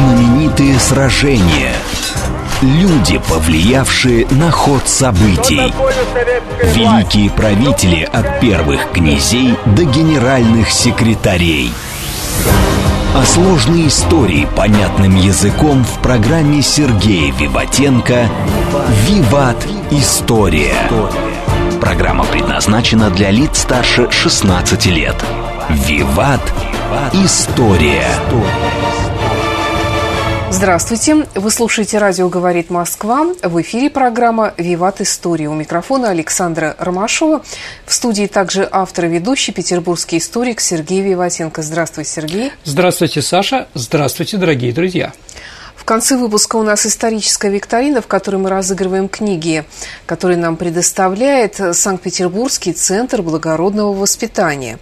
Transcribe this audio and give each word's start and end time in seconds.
Знаменитые 0.00 0.80
сражения. 0.80 1.74
Люди, 2.62 3.20
повлиявшие 3.28 4.26
на 4.30 4.50
ход 4.50 4.88
событий. 4.88 5.74
Великие 6.74 7.28
правители 7.28 8.08
от 8.10 8.40
первых 8.40 8.92
князей 8.92 9.54
до 9.66 9.84
генеральных 9.84 10.70
секретарей. 10.70 11.70
О 13.14 13.26
сложной 13.26 13.88
истории 13.88 14.48
понятным 14.56 15.16
языком 15.16 15.84
в 15.84 16.00
программе 16.00 16.62
Сергея 16.62 17.30
Виватенко 17.34 18.26
«Виват. 19.06 19.66
История». 19.90 20.76
Программа 21.78 22.24
предназначена 22.24 23.10
для 23.10 23.30
лиц 23.30 23.58
старше 23.58 24.10
16 24.10 24.86
лет. 24.86 25.16
«Виват. 25.68 26.40
История». 27.12 28.08
Здравствуйте. 30.52 31.28
Вы 31.36 31.50
слушаете 31.50 31.98
«Радио 31.98 32.28
говорит 32.28 32.70
Москва». 32.70 33.24
В 33.40 33.62
эфире 33.62 33.88
программа 33.88 34.52
«Виват 34.56 35.00
История». 35.00 35.48
У 35.48 35.54
микрофона 35.54 36.10
Александра 36.10 36.74
Ромашова. 36.78 37.42
В 37.86 37.94
студии 37.94 38.26
также 38.26 38.68
автор 38.70 39.04
и 39.04 39.08
ведущий 39.08 39.52
петербургский 39.52 40.18
историк 40.18 40.60
Сергей 40.60 41.02
Виватенко. 41.02 41.62
Здравствуй, 41.62 42.04
Сергей. 42.04 42.52
Здравствуйте, 42.64 43.22
Саша. 43.22 43.68
Здравствуйте, 43.74 44.38
дорогие 44.38 44.72
друзья. 44.72 45.12
В 45.76 45.84
конце 45.84 46.16
выпуска 46.16 46.56
у 46.56 46.62
нас 46.62 46.84
историческая 46.84 47.50
викторина, 47.50 48.02
в 48.02 48.08
которой 48.08 48.36
мы 48.36 48.50
разыгрываем 48.50 49.08
книги, 49.08 49.64
которые 50.04 50.36
нам 50.36 50.56
предоставляет 50.56 51.60
Санкт-Петербургский 51.72 52.72
центр 52.72 53.22
благородного 53.22 53.94
воспитания. 53.94 54.78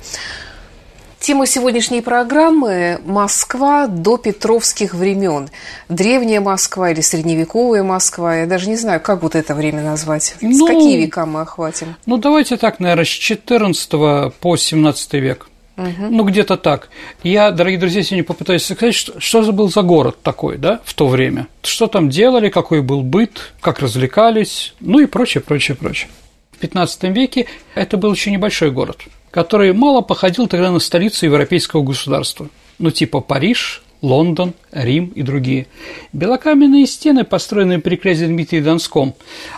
Тема 1.20 1.46
сегодняшней 1.46 2.00
программы– 2.00 3.00
Москва 3.04 3.88
до 3.88 4.16
петровских 4.18 4.94
времен. 4.94 5.48
Древняя 5.88 6.40
Москва 6.40 6.90
или 6.90 7.00
средневековая 7.00 7.82
Москва. 7.82 8.36
Я 8.36 8.46
даже 8.46 8.68
не 8.68 8.76
знаю, 8.76 9.00
как 9.00 9.22
вот 9.22 9.34
это 9.34 9.54
время 9.54 9.82
назвать. 9.82 10.36
Ну, 10.40 10.66
с 10.66 10.68
какие 10.68 10.96
века 10.96 11.26
мы 11.26 11.40
охватим? 11.40 11.96
Ну, 12.06 12.18
давайте 12.18 12.56
так, 12.56 12.78
наверное, 12.78 13.04
с 13.04 13.08
14 13.08 13.90
по 14.38 14.56
17 14.56 15.14
век. 15.14 15.50
Угу. 15.76 16.06
Ну, 16.10 16.24
где-то 16.24 16.56
так. 16.56 16.88
Я, 17.24 17.50
дорогие 17.50 17.80
друзья, 17.80 18.02
сегодня 18.02 18.24
попытаюсь 18.24 18.64
сказать, 18.64 18.94
что, 18.94 19.20
что 19.20 19.42
же 19.42 19.52
был 19.52 19.68
за 19.70 19.82
город 19.82 20.18
такой, 20.22 20.56
да, 20.56 20.80
в 20.84 20.94
то 20.94 21.08
время. 21.08 21.48
Что 21.62 21.88
там 21.88 22.10
делали, 22.10 22.48
какой 22.48 22.80
был 22.80 23.02
быт, 23.02 23.52
как 23.60 23.80
развлекались, 23.80 24.74
ну 24.80 25.00
и 25.00 25.06
прочее, 25.06 25.42
прочее, 25.42 25.76
прочее. 25.76 26.10
В 26.52 26.58
15 26.58 27.04
веке 27.04 27.46
это 27.74 27.96
был 27.96 28.12
еще 28.12 28.30
небольшой 28.30 28.70
город– 28.70 28.98
который 29.38 29.72
мало 29.72 30.00
походил 30.00 30.48
тогда 30.48 30.72
на 30.72 30.80
столицу 30.80 31.26
европейского 31.26 31.84
государства, 31.84 32.48
ну 32.80 32.90
типа 32.90 33.20
Париж, 33.20 33.84
Лондон, 34.02 34.52
Рим 34.72 35.12
и 35.14 35.22
другие. 35.22 35.68
Белокаменные 36.12 36.88
стены, 36.88 37.22
построенные 37.22 37.78
при 37.78 37.94
князе 37.94 38.26
Дмитрии 38.26 38.58
Донском, 38.60 39.14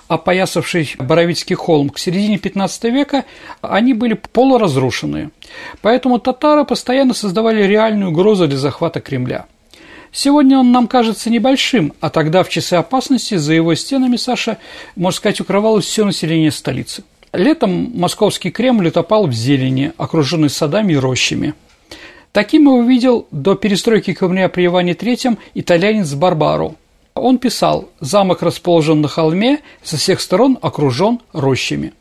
опоясавший 0.07 0.97
Боровицкий 0.99 1.57
холм 1.57 1.89
к 1.89 1.99
середине 1.99 2.37
XV 2.37 2.91
века, 2.91 3.25
они 3.63 3.95
были 3.95 4.13
полуразрушенные. 4.13 5.31
Поэтому 5.81 6.19
татары 6.19 6.67
постоянно 6.67 7.15
создавали 7.15 7.63
реальную 7.63 8.11
угрозу 8.11 8.49
для 8.49 8.59
захвата 8.59 9.01
Кремля. 9.01 9.47
Сегодня 10.13 10.59
он 10.59 10.73
нам 10.73 10.89
кажется 10.89 11.31
небольшим, 11.31 11.95
а 12.01 12.11
тогда 12.11 12.43
в 12.43 12.51
часы 12.51 12.75
опасности 12.75 13.37
за 13.37 13.55
его 13.55 13.75
стенами, 13.75 14.17
Саша, 14.17 14.59
можно 14.95 15.17
сказать, 15.17 15.41
укрывалось 15.41 15.87
все 15.87 16.05
население 16.05 16.51
столицы. 16.51 17.03
Летом 17.33 17.93
московский 17.95 18.51
Кремль 18.51 18.89
утопал 18.89 19.27
в 19.27 19.33
зелени, 19.33 19.93
окруженный 19.97 20.51
садами 20.51 20.95
и 20.95 20.97
рощами. 20.97 21.55
Таким 22.33 22.65
его 22.65 22.83
видел 22.83 23.27
до 23.31 23.55
перестройки 23.55 24.13
Кремля 24.15 24.49
при 24.49 24.67
Иване 24.67 24.93
III 24.93 25.39
итальянец 25.55 26.13
Барбару. 26.15 26.77
Он 27.15 27.39
писал 27.39 27.89
«Замок 28.01 28.43
расположен 28.43 29.01
на 29.01 29.09
холме, 29.09 29.61
со 29.83 29.97
всех 29.97 30.21
сторон 30.21 30.59
окружен 30.61 31.21
рощами». 31.33 31.93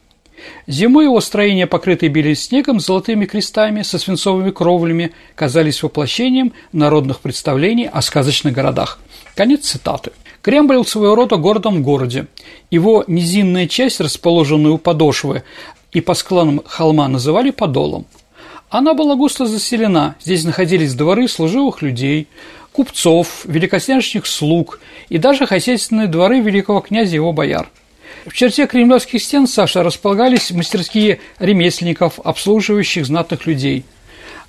Зимой 0.67 1.05
его 1.05 1.19
строения, 1.19 1.67
покрытые 1.67 2.09
белым 2.09 2.35
снегом, 2.35 2.79
золотыми 2.79 3.25
крестами, 3.25 3.81
со 3.81 3.99
свинцовыми 3.99 4.51
кровлями, 4.51 5.11
казались 5.35 5.83
воплощением 5.83 6.53
народных 6.71 7.19
представлений 7.19 7.87
о 7.87 8.01
сказочных 8.01 8.53
городах. 8.53 8.99
Конец 9.35 9.65
цитаты. 9.65 10.11
Кремль 10.41 10.75
был 10.75 10.85
своего 10.85 11.15
рода 11.15 11.35
городом 11.35 11.83
городе. 11.83 12.27
Его 12.71 13.03
низинная 13.07 13.67
часть, 13.67 13.99
расположенная 13.99 14.71
у 14.71 14.77
подошвы 14.77 15.43
и 15.91 16.01
по 16.01 16.13
склонам 16.13 16.61
холма, 16.65 17.07
называли 17.07 17.51
Подолом. 17.51 18.05
Она 18.69 18.93
была 18.93 19.15
густо 19.15 19.47
заселена, 19.47 20.15
здесь 20.21 20.43
находились 20.43 20.93
дворы 20.93 21.27
служивых 21.27 21.81
людей, 21.81 22.27
купцов, 22.71 23.41
великосняжных 23.45 24.27
слуг 24.27 24.79
и 25.09 25.17
даже 25.17 25.47
хозяйственные 25.47 26.07
дворы 26.07 26.39
великого 26.39 26.79
князя 26.79 27.13
и 27.13 27.15
его 27.15 27.33
бояр. 27.33 27.69
В 28.27 28.33
черте 28.33 28.67
кремлевских 28.67 29.23
стен 29.23 29.47
Саша 29.47 29.81
располагались 29.81 30.51
мастерские 30.51 31.19
ремесленников, 31.39 32.19
обслуживающих 32.23 33.05
знатных 33.05 33.47
людей. 33.47 33.85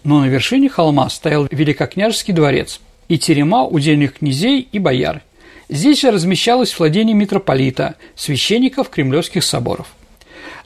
Но 0.05 0.21
на 0.21 0.27
вершине 0.27 0.69
холма 0.69 1.09
стоял 1.09 1.49
великокняжеский 1.51 2.35
дворец 2.35 2.81
и 3.09 3.19
терема 3.19 3.65
удельных 3.65 4.19
князей 4.19 4.69
и 4.71 4.79
бояр– 4.79 5.23
Здесь 5.71 6.01
же 6.01 6.11
размещалось 6.11 6.77
владение 6.77 7.15
митрополита, 7.15 7.95
священников 8.17 8.89
кремлевских 8.89 9.45
соборов. 9.45 9.87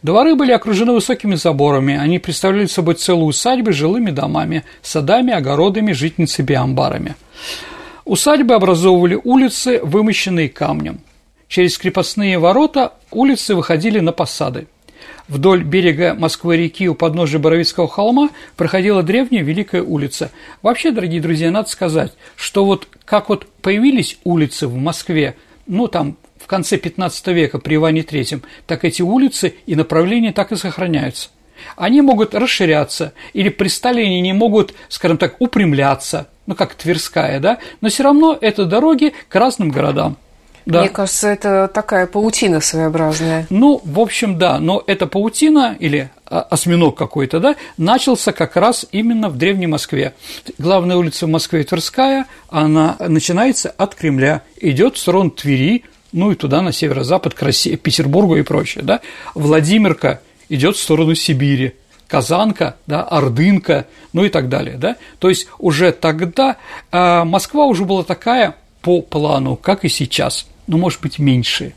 Дворы 0.03 0.34
были 0.34 0.50
окружены 0.50 0.92
высокими 0.92 1.34
заборами, 1.34 1.94
они 1.94 2.19
представляли 2.19 2.65
собой 2.66 2.94
целую 2.94 3.26
усадьбы 3.26 3.72
с 3.72 3.76
жилыми 3.76 4.10
домами, 4.10 4.65
садами, 4.81 5.34
огородами, 5.34 5.92
житницами 5.92 6.53
и 6.53 6.54
амбарами. 6.54 7.16
Усадьбы 8.06 8.54
образовывали 8.54 9.20
улицы, 9.22 9.81
вымощенные 9.82 10.48
камнем. 10.48 11.00
Через 11.48 11.76
крепостные 11.76 12.38
ворота 12.38 12.94
улицы 13.10 13.54
выходили 13.54 14.00
на 14.00 14.12
посады. 14.12 14.69
Вдоль 15.27 15.65
берега 15.65 16.15
Москвы-реки 16.15 16.87
у 16.89 16.95
подножия 16.95 17.41
Боровицкого 17.41 17.89
холма 17.89 18.29
проходила 18.57 19.03
древняя 19.03 19.43
Великая 19.43 19.83
улица. 19.83 20.31
Вообще, 20.61 20.91
дорогие 20.91 21.23
друзья, 21.23 21.51
надо 21.51 21.71
сказать, 21.71 22.12
что 22.37 22.67
вот 22.67 22.89
как 23.07 23.31
вот 23.31 23.47
появились 23.63 24.19
улицы 24.25 24.69
в 24.69 24.77
Москве, 24.77 25.37
ну, 25.67 25.89
там, 25.89 26.19
в 26.39 26.47
конце 26.47 26.77
15 26.77 27.29
века 27.29 27.59
при 27.59 27.77
Иване 27.77 28.03
III, 28.03 28.43
так 28.67 28.84
эти 28.84 29.01
улицы 29.01 29.55
и 29.65 29.75
направления 29.75 30.33
так 30.33 30.53
и 30.53 30.57
сохраняются. 30.57 31.31
Они 31.77 32.03
могут 32.03 32.34
расширяться 32.34 33.15
или 33.33 33.49
при 33.49 33.69
Сталине 33.69 34.21
не 34.21 34.34
могут, 34.34 34.75
скажем 34.91 35.17
так, 35.17 35.41
упрямляться, 35.41 36.29
ну, 36.47 36.55
как 36.55 36.75
Тверская, 36.75 37.41
да, 37.41 37.61
но 37.81 37.89
все 37.89 38.03
равно 38.03 38.37
это 38.39 38.67
дороги 38.67 39.15
к 39.29 39.34
разным 39.34 39.71
городам. 39.71 40.19
Да. 40.67 40.81
Мне 40.81 40.89
кажется, 40.89 41.29
это 41.29 41.69
такая 41.73 42.07
паутина 42.07 42.61
своеобразная. 42.61 43.47
Ну, 43.51 43.83
в 43.85 44.01
общем, 44.01 44.39
да, 44.39 44.59
но 44.59 44.83
эта 44.87 45.07
паутина 45.07 45.77
или 45.79 46.11
осьминог 46.25 46.97
какой-то, 46.97 47.39
да, 47.39 47.57
начался 47.77 48.33
как 48.33 48.57
раз 48.57 48.87
именно 48.91 49.29
в 49.29 49.37
Древней 49.37 49.67
Москве. 49.67 50.15
Главная 50.59 50.97
улица 50.97 51.27
в 51.27 51.29
Москве 51.29 51.65
Тверская, 51.65 52.27
она 52.49 52.97
начинается 52.99 53.71
от 53.71 53.95
Кремля, 53.95 54.43
идет 54.59 54.97
в 54.97 54.99
сторону 54.99 55.31
Твери, 55.31 55.85
ну 56.13 56.31
и 56.31 56.35
туда, 56.35 56.63
на 56.63 56.73
северо-запад, 56.73 57.35
к 57.35 57.43
России, 57.43 57.77
Петербургу 57.77 58.37
и 58.37 58.43
прочее, 58.43 58.85
да. 58.85 59.01
Владимирка 59.35 60.21
идет 60.49 60.77
в 60.77 60.81
сторону 60.81 61.15
Сибири, 61.15 61.75
Казанка, 62.09 62.77
да, 62.87 63.03
Ордынка, 63.03 63.87
ну 64.13 64.25
и 64.25 64.31
так 64.31 64.49
далее, 64.49 64.77
да. 64.79 64.97
То 65.19 65.29
есть 65.29 65.49
уже 65.59 65.93
тогда 65.93 66.57
э, 66.91 67.25
Москва 67.25 67.67
уже 67.67 67.85
была 67.85 68.03
такая 68.03 68.57
по 68.81 69.03
плану, 69.03 69.57
как 69.57 69.85
и 69.85 69.89
сейчас– 69.89 70.47
но, 70.67 70.79
может 70.79 71.01
быть, 71.01 71.19
меньшие. 71.19 71.75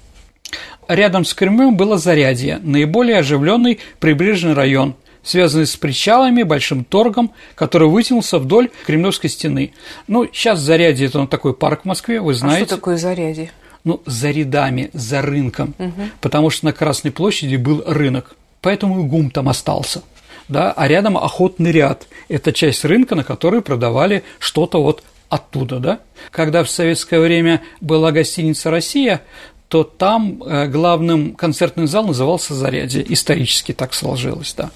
Рядом 0.88 1.26
с 1.26 1.34
Кремлем 1.34 1.76
было 1.76 1.98
Зарядье, 1.98 2.60
наиболее 2.64 3.18
оживленный 3.18 3.80
прибрежный 4.00 4.54
район, 4.54 4.96
связанный 5.22 5.66
с 5.66 5.76
причалами, 5.76 6.44
большим 6.44 6.86
торгом, 6.86 7.34
который 7.56 7.90
вытянулся 7.90 8.40
вдоль 8.40 8.70
Кремлевской 8.86 9.30
стены. 9.30 9.74
Ну, 10.08 10.28
сейчас 10.32 10.60
Зарядье– 10.60 11.08
это 11.08 11.28
такой 11.28 11.54
парк 11.54 11.82
в 11.82 11.86
Москве, 11.86 12.22
вы 12.22 12.34
знаете. 12.34 12.64
А 12.64 12.68
что 12.68 12.76
такое 12.78 12.98
Зарядье? 12.98 13.52
Ну, 13.84 14.02
за 14.06 14.32
рядами, 14.32 14.90
за 14.94 15.22
рынком, 15.22 15.74
угу. 15.78 16.10
потому 16.22 16.50
что 16.50 16.66
на 16.66 16.74
Красной 16.74 17.12
площади 17.12 17.58
был 17.58 17.84
рынок, 17.86 18.36
поэтому 18.62 19.04
и 19.04 19.08
ГУМ 19.08 19.32
там 19.32 19.50
остался. 19.50 20.02
Да, 20.48 20.72
а 20.72 20.88
рядом 20.88 21.18
охотный 21.18 21.74
ряд– 21.74 22.08
это 22.30 22.54
часть 22.54 22.86
рынка, 22.86 23.16
на 23.16 23.26
которой 23.26 23.62
продавали 23.62 24.24
что-то 24.40 24.82
вот 24.82 25.04
оттуда, 25.30 25.80
да? 25.80 26.00
Когда 26.32 26.64
в 26.64 26.70
советское 26.70 27.20
время 27.20 27.62
была 27.82 28.12
гостиница 28.12 28.72
«Россия», 28.72 29.22
то 29.68 29.84
там 29.84 30.42
э, 30.44 30.68
главным 30.68 31.34
концертный 31.34 31.88
зал 31.88 32.08
назывался 32.08 32.54
«Зарядье». 32.54 33.06
Исторически 33.12 33.74
так 33.74 33.94
сложилось, 33.94 34.54
да. 34.54 34.72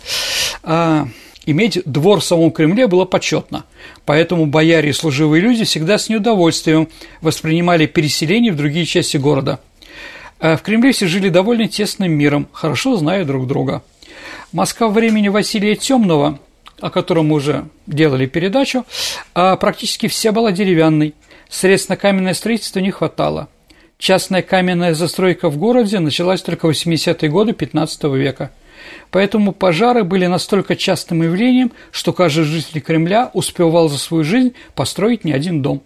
А, 0.64 1.08
иметь 1.46 1.82
двор 1.86 2.20
в 2.20 2.26
самом 2.26 2.52
Кремле 2.52 2.88
было 2.88 3.06
почетно, 3.06 3.64
поэтому 4.06 4.48
бояре 4.48 4.90
и 4.90 4.94
служивые 4.94 5.42
люди 5.42 5.64
всегда 5.64 5.98
с 5.98 6.10
неудовольствием 6.10 6.90
воспринимали 7.22 7.86
переселение 7.86 8.52
в 8.52 8.58
другие 8.58 8.86
части 8.86 9.18
города. 9.18 9.60
А 10.40 10.58
в 10.58 10.62
Кремле 10.62 10.92
все 10.92 11.08
жили 11.08 11.30
довольно 11.30 11.68
тесным 11.68 12.12
миром, 12.12 12.48
хорошо 12.52 12.98
зная 12.98 13.24
друг 13.24 13.48
друга. 13.48 13.84
Москва 14.52 14.90
времени 14.90 15.30
Василия 15.30 15.76
Темного 15.76 16.40
о 16.82 16.90
котором 16.90 17.28
мы 17.28 17.36
уже 17.36 17.66
делали 17.88 18.26
передачу, 18.26 18.86
а 19.34 19.56
практически 19.56 20.08
вся 20.08 20.32
была 20.32 20.52
деревянной. 20.52 21.14
Средств 21.50 21.90
на 21.90 21.98
каменное 21.98 22.34
строительство 22.34 22.80
не 22.80 22.92
хватало. 22.92 23.50
Частная 23.98 24.42
каменная 24.42 24.94
застройка 24.94 25.50
в 25.50 25.58
городе 25.58 26.00
началась 26.00 26.42
только 26.42 26.66
в 26.66 26.72
80-е 26.72 27.30
годы 27.30 27.54
15 27.54 28.04
века. 28.16 28.52
Поэтому 29.12 29.52
пожары 29.52 30.04
были 30.04 30.26
настолько 30.26 30.76
частым 30.76 31.22
явлением, 31.22 31.72
что 31.92 32.14
каждый 32.14 32.46
житель 32.46 32.82
Кремля 32.82 33.30
успевал 33.34 33.90
за 33.90 34.00
свою 34.00 34.24
жизнь 34.24 34.54
построить 34.74 35.24
не 35.24 35.34
один 35.34 35.62
дом. 35.62 35.84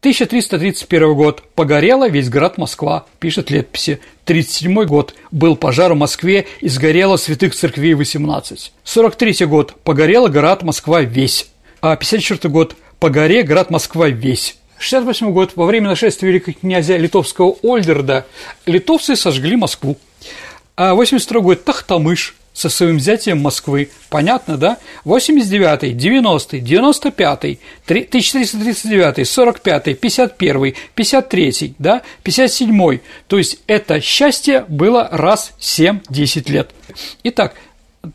1331 0.00 1.14
год. 1.14 1.42
Погорела 1.54 2.08
весь 2.08 2.30
град 2.30 2.56
Москва, 2.56 3.04
пишет 3.18 3.50
летописи. 3.50 4.00
37 4.24 4.84
год. 4.84 5.14
Был 5.30 5.56
пожар 5.56 5.92
в 5.92 5.96
Москве 5.96 6.46
и 6.62 6.68
сгорело 6.68 7.18
святых 7.18 7.54
церквей 7.54 7.92
18. 7.92 8.72
43 8.82 9.44
год. 9.44 9.74
Погорела 9.84 10.28
град 10.28 10.62
Москва 10.62 11.02
весь. 11.02 11.50
А 11.82 11.96
54 11.96 12.50
год. 12.50 12.76
Погоре 12.98 13.42
град 13.42 13.70
Москва 13.70 14.08
весь. 14.08 14.56
68 14.78 15.32
год. 15.32 15.52
Во 15.56 15.66
время 15.66 15.88
нашествия 15.88 16.30
великого 16.30 16.56
князя 16.58 16.96
литовского 16.96 17.56
Ольдерда 17.62 18.24
литовцы 18.64 19.16
сожгли 19.16 19.56
Москву. 19.56 19.98
А 20.76 20.94
82 20.94 21.40
год. 21.40 21.64
Тахтамыш 21.64 22.36
со 22.60 22.68
своим 22.68 22.98
взятием 22.98 23.40
Москвы. 23.40 23.88
Понятно, 24.10 24.58
да? 24.58 24.76
89-й, 25.06 25.94
90-й, 25.94 26.60
95-й, 26.60 27.58
1339-й, 27.86 29.22
45-й, 29.22 29.94
51-й, 29.94 30.76
53-й, 30.94 31.74
да? 31.78 32.02
57-й. 32.22 33.00
То 33.28 33.38
есть 33.38 33.60
это 33.66 34.02
счастье 34.02 34.66
было 34.68 35.08
раз 35.10 35.54
7-10 35.58 36.52
лет. 36.52 36.70
Итак, 37.24 37.54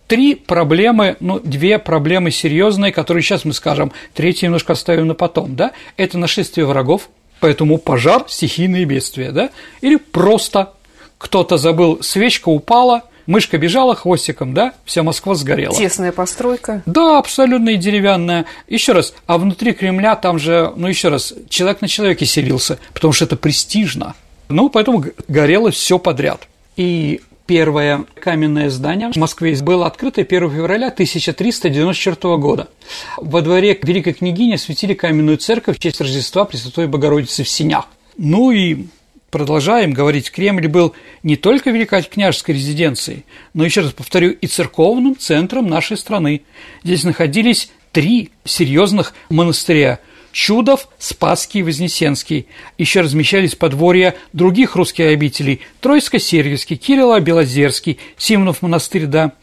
три 0.06 0.36
проблемы, 0.36 1.18
ну, 1.20 1.40
две 1.40 1.80
проблемы 1.80 2.30
серьезные, 2.30 2.92
которые 2.92 3.24
сейчас 3.24 3.46
мы 3.46 3.54
скажем, 3.54 3.92
третью 4.14 4.50
немножко 4.50 4.74
оставим 4.74 5.08
на 5.08 5.16
потом, 5.16 5.56
да? 5.56 5.72
Это 5.98 6.20
нашествие 6.20 6.68
врагов, 6.68 7.10
поэтому 7.40 7.80
пожар, 7.80 8.26
стихийные 8.28 8.86
бедствия, 8.86 9.32
да? 9.32 9.50
Или 9.82 9.96
просто 9.96 10.74
кто-то 11.18 11.58
забыл, 11.58 12.04
свечка 12.04 12.50
упала– 12.50 13.06
Мышка 13.26 13.58
бежала 13.58 13.96
хвостиком, 13.96 14.54
да, 14.54 14.74
вся 14.86 15.04
Москва 15.04 15.36
сгорела. 15.36 15.76
Тесная 15.76 16.12
постройка. 16.12 16.84
Да, 16.86 17.18
абсолютно 17.18 17.72
и 17.72 17.78
деревянная. 17.78 18.46
Еще 18.68 18.94
раз, 18.94 19.14
а 19.26 19.38
внутри 19.38 19.74
Кремля 19.74 20.16
там 20.16 20.40
же, 20.40 20.72
ну 20.76 20.88
еще 20.88 21.10
раз, 21.10 21.34
человек 21.50 21.82
на 21.82 21.88
человеке 21.88 22.26
селился, 22.26 22.80
потому 22.94 23.14
что 23.14 23.26
это 23.26 23.36
престижно. 23.36 24.16
Ну, 24.48 24.70
поэтому 24.70 25.04
горело 25.28 25.72
все 25.72 25.98
подряд. 25.98 26.48
И 26.76 27.22
Первое 27.48 28.06
каменное 28.20 28.72
здание 28.72 29.12
в 29.12 29.16
Москве 29.18 29.56
было 29.58 29.86
открыто 29.86 30.22
1 30.22 30.50
февраля 30.50 30.88
1394 30.88 32.38
года. 32.38 32.70
Во 33.18 33.42
дворе 33.42 33.78
Великой 33.84 34.14
княгини 34.14 34.56
осветили 34.56 34.96
каменную 34.96 35.38
церковь 35.38 35.78
в 35.78 35.80
честь 35.80 36.02
Рождества 36.02 36.46
Пресвятой 36.46 36.88
Богородицы 36.88 37.44
в 37.44 37.50
Синях. 37.50 37.86
Ну 38.18 38.50
и 38.50 38.88
продолжаем 39.36 39.92
говорить, 39.92 40.32
Кремль 40.32 40.70
был 40.70 40.96
не 41.22 41.36
только 41.36 41.70
великокняжеской 41.70 42.56
резиденцией, 42.56 43.26
но, 43.54 43.66
еще 43.66 43.82
раз 43.82 43.92
повторю, 43.92 44.32
и 44.32 44.48
церковным 44.48 45.18
центром 45.20 45.68
нашей 45.68 45.98
страны. 45.98 46.44
Здесь 46.86 47.04
находились 47.04 47.70
три 47.92 48.30
серьезных 48.46 49.14
монастыря– 49.30 50.00
Чудов, 50.32 50.88
Спасский 51.00 51.60
и 51.60 51.64
Вознесенский. 51.64 52.48
Еще 52.78 53.02
размещались 53.02 53.56
подворья 53.56 54.16
других 54.32 54.78
русских 54.78 55.08
обителей– 55.08 55.60
Тройско-Сергиевский, 55.82 56.78
Кирилла-Белозерский, 56.78 58.00
Симонов 58.18 58.62
монастырь, 58.62 59.06
да. 59.06 59.34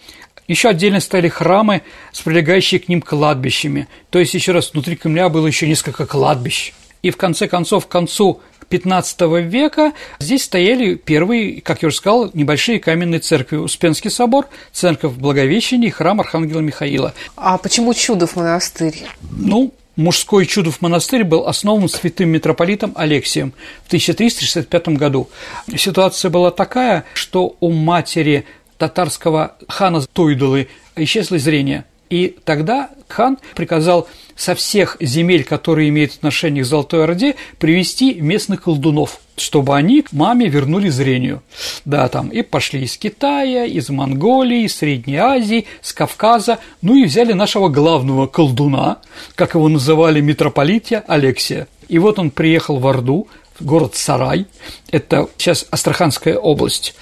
Еще 0.48 0.70
отдельно 0.70 1.00
стояли 1.00 1.28
храмы 1.28 1.82
с 2.12 2.22
прилегающими 2.22 2.78
к 2.78 2.88
ним 2.88 3.02
кладбищами. 3.02 3.88
То 4.08 4.18
есть, 4.18 4.32
еще 4.32 4.52
раз, 4.52 4.72
внутри 4.72 4.96
Кремля 4.96 5.28
было 5.28 5.46
еще 5.46 5.68
несколько 5.68 6.06
кладбищ. 6.06 6.72
И 7.02 7.10
в 7.10 7.16
конце 7.16 7.48
концов, 7.48 7.86
к 7.86 7.90
концу 7.90 8.40
XV 8.72 9.42
века 9.42 9.92
здесь 10.18 10.44
стояли 10.44 10.94
первые, 10.94 11.60
как 11.60 11.82
я 11.82 11.88
уже 11.88 11.96
сказал, 11.96 12.30
небольшие 12.32 12.80
каменные 12.80 13.20
церкви. 13.20 13.56
Успенский 13.56 14.10
собор, 14.10 14.48
церковь 14.72 15.12
Благовещения 15.12 15.88
и 15.88 15.90
храм 15.90 16.20
Архангела 16.20 16.60
Михаила. 16.60 17.14
А 17.36 17.58
почему 17.58 17.92
Чудов 17.94 18.36
монастырь? 18.36 19.04
Ну, 19.30 19.72
мужской 19.96 20.46
Чудов 20.46 20.80
монастырь 20.80 21.24
был 21.24 21.46
основан 21.46 21.88
святым 21.88 22.30
митрополитом 22.30 22.92
Алексием 22.94 23.52
в 23.84 23.88
1365 23.88 24.88
году. 24.88 25.28
Ситуация 25.76 26.30
была 26.30 26.50
такая, 26.50 27.04
что 27.14 27.56
у 27.60 27.70
матери 27.70 28.46
татарского 28.78 29.56
хана 29.68 30.02
Тойдулы 30.12 30.68
исчезло 30.96 31.38
зрение. 31.38 31.84
И 32.12 32.36
тогда 32.44 32.90
хан 33.08 33.38
приказал 33.54 34.06
со 34.36 34.54
всех 34.54 34.98
земель, 35.00 35.44
которые 35.44 35.88
имеют 35.88 36.12
отношение 36.12 36.62
к 36.62 36.66
Золотой 36.66 37.04
Орде, 37.04 37.36
привести 37.58 38.12
местных 38.20 38.64
колдунов, 38.64 39.18
чтобы 39.38 39.74
они 39.74 40.02
к 40.02 40.12
маме 40.12 40.46
вернули 40.46 40.90
зрению. 40.90 41.42
Да, 41.86 42.06
там 42.10 42.28
и 42.28 42.42
пошли 42.42 42.82
из 42.82 42.98
Китая, 42.98 43.64
из 43.64 43.88
Монголии, 43.88 44.64
из 44.64 44.76
Средней 44.76 45.16
Азии, 45.16 45.64
с 45.80 45.94
Кавказа, 45.94 46.58
ну 46.82 46.96
и 46.96 47.04
взяли 47.04 47.32
нашего 47.32 47.70
главного 47.70 48.26
колдуна, 48.26 48.98
как 49.34 49.54
его 49.54 49.70
называли 49.70 50.20
митрополития 50.20 51.02
Алексия. 51.08 51.66
И 51.88 51.98
вот 51.98 52.18
он 52.18 52.30
приехал 52.30 52.78
в 52.78 52.86
Орду, 52.86 53.26
в 53.58 53.64
город 53.64 53.94
Сарай, 53.94 54.44
это 54.90 55.30
сейчас 55.38 55.64
Астраханская 55.70 56.36
область. 56.36 56.94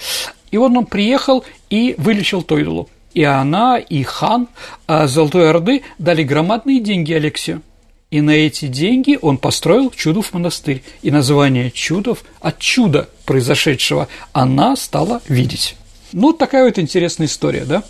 И 0.53 0.56
вот 0.56 0.71
он 0.71 0.87
приехал 0.87 1.45
и 1.69 1.97
вылечил 1.99 2.43
Тойдулу. 2.43 2.89
И 3.15 3.25
она, 3.25 3.79
и 3.79 4.03
хан 4.03 4.49
а 4.87 5.07
Золотой 5.07 5.51
Орды 5.51 5.83
дали 5.99 6.23
громадные 6.23 6.81
деньги 6.81 7.12
Алексию. 7.12 7.62
И 8.11 8.21
на 8.21 8.31
эти 8.31 8.67
деньги 8.67 9.19
он 9.21 9.39
построил 9.39 9.91
Чудов 9.91 10.33
монастырь. 10.33 10.83
И 11.03 11.11
название 11.11 11.71
Чудов 11.71 12.25
от 12.41 12.59
чуда 12.59 13.09
произошедшего 13.25 14.09
она 14.33 14.75
стала 14.75 15.23
видеть. 15.29 15.77
Ну, 16.12 16.33
такая 16.33 16.65
вот 16.65 16.79
интересная 16.79 17.29
история, 17.29 17.65
да? 17.65 17.85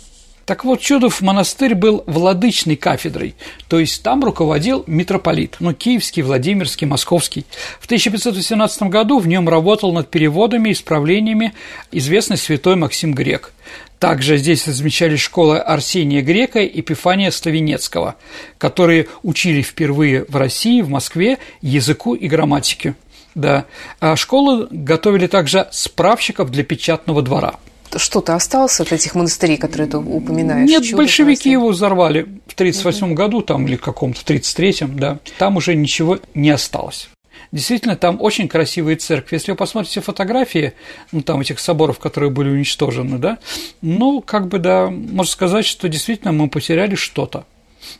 Так 0.45 0.65
вот, 0.65 0.81
Чудов 0.81 1.21
монастырь 1.21 1.75
был 1.75 2.03
владычной 2.07 2.75
кафедрой, 2.75 3.35
то 3.67 3.79
есть 3.79 4.01
там 4.03 4.23
руководил 4.23 4.83
митрополит, 4.87 5.55
ну, 5.59 5.73
киевский, 5.73 6.23
Владимирский, 6.23 6.87
московский. 6.87 7.45
В 7.79 7.85
1518 7.85 8.83
году 8.83 9.19
в 9.19 9.27
нем 9.27 9.47
работал 9.47 9.93
над 9.93 10.09
переводами 10.09 10.69
и 10.69 10.71
исправлениями 10.73 11.53
известный 11.91 12.37
святой 12.37 12.75
Максим 12.75 13.13
Грек. 13.13 13.53
Также 14.01 14.37
здесь 14.37 14.67
размещались 14.67 15.19
школы 15.19 15.59
Арсения 15.59 16.23
Грека 16.23 16.59
и 16.59 16.77
Епифания 16.79 17.29
Славенецкого, 17.29 18.15
которые 18.57 19.07
учили 19.21 19.61
впервые 19.61 20.25
в 20.27 20.35
России, 20.37 20.81
в 20.81 20.89
Москве, 20.89 21.37
языку 21.61 22.15
и 22.15 22.27
грамматике. 22.27 22.95
Да. 23.35 23.65
А 23.99 24.15
школы 24.15 24.67
готовили 24.71 25.27
также 25.27 25.67
справщиков 25.71 26.49
для 26.49 26.63
печатного 26.63 27.21
двора– 27.21 27.59
что-то 27.97 28.35
осталось 28.35 28.79
от 28.79 28.93
этих 28.93 29.15
монастырей, 29.15 29.57
которые 29.57 29.89
ты 29.89 29.97
упоминаешь? 29.97 30.69
Нет, 30.69 30.83
Чудо 30.85 30.95
большевики 30.95 31.49
монастырь? 31.49 31.51
его 31.51 31.67
взорвали 31.71 32.21
в 32.47 32.53
1938 32.53 33.05
угу. 33.05 33.15
году 33.15 33.41
там, 33.41 33.67
или 33.67 33.75
каком-то 33.75 34.21
33-м, 34.21 34.97
да. 34.97 35.19
Там 35.37 35.57
уже 35.57 35.75
ничего 35.75 36.17
не 36.33 36.51
осталось. 36.51 37.09
Действительно, 37.51 37.95
там 37.95 38.21
очень 38.21 38.47
красивые 38.47 38.97
церкви. 38.97 39.35
Если 39.35 39.51
вы 39.51 39.57
посмотрите 39.57 40.01
фотографии, 40.01 40.73
ну, 41.11 41.21
там 41.21 41.41
этих 41.41 41.59
соборов, 41.59 41.99
которые 41.99 42.29
были 42.29 42.49
уничтожены, 42.49 43.17
да, 43.17 43.39
ну, 43.81 44.21
как 44.21 44.47
бы, 44.47 44.59
да, 44.59 44.89
можно 44.89 45.31
сказать, 45.31 45.65
что 45.65 45.89
действительно 45.89 46.31
мы 46.31 46.49
потеряли 46.49 46.95
что-то. 46.95 47.45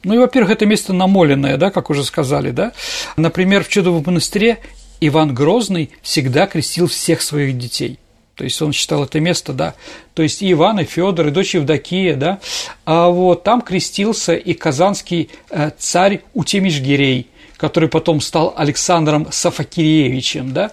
Ну 0.03 0.13
и, 0.13 0.17
во-первых, 0.17 0.51
это 0.51 0.65
место 0.65 0.93
намоленное, 0.93 1.57
да, 1.57 1.71
как 1.71 1.89
уже 1.89 2.03
сказали, 2.03 2.51
да. 2.51 2.73
Например, 3.17 3.63
в 3.63 3.69
Чудовом 3.69 4.03
монастыре 4.05 4.59
Иван 4.99 5.33
Грозный 5.33 5.91
всегда 6.01 6.47
крестил 6.47 6.87
всех 6.87 7.21
своих 7.21 7.57
детей. 7.57 7.97
То 8.35 8.45
есть 8.45 8.61
он 8.61 8.71
считал 8.73 9.03
это 9.03 9.19
место, 9.19 9.53
да. 9.53 9.75
То 10.13 10.23
есть 10.23 10.41
и 10.41 10.51
Иван, 10.51 10.79
и 10.79 10.83
Федор, 10.83 11.27
и 11.27 11.31
дочь 11.31 11.53
Евдокия, 11.53 12.15
да. 12.15 12.39
А 12.85 13.09
вот 13.09 13.43
там 13.43 13.61
крестился 13.61 14.33
и 14.33 14.53
казанский 14.53 15.29
э, 15.49 15.71
царь 15.77 16.21
Утемиш 16.33 16.79
Гирей, 16.79 17.27
который 17.61 17.87
потом 17.87 18.21
стал 18.21 18.55
Александром 18.57 19.27
Сафакиреевичем, 19.31 20.51
да. 20.51 20.71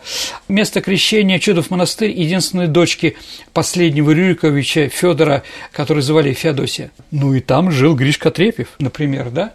Место 0.48 0.80
крещения 0.80 1.38
Чудов 1.38 1.70
монастырь 1.70 2.10
единственной 2.10 2.66
дочки 2.66 3.18
последнего 3.52 4.10
Рюриковича 4.10 4.88
Федора, 4.88 5.42
который 5.70 6.02
звали 6.02 6.32
Феодосия. 6.32 6.90
Ну 7.10 7.34
и 7.34 7.40
там 7.40 7.70
жил 7.70 7.94
Гришка 7.94 8.30
Трепев, 8.30 8.68
например, 8.78 9.28
да. 9.28 9.52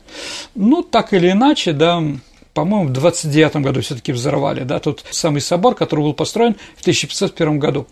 Ну, 0.54 0.84
так 0.84 1.12
или 1.12 1.32
иначе, 1.32 1.74
да, 1.74 2.04
по-моему, 2.54 2.90
в 2.90 2.94
29 2.94 3.56
году 3.56 3.82
все-таки 3.82 4.12
взорвали, 4.12 4.63
да, 4.63 4.78
тот 4.78 5.04
самый 5.10 5.42
собор, 5.42 5.74
который 5.74 6.02
был 6.02 6.13
построен 6.13 6.56
в 6.78 6.82
1501 6.82 7.58
году. 7.58 7.88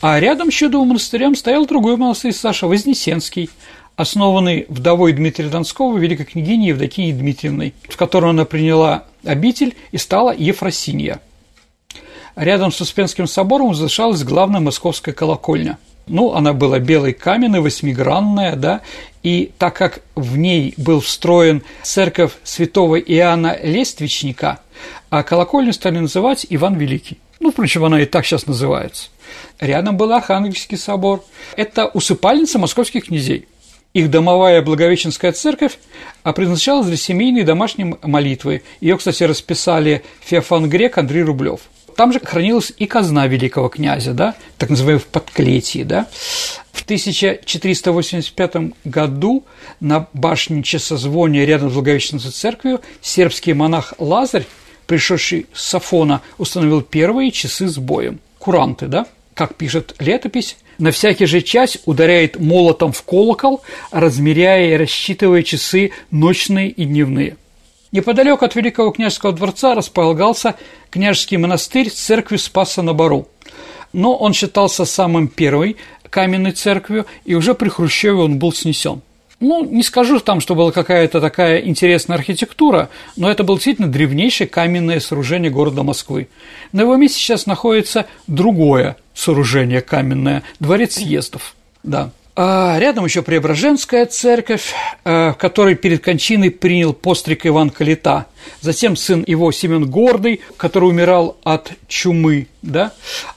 А 0.00 0.18
рядом 0.18 0.50
с 0.50 0.54
Чудовым 0.54 0.88
монастырем 0.88 1.36
стоял 1.36 1.66
другой 1.66 1.98
монастырь 1.98 2.32
Саша 2.32 2.66
Вознесенский, 2.66 3.50
основанный 3.96 4.66
вдовой 4.68 5.12
Дмитрия 5.12 5.48
Донского, 5.48 5.98
великой 5.98 6.26
княгиней 6.26 6.68
Евдокией 6.68 7.12
Дмитриевной, 7.12 7.74
в 7.88 7.96
которой 7.96 8.30
она 8.30 8.44
приняла 8.44 9.04
обитель 9.24 9.76
и 9.92 9.98
стала 9.98 10.34
Ефросинья. 10.36 11.20
Рядом 12.36 12.72
с 12.72 12.80
Успенским 12.80 13.26
собором 13.26 13.68
возвышалась 13.68 14.24
главная 14.24 14.60
московская 14.60 15.12
колокольня. 15.12 15.78
Ну, 16.06 16.34
она 16.34 16.52
была 16.52 16.80
белой 16.80 17.14
каменной, 17.14 17.60
восьмигранная, 17.60 18.56
да, 18.56 18.82
И 19.22 19.52
так 19.56 19.74
как 19.74 20.02
в 20.14 20.36
ней 20.36 20.74
был 20.76 21.00
встроен 21.00 21.62
церковь 21.82 22.32
святого 22.42 22.96
Иоанна 22.96 23.58
Лествичника, 23.62 24.60
а 25.08 25.22
колокольню 25.22 25.72
стали 25.72 25.98
называть 25.98 26.46
Иван 26.50 26.74
Великий. 26.74 27.18
Ну, 27.40 27.52
впрочем, 27.52 27.84
она 27.84 28.02
и 28.02 28.04
так 28.04 28.26
сейчас 28.26 28.46
называется. 28.46 29.08
Рядом 29.60 29.96
был 29.96 30.12
Архангельский 30.12 30.76
собор. 30.76 31.24
Это 31.56 31.86
усыпальница 31.86 32.58
московских 32.58 33.06
князей. 33.06 33.46
Их 33.94 34.10
домовая 34.10 34.60
Благовещенская 34.60 35.30
церковь 35.30 35.78
предназначалась 36.24 36.88
для 36.88 36.96
семейной 36.96 37.44
домашней 37.44 37.94
молитвы. 38.02 38.64
Ее, 38.80 38.98
кстати, 38.98 39.22
расписали 39.22 40.02
Феофан 40.20 40.68
Грек, 40.68 40.98
Андрей 40.98 41.22
Рублев. 41.22 41.60
Там 41.96 42.12
же 42.12 42.18
хранилась 42.18 42.72
и 42.76 42.86
казна 42.86 43.28
великого 43.28 43.68
князя, 43.68 44.12
да, 44.12 44.34
так 44.58 44.70
называемая 44.70 44.98
в 44.98 45.06
подклетии, 45.06 45.84
да. 45.84 46.08
В 46.72 46.82
1485 46.82 48.56
году 48.84 49.44
на 49.78 50.08
башне 50.12 50.64
часозвония 50.64 51.44
рядом 51.44 51.70
с 51.70 51.74
Благовещенской 51.74 52.32
церковью 52.32 52.80
сербский 53.00 53.52
монах 53.52 53.94
Лазарь, 53.98 54.44
пришедший 54.88 55.46
с 55.54 55.62
Сафона, 55.68 56.20
установил 56.36 56.82
первые 56.82 57.30
часы 57.30 57.68
с 57.68 57.78
боем. 57.78 58.18
Куранты, 58.40 58.88
да? 58.88 59.06
Как 59.34 59.54
пишет 59.54 59.94
летопись, 60.00 60.56
на 60.78 60.90
всякий 60.90 61.26
же 61.26 61.40
час 61.40 61.78
ударяет 61.86 62.40
молотом 62.40 62.92
в 62.92 63.02
колокол, 63.02 63.62
размеряя 63.90 64.74
и 64.74 64.76
рассчитывая 64.76 65.42
часы 65.42 65.92
ночные 66.10 66.70
и 66.70 66.84
дневные. 66.84 67.36
Неподалеку 67.92 68.44
от 68.44 68.56
Великого 68.56 68.90
княжеского 68.90 69.32
дворца 69.32 69.74
располагался 69.74 70.56
княжеский 70.90 71.36
монастырь 71.36 71.90
с 71.90 71.94
церковью 71.94 72.40
Спаса 72.40 72.82
на 72.82 72.92
Бару. 72.92 73.28
Но 73.92 74.16
он 74.16 74.32
считался 74.32 74.84
самым 74.84 75.28
первой 75.28 75.76
каменной 76.10 76.52
церковью, 76.52 77.06
и 77.24 77.34
уже 77.34 77.54
при 77.54 77.68
Хрущеве 77.68 78.14
он 78.14 78.38
был 78.38 78.52
снесен. 78.52 79.02
Ну, 79.44 79.62
не 79.62 79.82
скажу 79.82 80.20
там, 80.20 80.40
что 80.40 80.54
была 80.54 80.72
какая-то 80.72 81.20
такая 81.20 81.58
интересная 81.58 82.16
архитектура, 82.16 82.88
но 83.14 83.30
это 83.30 83.44
было 83.44 83.58
действительно 83.58 83.88
древнейшее 83.88 84.48
каменное 84.48 85.00
сооружение 85.00 85.50
города 85.50 85.82
Москвы. 85.82 86.28
На 86.72 86.80
его 86.80 86.96
месте 86.96 87.18
сейчас 87.18 87.44
находится 87.44 88.06
другое 88.26 88.96
сооружение 89.12 89.82
каменное– 89.82 90.44
дворец 90.60 90.94
съездов. 90.94 91.54
Да. 91.82 92.10
А 92.36 92.78
рядом 92.78 93.04
еще 93.04 93.20
Преображенская 93.20 94.06
церковь, 94.06 94.72
э, 95.04 95.34
которой 95.34 95.74
перед 95.74 96.02
кончиной 96.02 96.50
принял 96.50 96.94
постриг 96.94 97.44
Иван 97.44 97.68
Калита. 97.68 98.24
Затем 98.62 98.96
сын 98.96 99.24
его 99.26 99.52
Семен 99.52 99.84
Гордый, 99.90 100.40
который 100.56 100.88
умирал 100.88 101.36
от 101.44 101.72
чумы, 101.86 102.48
да, 102.62 102.92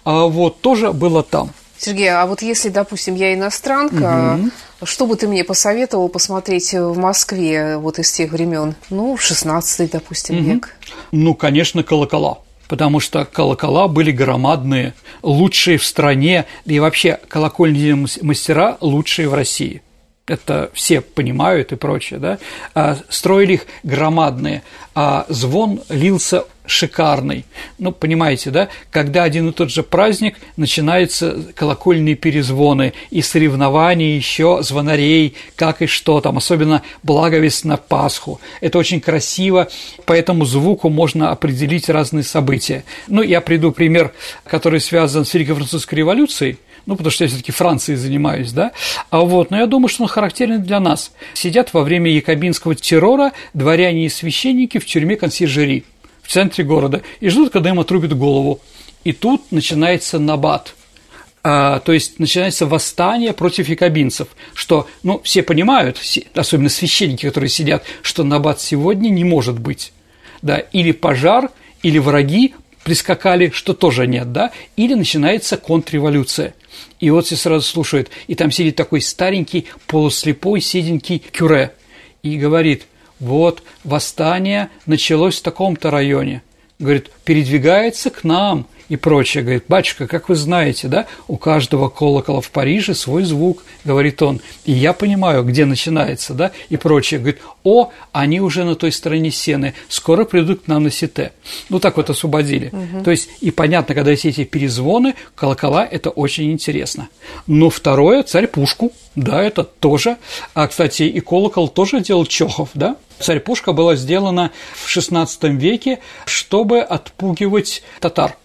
а 0.06 0.26
вот 0.28 0.62
тоже 0.62 0.94
было 0.94 1.22
там. 1.22 1.52
Сергей, 1.78 2.10
а 2.10 2.26
вот 2.26 2.42
если, 2.42 2.70
допустим, 2.70 3.16
я 3.16 3.34
иностранка, 3.34 4.40
угу. 4.40 4.86
что 4.86 5.06
бы 5.06 5.16
ты 5.16 5.28
мне 5.28 5.44
посоветовал 5.44 6.10
посмотреть 6.10 6.74
в 6.74 6.98
Москве 6.98 7.78
вот 7.78 8.00
из 8.00 8.12
тех 8.12 8.32
времен? 8.32 8.76
Ну, 8.90 9.18
16 9.18 9.92
допустим, 9.92 10.38
угу. 10.38 10.46
век. 10.46 10.76
Ну, 11.12 11.34
конечно, 11.34 11.84
колокола 11.84 12.40
потому 12.68 13.00
что 13.00 13.26
колокола 13.26 13.88
были 13.88 14.12
громадные, 14.12 14.94
лучшие 15.22 15.78
в 15.78 15.86
стране, 15.86 16.46
и 16.66 16.80
вообще 16.80 17.20
колокольные 17.28 17.96
мастера 18.22 18.78
лучшие 18.82 19.30
в 19.30 19.34
России. 19.34 19.82
Это 20.28 20.70
все 20.74 21.00
понимают 21.00 21.72
и 21.72 21.78
прочее, 21.78 22.20
да? 22.20 22.38
А 22.76 22.98
строили 23.08 23.54
их 23.54 23.66
громадные, 23.84 24.62
а 24.94 25.26
звон 25.30 25.82
лился 25.88 26.44
шикарный. 26.66 27.46
Ну, 27.80 27.94
понимаете, 27.94 28.52
да? 28.52 28.68
Когда 28.92 29.24
один 29.24 29.48
и 29.50 29.54
тот 29.54 29.72
же 29.72 29.84
праздник, 29.84 30.36
начинаются 30.58 31.46
колокольные 31.56 32.16
перезвоны 32.16 32.92
и 33.10 33.22
соревнования 33.22 34.18
еще 34.18 34.60
звонарей, 34.64 35.36
как 35.56 35.82
и 35.82 35.86
что 35.86 36.20
там, 36.20 36.38
особенно 36.38 36.84
благовест 37.04 37.64
на 37.64 37.78
Пасху. 37.78 38.42
Это 38.60 38.78
очень 38.78 39.00
красиво, 39.00 39.70
по 40.06 40.12
этому 40.12 40.44
звуку 40.44 40.90
можно 40.90 41.32
определить 41.32 41.88
разные 41.88 42.24
события. 42.24 42.84
Ну, 43.08 43.22
я 43.22 43.40
приду 43.40 43.72
пример, 43.72 44.12
который 44.44 44.82
связан 44.82 45.24
с 45.24 45.34
Великой 45.34 45.56
Французской 45.56 45.96
революцией, 45.96 46.58
ну, 46.88 46.96
потому 46.96 47.12
что 47.12 47.25
я 47.25 47.27
все 47.27 47.38
таки 47.38 47.51
Францией 47.51 47.98
занимаюсь, 47.98 48.51
да, 48.53 48.72
а 49.10 49.20
вот, 49.20 49.51
но 49.51 49.58
я 49.58 49.67
думаю, 49.67 49.89
что 49.89 50.03
он 50.03 50.10
характерен 50.10 50.63
для 50.63 50.79
нас. 50.79 51.12
Сидят 51.34 51.74
во 51.74 51.84
время 51.84 52.10
якобинского 52.10 52.75
террора 52.75 53.34
дворяне 53.53 54.06
и 54.06 54.10
священники 54.10 54.79
в 54.79 54.86
тюрьме 54.86 55.17
консьержери 55.17 55.84
в 56.24 56.32
центре 56.32 56.63
города 56.63 57.03
и 57.20 57.29
ждут, 57.29 57.51
когда 57.51 57.70
им 57.70 57.79
отрубят 57.79 58.17
голову. 58.17 58.62
И 59.03 59.12
тут 59.12 59.51
начинается 59.51 60.17
набат. 60.17 60.75
А, 61.44 61.79
то 61.79 61.94
есть 61.94 62.20
начинается 62.20 62.65
восстание 62.65 63.32
против 63.34 63.70
якобинцев, 63.70 64.29
что, 64.53 64.88
ну, 65.03 65.22
все 65.24 65.44
понимают, 65.44 65.98
особенно 66.36 66.70
священники, 66.70 67.25
которые 67.25 67.50
сидят, 67.50 67.84
что 68.01 68.24
набат 68.24 68.60
сегодня 68.60 69.10
не 69.10 69.24
может 69.24 69.60
быть. 69.60 69.94
Да, 70.41 70.58
или 70.58 70.91
пожар, 70.91 71.50
или 71.84 72.00
враги 72.00 72.53
прискакали, 72.88 73.50
что 73.50 73.74
тоже 73.74 74.08
нет, 74.08 74.32
да, 74.32 74.53
или 74.77 74.94
начинается 74.94 75.58
контрреволюция. 75.58 76.56
И 77.01 77.10
вот 77.10 77.25
все 77.25 77.36
сразу 77.36 77.67
слушают, 77.67 78.10
и 78.27 78.36
там 78.36 78.50
сидит 78.50 78.77
такой 78.77 79.01
старенький, 79.01 79.65
полуслепой, 79.88 80.62
седенький 80.62 81.20
кюре, 81.20 81.74
и 82.24 82.38
говорит– 82.38 82.86
вот 83.20 83.63
восстание 83.84 84.70
началось 84.86 85.39
в 85.39 85.41
таком-то 85.41 85.89
районе. 85.89 86.44
Говорит, 86.79 87.10
передвигается 87.25 88.10
к 88.10 88.24
нам 88.24 88.67
и 88.89 88.96
прочее. 88.96 89.44
Говорит, 89.44 89.65
батюшка, 89.67 90.08
как 90.08 90.29
вы 90.29 90.36
знаете, 90.36 90.88
да, 90.88 91.08
у 91.27 91.38
каждого 91.38 91.89
колокола 91.89 92.41
в 92.41 92.50
Париже 92.51 92.94
свой 92.94 93.24
звук, 93.24 93.63
говорит 93.84 94.22
он. 94.22 94.41
И 94.65 94.72
я 94.72 94.94
понимаю, 94.94 95.44
где 95.44 95.65
начинается, 95.65 96.34
да, 96.34 96.51
и 96.70 96.77
прочее. 96.77 97.20
Говорит, 97.20 97.41
о, 97.63 97.91
они 98.12 98.39
уже 98.41 98.63
на 98.63 98.75
той 98.75 98.91
стороне 98.91 99.32
сены, 99.32 99.74
скоро 99.89 100.25
придут 100.25 100.63
к 100.63 100.67
нам 100.67 100.84
на 100.84 100.91
сите. 100.91 101.34
Ну, 101.70 101.79
так 101.79 101.98
вот 101.98 102.10
освободили. 102.10 102.67
Угу. 102.67 103.03
То 103.03 103.12
есть, 103.12 103.29
и 103.41 103.51
понятно, 103.51 103.96
когда 103.96 104.12
есть 104.12 104.25
эти 104.25 104.44
перезвоны, 104.44 105.15
колокола, 105.36 105.86
это 105.86 106.10
очень 106.10 106.51
интересно. 106.51 107.10
Но 107.46 107.70
второе, 107.70 108.24
царь 108.24 108.48
пушку, 108.48 108.91
да, 109.15 109.44
это 109.44 109.63
тоже. 109.63 110.17
А, 110.53 110.67
кстати, 110.67 111.03
и 111.03 111.20
колокол 111.20 111.67
тоже 111.67 112.01
делал 112.01 112.25
Чохов, 112.25 112.70
да, 112.74 112.96
Царь-пушка 113.20 113.74
была 113.74 113.96
сделана 113.96 114.51
в 114.74 114.88
XVI 114.88 115.27
веке, 115.56 116.00
чтобы 116.25 116.82
отпугивать 116.82 117.84
татар. 118.00 118.38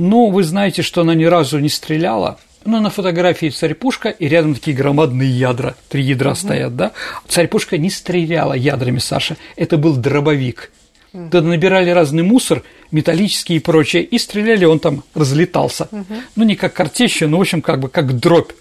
Ну, 0.00 0.30
вы 0.30 0.44
знаете, 0.44 0.80
что 0.80 1.02
она 1.02 1.14
ни 1.14 1.24
разу 1.24 1.58
не 1.58 1.68
стреляла, 1.68 2.38
но 2.64 2.80
на 2.80 2.88
фотографии 2.88 3.50
царь-пушка 3.50 4.08
и 4.08 4.28
рядом 4.28 4.54
такие 4.54 4.74
громадные 4.74 5.28
ядра, 5.28 5.76
три 5.90 6.02
ядра 6.02 6.30
угу. 6.30 6.38
стоят, 6.38 6.74
да? 6.74 6.92
Царь-пушка 7.28 7.76
не 7.76 7.90
стреляла 7.90 8.54
ядрами, 8.54 8.98
Саша, 8.98 9.36
это 9.56 9.76
был 9.76 9.96
дробовик. 9.96 10.72
Туда 11.12 11.42
набирали 11.42 11.90
разный 11.90 12.22
мусор, 12.22 12.62
металлический 12.90 13.56
и 13.56 13.58
прочее, 13.58 14.02
и 14.02 14.16
стреляли, 14.16 14.64
он 14.64 14.78
там 14.78 15.04
разлетался. 15.14 15.86
Угу. 15.92 16.14
Ну, 16.36 16.44
не 16.44 16.56
как 16.56 16.72
картечью, 16.72 17.28
но, 17.28 17.36
в 17.36 17.42
общем, 17.42 17.60
как 17.60 17.80
бы 17.80 17.90
как 17.90 18.18
дробь, 18.18 18.52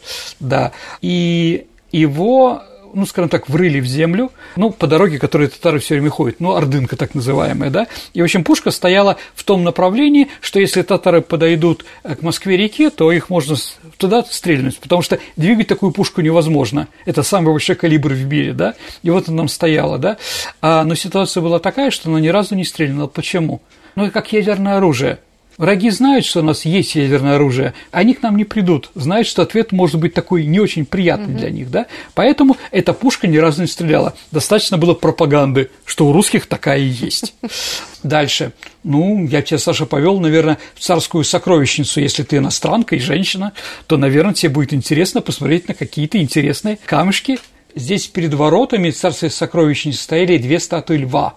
да. 0.41 0.73
И 1.01 1.67
его 1.93 2.63
ну, 2.93 3.05
скажем 3.05 3.29
так, 3.29 3.49
врыли 3.49 3.79
в 3.79 3.85
землю, 3.85 4.31
ну, 4.55 4.71
по 4.71 4.87
дороге, 4.87 5.19
которой 5.19 5.47
татары 5.47 5.79
все 5.79 5.95
время 5.95 6.09
ходят, 6.09 6.39
ну, 6.39 6.55
ордынка 6.55 6.95
так 6.95 7.15
называемая, 7.15 7.69
да, 7.69 7.87
и, 8.13 8.21
в 8.21 8.23
общем, 8.23 8.43
пушка 8.43 8.71
стояла 8.71 9.17
в 9.35 9.43
том 9.43 9.63
направлении, 9.63 10.29
что 10.41 10.59
если 10.59 10.81
татары 10.81 11.21
подойдут 11.21 11.85
э, 12.03 12.15
к 12.15 12.21
Москве-реке, 12.21 12.89
то 12.89 13.11
их 13.11 13.29
можно 13.29 13.55
туда 13.97 14.23
стрельнуть, 14.23 14.79
потому 14.79 15.01
что 15.01 15.19
двигать 15.37 15.67
такую 15.67 15.91
пушку 15.91 16.21
невозможно, 16.21 16.87
это 17.05 17.23
самый 17.23 17.51
большой 17.51 17.75
калибр 17.75 18.13
в 18.13 18.25
мире, 18.25 18.53
да, 18.53 18.75
и 19.03 19.09
вот 19.09 19.29
она 19.29 19.39
там 19.39 19.47
стояла, 19.47 19.97
да, 19.97 20.17
а, 20.61 20.83
но 20.83 20.95
ситуация 20.95 21.41
была 21.41 21.59
такая, 21.59 21.91
что 21.91 22.09
она 22.09 22.19
ни 22.19 22.27
разу 22.27 22.55
не 22.55 22.65
стрельнула, 22.65 23.07
почему? 23.07 23.61
Ну, 23.95 24.09
как 24.11 24.31
ядерное 24.31 24.77
оружие– 24.77 25.19
Враги 25.59 25.89
знают, 25.89 26.23
что 26.23 26.39
у 26.39 26.43
нас 26.43 26.63
есть 26.63 26.95
ядерное 26.95 27.35
оружие, 27.35 27.73
они 27.91 28.13
к 28.13 28.21
нам 28.23 28.37
не 28.37 28.45
придут, 28.45 28.91
знают, 28.95 29.27
что 29.27 29.41
ответ 29.41 29.73
может 29.73 29.99
быть 29.99 30.13
такой 30.13 30.45
не 30.45 30.57
очень 30.57 30.85
приятный 30.85 31.33
угу. 31.33 31.37
для 31.37 31.49
них, 31.49 31.69
да? 31.69 31.87
Поэтому 32.13 32.55
эта 32.71 32.93
пушка 32.93 33.27
ни 33.27 33.35
разу 33.35 33.63
не 33.63 33.67
стреляла. 33.67 34.13
Достаточно 34.31 34.77
было 34.77 34.93
пропаганды, 34.93 35.69
что 35.83 36.07
у 36.07 36.13
русских 36.13 36.45
такая 36.45 36.79
и 36.79 36.85
есть. 36.85 37.33
Дальше. 38.03 38.53
Ну, 38.85 39.27
я 39.27 39.41
тебя, 39.41 39.57
Саша, 39.57 39.85
повел, 39.85 40.21
наверное, 40.21 40.59
в 40.75 40.79
царскую 40.79 41.25
сокровищницу. 41.25 41.99
Если 41.99 42.23
ты 42.23 42.37
иностранка 42.37 42.95
и 42.95 42.99
женщина, 42.99 43.51
то, 43.85 43.97
наверное, 43.97 44.33
тебе 44.33 44.53
будет 44.53 44.73
интересно 44.73 45.19
посмотреть 45.19 45.67
на 45.67 45.73
какие-то 45.73 46.19
интересные 46.19 46.79
камешки. 46.85 47.37
Здесь 47.75 48.07
перед 48.07 48.33
воротами 48.33 48.91
царской 48.91 49.29
сокровищницы 49.29 50.03
стояли 50.03 50.37
две 50.37 50.57
статуи 50.61 50.99
льва. 50.99 51.33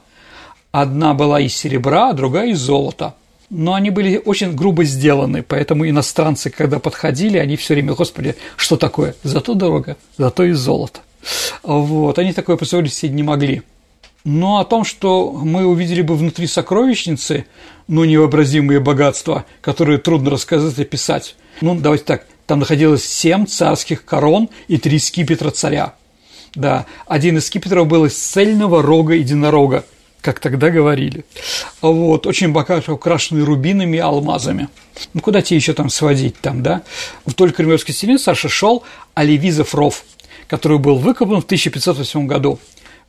Одна 0.70 1.12
была 1.12 1.40
из 1.40 1.56
серебра, 1.56 2.10
а 2.10 2.12
другая 2.12 2.50
из 2.50 2.60
золота 2.60 3.16
но 3.54 3.74
они 3.74 3.90
были 3.90 4.20
очень 4.24 4.56
грубо 4.56 4.82
сделаны, 4.82 5.42
поэтому 5.42 5.86
иностранцы, 5.86 6.48
когда 6.48 6.78
подходили, 6.78 7.36
они 7.36 7.56
все 7.56 7.74
время, 7.74 7.92
господи, 7.92 8.34
что 8.56 8.78
такое? 8.78 9.14
Зато 9.22 9.52
дорого, 9.52 9.98
зато 10.16 10.44
и 10.44 10.52
золото. 10.52 11.00
Вот, 11.62 12.18
они 12.18 12.32
такое 12.32 12.56
позволить 12.56 12.94
себе 12.94 13.12
не 13.12 13.22
могли. 13.22 13.60
Но 14.24 14.58
о 14.58 14.64
том, 14.64 14.84
что 14.84 15.32
мы 15.32 15.66
увидели 15.66 16.00
бы 16.00 16.16
внутри 16.16 16.46
сокровищницы, 16.46 17.44
ну, 17.88 18.04
невообразимые 18.04 18.80
богатства, 18.80 19.44
которые 19.60 19.98
трудно 19.98 20.30
рассказать 20.30 20.78
и 20.78 20.84
писать. 20.84 21.36
Ну, 21.60 21.74
давайте 21.74 22.04
так, 22.04 22.24
там 22.46 22.60
находилось 22.60 23.04
семь 23.04 23.44
царских 23.44 24.06
корон 24.06 24.48
и 24.66 24.78
три 24.78 24.98
скипетра 24.98 25.50
царя. 25.50 25.94
Да, 26.54 26.86
один 27.06 27.36
из 27.36 27.48
скипетров 27.48 27.86
был 27.86 28.06
из 28.06 28.16
цельного 28.16 28.82
рога 28.82 29.12
единорога, 29.12 29.84
как 30.22 30.38
тогда 30.38 30.70
говорили. 30.70 31.24
Вот, 31.82 32.26
очень 32.26 32.52
богато 32.52 32.94
украшенный 32.94 33.42
рубинами 33.42 33.96
и 33.96 34.00
алмазами. 34.00 34.68
Ну, 35.12 35.20
куда 35.20 35.42
тебе 35.42 35.56
еще 35.56 35.74
там 35.74 35.90
сводить 35.90 36.40
там, 36.40 36.62
да? 36.62 36.82
Вдоль 37.26 37.52
Кремлевской 37.52 37.92
стены 37.92 38.18
Саша 38.18 38.48
шел 38.48 38.84
Оливизов 39.14 39.74
ров, 39.74 40.04
который 40.46 40.78
был 40.78 40.96
выкопан 40.96 41.42
в 41.42 41.44
1508 41.44 42.26
году. 42.26 42.58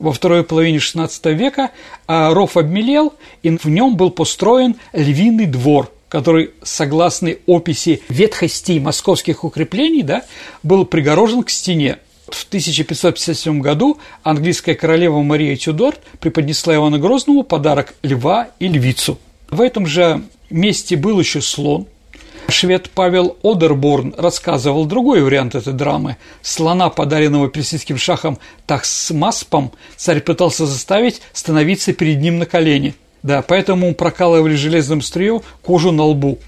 Во 0.00 0.12
второй 0.12 0.42
половине 0.42 0.78
XVI 0.78 1.08
века 1.34 1.70
а 2.08 2.34
ров 2.34 2.56
обмелел, 2.56 3.14
и 3.44 3.56
в 3.56 3.66
нем 3.66 3.96
был 3.96 4.10
построен 4.10 4.74
львиный 4.92 5.46
двор, 5.46 5.92
который, 6.08 6.50
согласно 6.64 7.30
описи 7.46 8.02
ветхости 8.08 8.80
московских 8.80 9.44
укреплений, 9.44 10.02
да, 10.02 10.24
был 10.64 10.84
пригорожен 10.84 11.44
к 11.44 11.50
стене. 11.50 11.98
В 12.28 12.46
1557 12.46 13.60
году 13.60 13.98
английская 14.22 14.74
королева 14.74 15.20
Мария 15.20 15.56
Тюдор 15.56 15.96
преподнесла 16.20 16.74
Ивану 16.74 16.98
Грозному 16.98 17.42
подарок 17.42 17.94
льва 18.02 18.48
и 18.58 18.68
львицу. 18.68 19.18
В 19.50 19.60
этом 19.60 19.86
же 19.86 20.22
месте 20.48 20.96
был 20.96 21.20
еще 21.20 21.42
слон. 21.42 21.86
Швед 22.48 22.90
Павел 22.90 23.36
Одерборн 23.42 24.14
рассказывал 24.16 24.84
другой 24.86 25.22
вариант 25.22 25.54
этой 25.54 25.72
драмы. 25.72 26.16
Слона, 26.42 26.90
подаренного 26.90 27.48
персидским 27.48 27.96
шахом 27.98 28.38
Тахсмаспом, 28.66 29.72
царь 29.96 30.20
пытался 30.20 30.66
заставить 30.66 31.22
становиться 31.32 31.92
перед 31.92 32.20
ним 32.20 32.38
на 32.38 32.46
колени. 32.46 32.94
Да, 33.22 33.42
поэтому 33.42 33.94
прокалывали 33.94 34.54
железным 34.54 35.00
стрием 35.00 35.40
кожу 35.62 35.92
на 35.92 36.04
лбу. 36.04 36.38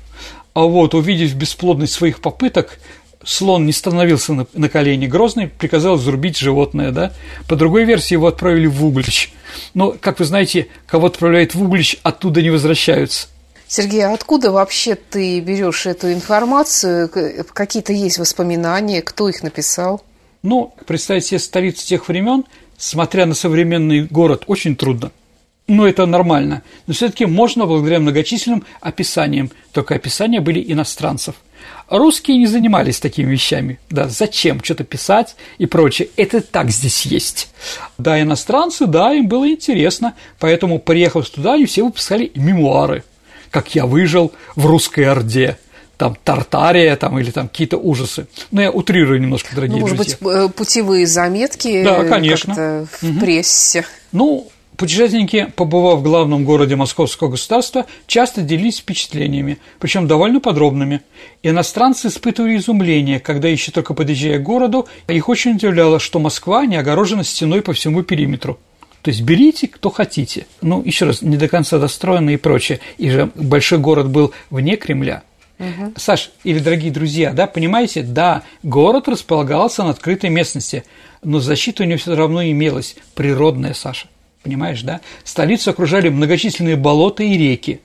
А 0.52 0.62
вот, 0.62 0.94
увидев 0.94 1.34
бесплодность 1.34 1.94
своих 1.94 2.20
попыток, 2.20 2.78
слон 3.26 3.66
не 3.66 3.72
становился 3.72 4.32
на, 4.32 4.46
на 4.54 4.68
колени, 4.70 5.06
Грозный 5.06 5.48
приказал 5.48 5.98
зарубить 5.98 6.38
животное, 6.38 6.92
да. 6.92 7.12
По 7.48 7.56
другой 7.56 7.84
версии 7.84 8.14
его 8.14 8.28
отправили 8.28 8.66
в 8.66 8.84
Углич. 8.86 9.32
Но, 9.74 9.94
как 10.00 10.20
вы 10.20 10.24
знаете, 10.24 10.68
кого 10.86 11.08
отправляют 11.08 11.54
в 11.54 11.62
Углич, 11.62 11.98
оттуда 12.02 12.40
не 12.40 12.50
возвращаются. 12.50 13.28
Сергей, 13.68 14.06
а 14.06 14.14
откуда 14.14 14.52
вообще 14.52 14.94
ты 14.94 15.40
берешь 15.40 15.86
эту 15.86 16.12
информацию? 16.12 17.10
Какие-то 17.52 17.92
есть 17.92 18.18
воспоминания, 18.18 19.02
кто 19.02 19.28
их 19.28 19.42
написал? 19.42 20.02
Ну, 20.42 20.72
представить 20.86 21.26
себе 21.26 21.40
столицу 21.40 21.84
тех 21.84 22.06
времен, 22.06 22.44
смотря 22.78 23.26
на 23.26 23.34
современный 23.34 24.04
город, 24.04 24.44
очень 24.46 24.76
трудно. 24.76 25.10
Но 25.66 25.88
это 25.88 26.06
нормально. 26.06 26.62
Но 26.86 26.94
все-таки 26.94 27.26
можно 27.26 27.66
благодаря 27.66 27.98
многочисленным 27.98 28.64
описаниям. 28.80 29.50
Только 29.72 29.96
описания 29.96 30.40
были 30.40 30.64
иностранцев. 30.72 31.34
Русские 31.88 32.38
не 32.38 32.46
занимались 32.46 32.98
такими 32.98 33.30
вещами. 33.30 33.78
Да, 33.90 34.08
зачем 34.08 34.62
что-то 34.62 34.84
писать 34.84 35.36
и 35.58 35.66
прочее. 35.66 36.08
Это 36.16 36.40
так 36.40 36.70
здесь 36.70 37.02
есть. 37.02 37.48
Да, 37.98 38.20
иностранцы, 38.20 38.86
да, 38.86 39.12
им 39.12 39.28
было 39.28 39.48
интересно. 39.48 40.14
Поэтому, 40.38 40.78
приехав 40.78 41.28
туда, 41.30 41.54
они 41.54 41.66
все 41.66 41.84
выпускали 41.84 42.32
мемуары. 42.34 43.04
Как 43.50 43.74
я 43.74 43.86
выжил 43.86 44.32
в 44.56 44.66
русской 44.66 45.04
Орде 45.04 45.58
там 45.96 46.16
Тартария 46.22 46.96
там, 46.96 47.18
или 47.18 47.30
там 47.30 47.48
какие-то 47.48 47.78
ужасы. 47.78 48.26
Но 48.50 48.62
я 48.62 48.70
утрирую 48.70 49.20
немножко, 49.20 49.54
дорогие 49.54 49.76
ну, 49.76 49.82
может 49.82 49.96
друзья. 49.96 50.16
быть, 50.20 50.36
э, 50.36 50.48
путевые 50.50 51.06
заметки 51.06 51.84
да, 51.84 52.04
конечно. 52.04 52.86
в 53.00 53.02
угу. 53.02 53.20
прессе. 53.20 53.84
Ну, 54.12 54.48
Путешественники, 54.76 55.50
побывав 55.56 56.00
в 56.00 56.02
главном 56.02 56.44
городе 56.44 56.76
Московского 56.76 57.28
государства, 57.28 57.86
часто 58.06 58.42
делились 58.42 58.78
впечатлениями, 58.78 59.58
причем 59.78 60.06
довольно 60.06 60.40
подробными. 60.40 61.00
Иностранцы 61.42 62.08
испытывали 62.08 62.56
изумление, 62.56 63.18
когда, 63.18 63.48
еще 63.48 63.72
только 63.72 63.94
подъезжая 63.94 64.38
к 64.38 64.42
городу, 64.42 64.86
их 65.08 65.30
очень 65.30 65.52
удивляло, 65.52 65.98
что 65.98 66.18
Москва 66.18 66.66
не 66.66 66.76
огорожена 66.76 67.24
стеной 67.24 67.62
по 67.62 67.72
всему 67.72 68.02
периметру. 68.02 68.58
То 69.00 69.10
есть 69.10 69.22
берите, 69.22 69.66
кто 69.66 69.88
хотите. 69.88 70.46
Ну, 70.60 70.82
еще 70.84 71.06
раз, 71.06 71.22
не 71.22 71.38
до 71.38 71.48
конца 71.48 71.78
достроено 71.78 72.30
и 72.30 72.36
прочее. 72.36 72.80
И 72.98 73.08
же 73.08 73.30
большой 73.34 73.78
город 73.78 74.10
был 74.10 74.34
вне 74.50 74.76
Кремля. 74.76 75.22
Угу. 75.58 75.94
Саш, 75.96 76.32
или 76.44 76.58
дорогие 76.58 76.92
друзья, 76.92 77.32
да, 77.32 77.46
понимаете, 77.46 78.02
да, 78.02 78.42
город 78.62 79.08
располагался 79.08 79.84
на 79.84 79.90
открытой 79.90 80.28
местности, 80.28 80.84
но 81.22 81.40
защита 81.40 81.82
у 81.82 81.86
него 81.86 81.98
все 81.98 82.14
равно 82.14 82.44
имелась, 82.44 82.94
природная, 83.14 83.72
Саша 83.72 84.08
понимаешь, 84.46 84.82
да? 84.82 85.00
Столицу 85.24 85.70
окружали 85.70 86.08
многочисленные 86.08 86.76
болота 86.76 87.24
и 87.24 87.36
реки. 87.36 87.80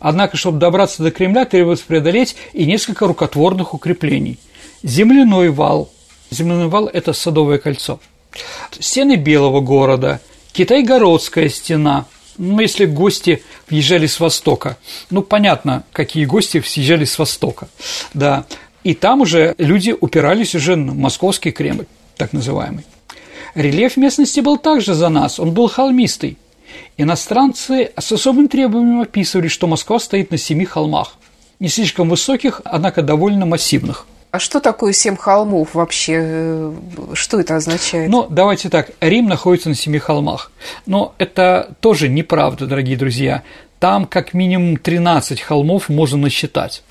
Однако, 0.00 0.38
чтобы 0.38 0.58
добраться 0.58 1.02
до 1.02 1.10
Кремля, 1.10 1.44
требовалось 1.44 1.80
преодолеть 1.80 2.36
и 2.54 2.64
несколько 2.64 3.06
рукотворных 3.06 3.74
укреплений. 3.74 4.38
Земляной 4.82 5.50
вал. 5.50 5.90
Земляной 6.30 6.68
вал– 6.68 6.86
это 6.92 7.12
Садовое 7.12 7.58
кольцо. 7.58 8.00
Стены 8.78 9.16
Белого 9.16 9.60
города, 9.60 10.20
Китайгородская 10.52 11.50
стена. 11.50 12.06
Ну, 12.38 12.60
если 12.60 12.86
гости 12.86 13.42
въезжали 13.68 14.06
с 14.06 14.18
востока. 14.18 14.78
Ну, 15.10 15.22
понятно, 15.22 15.84
какие 15.92 16.24
гости 16.24 16.62
съезжали 16.62 17.04
с 17.04 17.18
востока. 17.18 17.68
Да. 18.14 18.46
И 18.84 18.94
там 18.94 19.20
уже 19.20 19.54
люди 19.58 19.94
упирались 19.98 20.54
уже 20.54 20.76
на 20.76 20.94
московский 20.94 21.50
Кремль, 21.50 21.86
так 22.16 22.32
называемый. 22.32 22.84
Рельеф 23.56 23.96
местности 23.96 24.40
был 24.40 24.58
также 24.58 24.92
за 24.92 25.08
нас, 25.08 25.40
он 25.40 25.52
был 25.52 25.68
холмистый. 25.68 26.36
Иностранцы 26.98 27.90
с 27.98 28.12
особым 28.12 28.48
требованием 28.48 29.00
описывали, 29.00 29.48
что 29.48 29.66
Москва 29.66 29.98
стоит 29.98 30.30
на 30.30 30.36
семи 30.36 30.66
холмах. 30.66 31.16
Не 31.58 31.68
слишком 31.68 32.10
высоких, 32.10 32.60
однако 32.64 33.00
довольно 33.00 33.46
массивных. 33.46 34.06
А 34.30 34.38
что 34.38 34.60
такое 34.60 34.92
семь 34.92 35.16
холмов 35.16 35.74
вообще? 35.74 36.70
Что 37.14 37.40
это 37.40 37.56
означает? 37.56 38.10
Ну, 38.10 38.26
давайте 38.28 38.68
так. 38.68 38.90
Рим 39.00 39.26
находится 39.26 39.70
на 39.70 39.74
семи 39.74 39.98
холмах. 39.98 40.52
Но 40.84 41.14
это 41.16 41.74
тоже 41.80 42.10
неправда, 42.10 42.66
дорогие 42.66 42.98
друзья. 42.98 43.42
Там 43.78 44.06
как 44.06 44.34
минимум 44.34 44.76
13 44.76 45.40
холмов 45.40 45.88
можно 45.88 46.18
насчитать. 46.18 46.82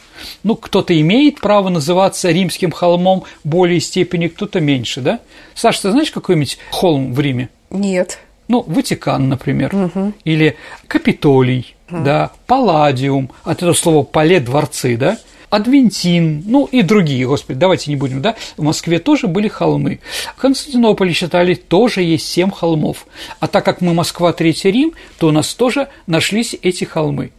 Ну, 0.43 0.55
кто-то 0.55 0.99
имеет 0.99 1.41
право 1.41 1.69
называться 1.69 2.31
римским 2.31 2.71
холмом 2.71 3.23
более 3.43 3.79
степени, 3.79 4.27
кто-то 4.27 4.59
меньше, 4.59 5.01
да? 5.01 5.19
Саша, 5.55 5.83
ты 5.83 5.91
знаешь 5.91 6.11
какой-нибудь 6.11 6.57
холм 6.71 7.13
в 7.13 7.19
Риме? 7.19 7.49
Нет. 7.69 8.19
Ну, 8.47 8.63
Ватикан, 8.67 9.27
например, 9.27 9.75
угу. 9.75 10.13
или 10.23 10.55
Капитолий, 10.87 11.75
угу. 11.89 12.03
да, 12.03 12.31
Палладиум, 12.45 13.31
от 13.43 13.57
этого 13.57 13.73
слова 13.73 14.03
«пале»– 14.03 14.39
дворцы, 14.41 14.97
да, 14.97 15.17
Адвентин, 15.55 16.43
ну 16.45 16.65
и 16.65 16.81
другие, 16.81 17.25
господи, 17.25 17.57
давайте 17.57 17.89
не 17.89 17.95
будем, 17.95 18.21
да, 18.21 18.35
в 18.57 18.63
Москве 18.63 18.99
тоже 18.99 19.27
были 19.27 19.47
холмы. 19.47 20.01
В 20.35 20.41
Константинополе 20.41 21.13
считали, 21.13 21.55
тоже 21.55 22.01
есть 22.01 22.27
семь 22.27 22.51
холмов. 22.51 23.07
А 23.39 23.47
так 23.47 23.63
как 23.63 23.79
мы 23.79 23.93
Москва, 23.93 24.33
Третий 24.33 24.69
Рим, 24.69 24.93
то 25.17 25.27
у 25.27 25.31
нас 25.31 25.53
тоже 25.53 25.87
нашлись 26.07 26.57
эти 26.61 26.83
холмы. 26.83 27.31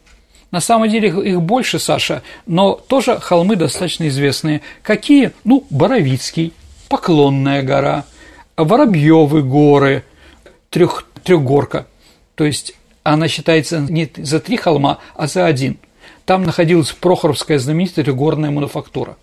На 0.50 0.60
самом 0.60 0.88
деле 0.88 1.08
их 1.08 1.42
больше, 1.42 1.78
Саша, 1.78 2.22
но 2.46 2.72
тоже 2.72 3.18
холмы 3.20 3.56
достаточно 3.56 4.08
известные. 4.08 4.62
Какие? 4.82 5.32
Ну, 5.44 5.66
Боровицкий, 5.68 6.54
Поклонная 6.88 7.62
гора, 7.62 8.06
Воробьевы 8.56 9.42
горы, 9.42 10.04
трех, 10.70 11.06
трехгорка. 11.22 11.86
То 12.34 12.44
есть 12.44 12.74
она 13.02 13.28
считается 13.28 13.80
не 13.80 14.10
за 14.16 14.40
три 14.40 14.56
холма, 14.56 15.00
а 15.14 15.26
за 15.26 15.44
один. 15.44 15.76
Там 16.26 16.42
находилась 16.42 16.92
Прохоровская 16.92 17.58
знаменитая 17.58 18.04
горная 18.12 18.50
мануфактура. 18.50 19.16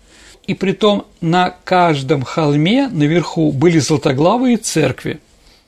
И 0.48 0.56
при 0.56 0.72
том 0.72 1.06
на 1.22 1.56
каждом 1.63 2.24
холме 2.24 2.88
наверху 2.88 3.52
были 3.52 3.78
золотоглавые 3.78 4.58
церкви. 4.58 5.20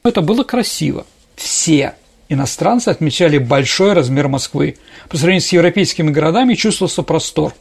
Это 0.04 0.22
было 0.22 0.44
красиво. 0.44 1.06
Все 1.36 1.94
Иностранцы 2.28 2.90
отмечали 2.90 3.38
большой 3.38 3.94
размер 3.94 4.28
Москвы. 4.28 4.78
По 5.10 5.18
сравнению 5.18 5.44
с 5.48 5.52
европейскими 5.52 6.10
городами 6.10 6.56
чувствовался 6.56 7.04
простор. 7.04 7.54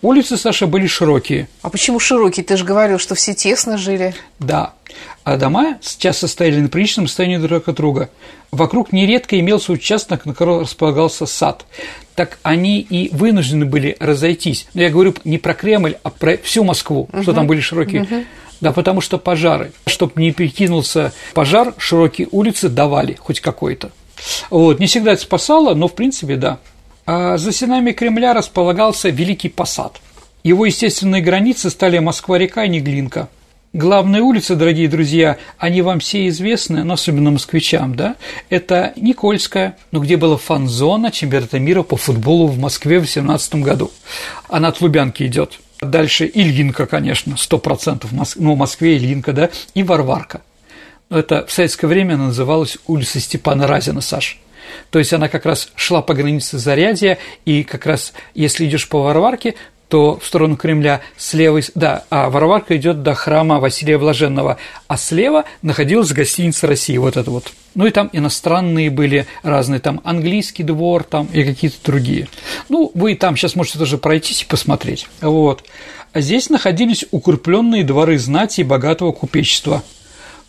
Улицы, 0.00 0.36
Саша, 0.36 0.66
были 0.66 0.86
широкие. 0.86 1.48
А 1.62 1.70
почему 1.70 1.98
широкие? 1.98 2.44
Ты 2.44 2.56
же 2.56 2.64
говорил, 2.64 2.98
что 2.98 3.14
все 3.14 3.34
тесно 3.34 3.78
жили. 3.78 4.14
Да. 4.38 4.74
А 5.24 5.36
дома 5.36 5.78
часто 5.98 6.28
стояли 6.28 6.60
на 6.60 6.68
приличном 6.68 7.06
расстоянии 7.06 7.36
друг 7.36 7.68
от 7.68 7.76
друга. 7.76 8.08
Вокруг 8.50 8.92
нередко 8.92 9.38
имелся 9.38 9.72
участок, 9.72 10.24
на 10.24 10.32
котором 10.32 10.60
располагался 10.60 11.26
сад. 11.26 11.66
Так 12.14 12.38
они 12.42 12.80
и 12.80 13.14
вынуждены 13.14 13.64
были 13.64 13.96
разойтись. 13.98 14.68
Но 14.72 14.82
я 14.82 14.90
говорю 14.90 15.14
не 15.24 15.38
про 15.38 15.54
Кремль, 15.54 15.96
а 16.02 16.10
про 16.10 16.36
всю 16.38 16.64
Москву, 16.64 17.08
угу. 17.12 17.22
что 17.22 17.32
там 17.32 17.46
были 17.46 17.60
широкие 17.60 18.02
угу. 18.02 18.24
Да 18.60 18.72
потому 18.72 19.00
что 19.00 19.18
пожары. 19.18 19.72
Чтобы 19.86 20.20
не 20.20 20.32
перекинулся 20.32 21.12
пожар, 21.34 21.74
широкие 21.78 22.28
улицы 22.30 22.68
давали 22.68 23.14
хоть 23.14 23.40
какой-то. 23.40 23.90
Вот, 24.50 24.80
не 24.80 24.86
всегда 24.86 25.12
это 25.12 25.22
спасало, 25.22 25.74
но 25.74 25.88
в 25.88 25.94
принципе 25.94 26.36
да. 26.36 26.58
А 27.10 27.38
за 27.38 27.52
стенами 27.52 27.92
Кремля 27.92 28.34
располагался 28.34 29.08
Великий 29.08 29.48
Посад. 29.48 29.98
Его 30.44 30.66
естественные 30.66 31.22
границы 31.22 31.70
стали 31.70 31.98
Москва-река 32.00 32.64
и 32.64 32.68
Неглинка. 32.68 33.30
Главные 33.72 34.20
улицы, 34.20 34.56
дорогие 34.56 34.90
друзья, 34.90 35.38
они 35.56 35.80
вам 35.80 36.00
все 36.00 36.28
известны, 36.28 36.84
но 36.84 36.94
особенно 36.94 37.30
москвичам, 37.30 37.94
да? 37.94 38.16
Это 38.50 38.92
Никольская, 38.96 39.78
ну, 39.90 40.00
где 40.00 40.18
была 40.18 40.36
фан-зона 40.36 41.10
чемпионата 41.10 41.58
мира 41.58 41.82
по 41.82 41.96
футболу 41.96 42.46
в 42.46 42.58
Москве 42.58 42.98
в 42.98 43.04
2018 43.04 43.54
году. 43.54 43.90
Она 44.50 44.68
от 44.68 44.82
Лубянки 44.82 45.22
идет. 45.22 45.60
Дальше 45.80 46.30
Ильинка, 46.30 46.84
конечно, 46.84 47.38
сто 47.38 47.56
процентов, 47.56 48.10
ну, 48.36 48.52
в 48.52 48.58
Москве 48.58 48.98
Ильинка, 48.98 49.32
да, 49.32 49.48
и 49.72 49.82
Варварка. 49.82 50.42
Это 51.08 51.46
в 51.46 51.52
советское 51.52 51.86
время 51.86 52.18
называлась 52.18 52.76
улица 52.86 53.18
Степана 53.18 53.66
Разина, 53.66 54.02
Саш. 54.02 54.38
То 54.90 54.98
есть 54.98 55.12
она 55.12 55.28
как 55.28 55.46
раз 55.46 55.70
шла 55.74 56.02
по 56.02 56.14
границе 56.14 56.58
Зарядья, 56.58 57.18
и 57.44 57.64
как 57.64 57.86
раз 57.86 58.12
если 58.34 58.66
идешь 58.66 58.88
по 58.88 59.02
Варварке, 59.02 59.54
то 59.88 60.18
в 60.18 60.26
сторону 60.26 60.56
Кремля 60.56 61.00
слева, 61.16 61.60
да, 61.74 62.04
а 62.10 62.28
Варварка 62.28 62.76
идет 62.76 63.02
до 63.02 63.14
храма 63.14 63.58
Василия 63.58 63.98
Блаженного, 63.98 64.58
а 64.86 64.96
слева 64.96 65.44
находилась 65.62 66.12
гостиница 66.12 66.66
России, 66.66 66.96
вот 66.98 67.16
это 67.16 67.30
вот. 67.30 67.52
Ну 67.74 67.86
и 67.86 67.90
там 67.90 68.10
иностранные 68.12 68.90
были 68.90 69.26
разные, 69.42 69.80
там 69.80 70.00
английский 70.04 70.62
двор, 70.62 71.04
там 71.04 71.26
и 71.32 71.42
какие-то 71.42 71.78
другие. 71.84 72.28
Ну, 72.68 72.90
вы 72.94 73.14
там 73.14 73.36
сейчас 73.36 73.56
можете 73.56 73.78
тоже 73.78 73.98
пройтись 73.98 74.42
и 74.42 74.46
посмотреть. 74.46 75.06
Вот. 75.20 75.64
А 76.12 76.20
здесь 76.20 76.50
находились 76.50 77.06
укрепленные 77.10 77.84
дворы 77.84 78.18
знати 78.18 78.60
и 78.60 78.64
богатого 78.64 79.12
купечества. 79.12 79.82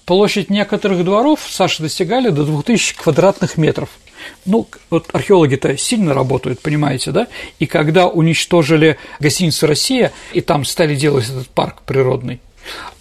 Площадь 0.05 0.49
некоторых 0.49 1.05
дворов 1.05 1.41
Саша 1.47 1.83
достигали 1.83 2.29
до 2.29 2.43
2000 2.43 2.95
квадратных 2.95 3.57
метров– 3.57 3.89
ну, 4.45 4.67
вот 4.89 5.09
археологи-то 5.13 5.77
сильно 5.77 6.13
работают, 6.13 6.61
понимаете, 6.61 7.11
да? 7.11 7.27
И 7.59 7.65
когда 7.65 8.07
уничтожили 8.07 8.97
гостиницу 9.19 9.67
«Россия», 9.67 10.11
и 10.33 10.41
там 10.41 10.65
стали 10.65 10.95
делать 10.95 11.29
этот 11.29 11.47
парк 11.49 11.81
природный, 11.85 12.39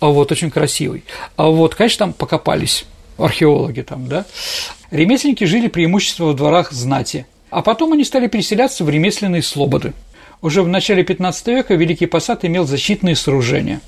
а 0.01 0.07
вот 0.07 0.33
очень 0.33 0.51
красивый, 0.51 1.05
а 1.37 1.49
вот, 1.49 1.75
конечно, 1.75 2.07
там 2.07 2.13
покопались 2.13 2.85
археологи 3.17 3.83
там, 3.83 4.07
да? 4.07 4.27
Ремесленники 4.91 5.45
жили 5.45 5.69
преимущественно 5.69 6.29
в 6.29 6.37
дворах 6.37 6.73
знати, 6.73 7.27
а 7.51 7.63
потом 7.63 7.93
они 7.93 8.05
стали 8.05 8.27
переселяться 8.27 8.85
в 8.85 8.91
ремесленные 8.91 9.43
слободы. 9.43 9.93
Уже 10.41 10.63
в 10.63 10.69
начале 10.69 11.03
15 11.03 11.47
века 11.49 11.75
Великий 11.75 12.07
Посад 12.07 12.45
имел 12.45 12.67
защитные 12.67 13.17
сооружения. 13.17 13.81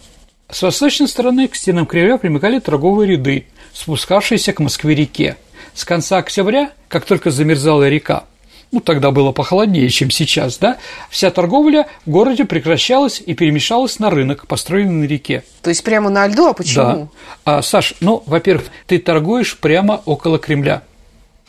С 0.51 0.63
восточной 0.63 1.07
стороны 1.07 1.47
к 1.47 1.55
стенам 1.55 1.87
Кремля 1.87 2.19
примыкали 2.19 2.59
торговые 2.59 3.13
ряды, 3.13 3.47
спускавшиеся 3.73 4.53
к 4.53 4.59
Москве-реке– 4.59 5.37
с 5.81 5.85
конца 5.87 6.19
октября, 6.19 6.73
как 6.89 7.07
только 7.07 7.31
замерзала 7.31 7.89
река, 7.89 8.25
ну, 8.71 8.81
тогда 8.81 9.11
было 9.11 9.33
похолоднее, 9.33 9.89
чем 9.89 10.11
сейчас, 10.11 10.59
да, 10.59 10.77
вся 11.09 11.31
торговля 11.31 11.89
в 12.05 12.11
городе 12.11 12.45
прекращалась 12.45 13.23
и 13.25 13.33
перемешалась 13.33 13.99
на 13.99 14.11
рынок, 14.11 14.47
построенный 14.47 15.07
на 15.07 15.11
реке. 15.11 15.43
То 15.63 15.71
есть 15.71 15.83
прямо 15.83 16.11
на 16.11 16.27
льду, 16.27 16.49
а 16.49 16.53
почему? 16.53 16.85
Да. 16.85 17.09
А, 17.45 17.63
Саш, 17.63 17.95
ну, 18.01 18.23
во-первых, 18.27 18.67
ты 18.87 18.99
торгуешь 18.99 19.57
прямо 19.57 20.03
около 20.05 20.39
Кремля, 20.39 20.83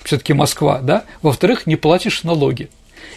все-таки 0.01 0.31
Москва, 0.31 0.79
да, 0.79 1.03
во-вторых, 1.21 1.67
не 1.67 1.75
платишь 1.75 2.23
налоги. 2.23 2.69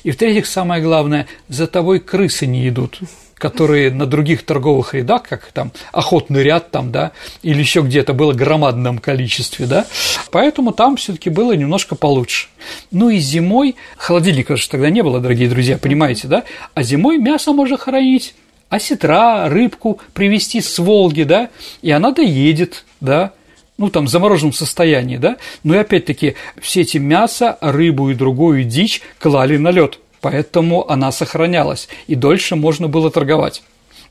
И 0.03 0.11
в-третьих, 0.11 0.46
самое 0.46 0.83
главное, 0.83 1.29
за 1.48 1.68
тобой 1.68 2.00
крысы 2.00 2.46
не 2.46 2.68
идут 2.68 2.98
которые 3.44 3.90
на 3.90 4.07
других 4.07 4.42
торговых 4.42 4.94
рядах, 4.94 5.24
как 5.24 5.52
там 5.52 5.70
охотный 5.92 6.42
ряд 6.42 6.70
там, 6.70 6.90
да, 6.90 7.12
или 7.42 7.59
еще 7.59 7.83
где-то 7.83 8.14
было 8.14 8.33
громадном 8.33 8.96
количестве, 8.96 9.66
да, 9.66 9.85
поэтому 10.30 10.72
там 10.72 10.96
все-таки 10.96 11.28
было 11.28 11.52
немножко 11.52 11.94
получше. 11.94 12.48
Ну 12.90 13.11
и 13.11 13.18
зимой, 13.18 13.76
холодильника 13.98 14.57
же 14.57 14.66
тогда 14.66 14.88
не 14.88 15.02
было, 15.02 15.20
дорогие 15.20 15.50
друзья, 15.50 15.76
понимаете, 15.76 16.26
да, 16.26 16.44
а 16.72 16.83
зимой 16.83 17.18
мясо 17.18 17.52
можно 17.52 17.76
хранить, 17.76 18.35
осетра, 18.70 19.50
рыбку 19.50 20.00
привезти 20.14 20.62
с 20.62 20.78
Волги, 20.78 21.24
да, 21.24 21.50
и 21.83 21.90
она 21.90 22.12
доедет, 22.12 22.87
да, 23.02 23.33
ну, 23.76 23.90
там, 23.90 24.07
в 24.07 24.09
замороженном 24.09 24.54
состоянии, 24.54 25.18
да, 25.18 25.37
но 25.64 25.74
и 25.74 25.78
опять-таки 25.78 26.37
все 26.62 26.80
эти 26.80 26.96
мясо, 26.96 27.59
рыбу 27.61 28.09
и 28.09 28.14
другую 28.14 28.64
дичь 28.64 29.02
клали 29.18 29.59
на 29.59 29.70
лед 29.70 29.98
поэтому 30.24 30.90
она 30.90 31.12
сохранялась, 31.12 31.87
и 32.06 32.14
дольше 32.14 32.56
можно 32.56 32.88
было 32.88 33.10
торговать. 33.10 33.62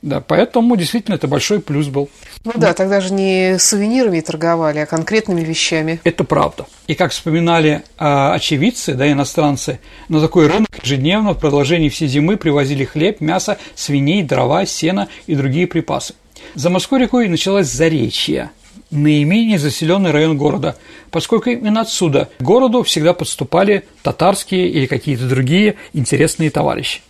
Да, 0.03 0.21
поэтому 0.21 0.75
действительно 0.75 1.15
это 1.15 1.27
большой 1.27 1.59
плюс 1.59 1.87
был. 1.87 2.07
Ну 2.45 2.51
да, 2.55 2.73
тогда 2.73 3.01
же 3.01 3.11
не 3.13 3.57
сувенирами 3.57 4.19
торговали, 4.19 4.77
а 4.79 4.85
конкретными 4.85 5.41
вещами. 5.41 5.99
Это 6.03 6.23
правда. 6.23 6.67
И 6.85 6.93
как 6.93 7.13
вспоминали 7.13 7.81
а, 7.97 8.35
очевидцы, 8.35 8.93
да, 8.93 9.11
иностранцы, 9.11 9.79
на 10.07 10.21
такой 10.21 10.45
рынок 10.45 10.69
ежедневно 10.83 11.33
в 11.33 11.39
продолжении 11.39 11.89
всей 11.89 12.07
зимы 12.07 12.37
привозили 12.37 12.85
хлеб, 12.85 13.19
мясо, 13.19 13.57
свиней, 13.73 14.21
дрова, 14.21 14.67
сено 14.67 15.07
и 15.25 15.33
другие 15.33 15.65
припасы. 15.65 16.13
За 16.53 16.69
Москвой 16.69 17.01
рекой 17.01 17.27
началась 17.27 17.71
Заречье– 17.71 18.51
наименее 18.93 19.59
заселенный 19.59 20.11
район 20.11 20.37
города, 20.37 20.77
поскольку 21.11 21.49
именно 21.49 21.81
отсюда 21.81 22.29
к 22.39 22.43
городу 22.43 22.83
всегда 22.83 23.13
подступали 23.13 23.83
татарские 24.01 24.69
или 24.69 24.85
какие-то 24.85 25.27
другие 25.27 25.75
интересные 25.93 26.49
товарищи. 26.49 27.01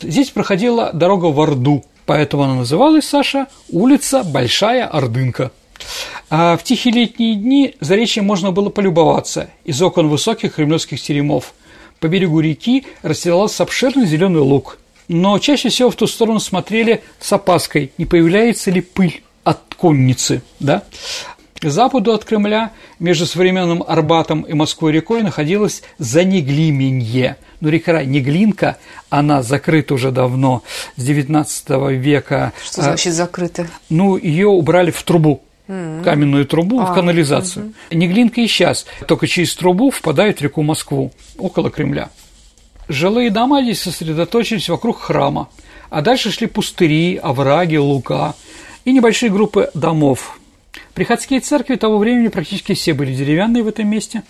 Здесь 0.00 0.30
проходила 0.30 0.92
дорога 0.92 1.26
в 1.26 1.40
Орду, 1.40 1.84
поэтому 2.06 2.44
она 2.44 2.54
называлась, 2.54 3.06
Саша, 3.06 3.46
улица 3.70 4.24
Большая 4.24 4.86
Ордынка. 4.86 5.52
А 6.30 6.56
в 6.56 6.64
тихие 6.64 6.94
летние 6.94 7.34
дни 7.36 7.74
за 7.80 7.94
речи 7.94 8.20
можно 8.20 8.50
было 8.50 8.68
полюбоваться 8.68 9.50
из 9.64 9.80
окон 9.80 10.08
высоких 10.08 10.56
кремлевских 10.56 11.00
теремов. 11.00 11.54
По 12.00 12.08
берегу 12.08 12.40
реки 12.40 12.86
расстилался 13.02 13.62
обширный 13.62 14.06
зеленый 14.06 14.40
луг, 14.40 14.78
но 15.08 15.38
чаще 15.38 15.68
всего 15.68 15.90
в 15.90 15.96
ту 15.96 16.06
сторону 16.06 16.38
смотрели 16.38 17.02
с 17.18 17.32
опаской, 17.32 17.92
не 17.98 18.04
появляется 18.04 18.70
ли 18.70 18.80
пыль 18.80 19.22
от 19.48 19.74
конницы, 19.76 20.42
да? 20.60 20.82
К 21.58 21.70
западу 21.70 22.12
от 22.12 22.24
Кремля, 22.24 22.70
между 22.98 23.26
современным 23.26 23.82
Арбатом 23.86 24.42
и 24.42 24.52
Москвой-рекой, 24.52 25.22
находилась 25.22 25.82
Занеглименье. 25.98 27.36
Но 27.60 27.70
река 27.70 28.04
Неглинка, 28.04 28.76
она 29.08 29.42
закрыта 29.42 29.94
уже 29.94 30.12
давно, 30.12 30.62
с 30.96 31.02
XIX 31.02 31.94
века. 31.94 32.52
Что 32.64 32.82
значит 32.82 33.14
закрыта? 33.14 33.66
Ну, 33.88 34.16
ее 34.16 34.46
убрали 34.48 34.90
в 34.90 35.02
трубу 35.02 35.42
каменную 35.66 36.46
трубу 36.46 36.80
а, 36.80 36.86
в 36.86 36.94
канализацию. 36.94 37.66
Угу. 37.90 37.98
Неглинка 37.98 38.40
и 38.40 38.46
сейчас 38.46 38.86
только 39.06 39.26
через 39.26 39.54
трубу 39.54 39.90
впадает 39.90 40.38
в 40.38 40.42
реку 40.42 40.62
Москву, 40.62 41.12
около 41.36 41.70
Кремля. 41.70 42.08
Жилые 42.88 43.28
дома 43.30 43.62
здесь 43.62 43.82
сосредоточились 43.82 44.70
вокруг 44.70 44.98
храма, 44.98 45.50
а 45.90 46.00
дальше 46.00 46.30
шли 46.30 46.46
пустыри, 46.46 47.16
овраги, 47.16 47.76
луга– 47.76 48.34
и 48.88 48.92
небольшие 48.92 49.30
группы 49.30 49.70
домов. 49.74 50.40
Приходские 50.94 51.40
церкви 51.40 51.76
того 51.76 51.98
времени 51.98 52.28
практически 52.28 52.72
все 52.72 52.94
были 52.94 53.14
деревянные 53.14 53.62
в 53.62 53.68
этом 53.68 53.86
месте, 53.86 54.22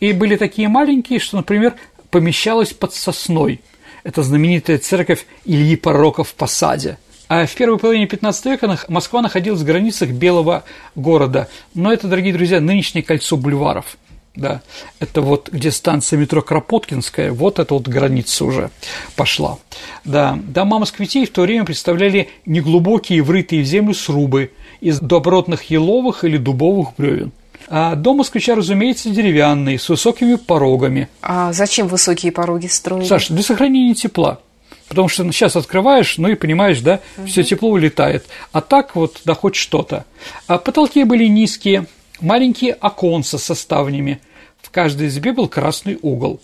и 0.00 0.14
были 0.14 0.36
такие 0.36 0.68
маленькие, 0.68 1.18
что, 1.18 1.36
например, 1.36 1.74
помещалась 2.10 2.72
под 2.72 2.94
сосной. 2.94 3.60
Это 4.02 4.22
знаменитая 4.22 4.78
церковь 4.78 5.26
Ильи 5.44 5.76
Пророка 5.76 6.24
в 6.24 6.32
Посаде. 6.34 6.96
А 7.28 7.44
в 7.44 7.54
первой 7.54 7.78
половине 7.78 8.06
15 8.06 8.46
века 8.46 8.78
Москва 8.88 9.20
находилась 9.20 9.60
в 9.60 9.66
границах 9.66 10.08
Белого 10.08 10.64
города. 10.94 11.50
Но 11.74 11.92
это, 11.92 12.08
дорогие 12.08 12.32
друзья, 12.32 12.58
нынешнее 12.58 13.02
кольцо 13.02 13.36
бульваров– 13.36 13.98
да, 14.34 14.62
это 15.00 15.20
вот 15.20 15.48
где 15.50 15.70
станция 15.70 16.18
метро 16.18 16.40
Кропоткинская, 16.42 17.32
вот 17.32 17.58
эта 17.58 17.74
вот 17.74 17.88
граница 17.88 18.44
уже 18.44 18.70
пошла. 19.16 19.58
Да, 20.04 20.38
дома 20.42 20.78
москвитей 20.78 21.26
в 21.26 21.30
то 21.30 21.42
время 21.42 21.64
представляли 21.64 22.28
неглубокие 22.46 23.22
врытые 23.22 23.62
в 23.62 23.66
землю 23.66 23.94
срубы 23.94 24.52
из 24.80 25.00
добротных 25.00 25.64
еловых 25.64 26.24
или 26.24 26.36
дубовых 26.36 26.90
бревен. 26.96 27.32
А 27.68 27.94
дом 27.94 28.18
москвича, 28.18 28.54
разумеется, 28.54 29.10
деревянный, 29.10 29.78
с 29.78 29.88
высокими 29.88 30.34
порогами. 30.34 31.08
А 31.22 31.52
зачем 31.52 31.86
высокие 31.86 32.32
пороги 32.32 32.66
строить? 32.66 33.06
Саша, 33.06 33.32
для 33.32 33.42
сохранения 33.42 33.94
тепла. 33.94 34.40
Потому 34.88 35.06
что 35.06 35.22
сейчас 35.30 35.54
открываешь, 35.54 36.18
ну 36.18 36.28
и 36.28 36.34
понимаешь, 36.34 36.80
да, 36.80 36.98
угу. 37.16 37.28
все 37.28 37.44
тепло 37.44 37.70
улетает. 37.70 38.26
А 38.50 38.60
так 38.60 38.96
вот, 38.96 39.20
да 39.24 39.34
хоть 39.34 39.54
что-то. 39.54 40.04
А 40.48 40.58
потолки 40.58 41.04
были 41.04 41.26
низкие, 41.26 41.86
маленькие 42.20 42.72
оконца 42.72 43.38
со 43.38 43.54
ставнями. 43.54 44.20
В 44.60 44.70
каждой 44.70 45.08
избе 45.08 45.32
был 45.32 45.48
красный 45.48 45.98
угол, 46.02 46.40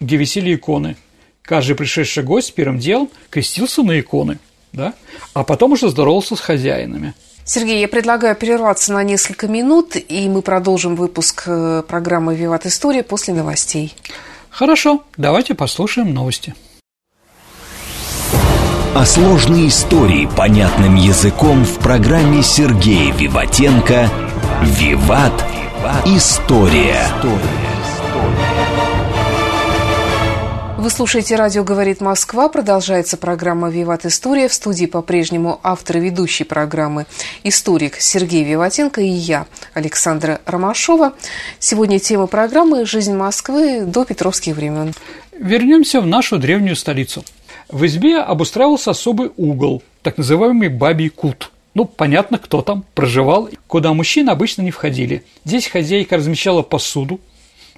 где 0.00 0.16
висели 0.16 0.54
иконы. 0.54 0.96
Каждый 1.42 1.76
пришедший 1.76 2.22
гость 2.22 2.54
первым 2.54 2.78
делом 2.78 3.08
крестился 3.30 3.82
на 3.82 3.98
иконы, 3.98 4.38
да? 4.72 4.94
а 5.34 5.44
потом 5.44 5.72
уже 5.72 5.88
здоровался 5.88 6.36
с 6.36 6.40
хозяинами. 6.40 7.14
Сергей, 7.44 7.80
я 7.80 7.88
предлагаю 7.88 8.36
прерваться 8.36 8.92
на 8.92 9.02
несколько 9.02 9.48
минут, 9.48 9.96
и 9.96 10.28
мы 10.28 10.42
продолжим 10.42 10.96
выпуск 10.96 11.44
э, 11.46 11.82
программы 11.88 12.36
«Виват 12.36 12.66
История» 12.66 13.02
после 13.02 13.32
новостей. 13.32 13.94
Хорошо, 14.50 15.02
давайте 15.16 15.54
послушаем 15.54 16.12
новости. 16.12 16.54
О 18.94 19.06
сложной 19.06 19.68
истории 19.68 20.28
понятным 20.36 20.96
языком 20.96 21.64
в 21.64 21.78
программе 21.78 22.42
Сергея 22.42 23.14
Виватенко 23.14 24.10
Виват. 24.62 25.32
История. 26.04 27.06
Вы 30.76 30.90
слушаете 30.90 31.36
«Радио 31.36 31.62
говорит 31.62 32.00
Москва». 32.00 32.48
Продолжается 32.48 33.16
программа 33.16 33.70
«Виват 33.70 34.04
История». 34.04 34.48
В 34.48 34.52
студии 34.52 34.86
по-прежнему 34.86 35.60
автор 35.62 35.98
и 35.98 36.00
ведущий 36.00 36.42
программы 36.42 37.06
историк 37.44 38.00
Сергей 38.00 38.42
Виватенко 38.42 39.00
и 39.00 39.06
я, 39.06 39.46
Александра 39.74 40.40
Ромашова. 40.44 41.12
Сегодня 41.60 42.00
тема 42.00 42.26
программы 42.26 42.84
«Жизнь 42.84 43.14
Москвы 43.14 43.82
до 43.82 44.04
петровских 44.04 44.56
времен». 44.56 44.92
Вернемся 45.38 46.00
в 46.00 46.06
нашу 46.06 46.38
древнюю 46.38 46.74
столицу. 46.74 47.24
В 47.68 47.86
избе 47.86 48.18
обустраивался 48.18 48.90
особый 48.90 49.30
угол, 49.36 49.84
так 50.02 50.18
называемый 50.18 50.68
«бабий 50.68 51.10
кут»– 51.10 51.52
Ну, 51.78 51.84
понятно, 51.84 52.38
кто 52.38 52.60
там 52.60 52.84
проживал, 52.96 53.48
куда 53.68 53.92
мужчины 53.92 54.30
обычно 54.30 54.62
не 54.62 54.72
входили. 54.72 55.22
Здесь 55.44 55.68
хозяйка 55.68 56.16
размещала 56.16 56.62
посуду, 56.62 57.20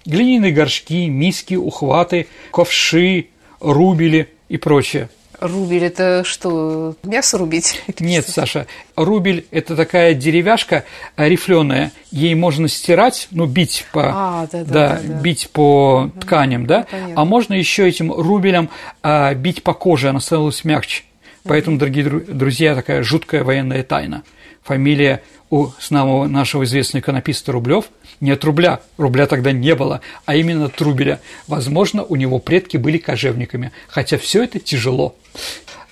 глиняные 0.07 0.53
горшки, 0.53 1.07
миски, 1.07 1.55
ухваты, 1.55 2.27
ковши, 2.51 3.27
рубили 3.61 4.31
и 4.49 4.57
прочее. 4.57 5.11
Рубель– 5.39 5.85
это 5.87 6.23
что, 6.25 6.95
мясо 7.03 7.37
рубить? 7.37 7.83
Нет, 8.01 8.27
Саша, 8.27 8.67
рубель– 8.97 9.45
это 9.51 9.77
такая 9.77 10.15
деревяшка 10.15 10.85
рифленая. 11.19 11.93
Ей 12.11 12.35
можно 12.35 12.69
стирать, 12.69 13.29
ну, 13.31 13.45
бить 13.45 13.85
по, 13.93 14.13
а, 14.15 14.49
да, 14.51 14.65
да, 14.65 14.73
да, 14.73 15.01
да, 15.03 15.15
бить 15.21 15.51
по 15.51 16.11
тканям, 16.23 16.65
да? 16.65 16.87
Ну, 16.91 17.13
а 17.17 17.27
можно 17.27 17.53
еще 17.53 17.87
этим 17.87 18.11
рубелем 18.11 18.71
а, 19.03 19.35
бить 19.35 19.63
по 19.63 19.75
коже, 19.75 20.09
она 20.09 20.21
становилась 20.21 20.65
мягче. 20.65 21.03
Поэтому, 21.45 21.79
дорогие 21.79 22.05
друзья, 22.05 22.75
такая 22.75 23.03
жуткая 23.03 23.45
военная 23.45 23.83
тайна. 23.83 24.23
Фамилия 24.63 25.23
у 25.49 25.69
самого 25.79 26.27
нашего 26.27 26.65
известного 26.65 27.03
иконописца 27.03 27.51
Рублев 27.51 27.87
не 28.21 28.31
от 28.31 28.45
рубля, 28.45 28.81
рубля 28.99 29.27
тогда 29.27 29.53
не 29.53 29.75
было, 29.75 30.03
а 30.27 30.37
именно 30.37 30.69
Трубеля. 30.69 31.21
Возможно, 31.47 32.05
у 32.05 32.17
него 32.17 32.39
предки 32.39 32.77
были 32.77 32.99
кожевниками, 32.99 33.73
хотя 33.89 34.19
все 34.19 34.45
это 34.45 34.59
тяжело. 34.59 35.17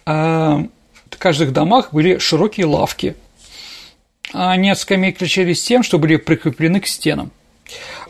А, 0.05 0.67
в 1.11 1.17
каждых 1.17 1.53
домах 1.55 1.93
были 1.93 2.19
широкие 2.19 2.67
лавки. 2.67 3.17
Они 4.33 4.71
от 4.71 4.79
скамей 4.79 5.11
отличались 5.11 5.63
тем, 5.65 5.83
что 5.83 5.99
были 5.99 6.17
прикреплены 6.17 6.81
к 6.81 6.87
стенам. 6.87 7.33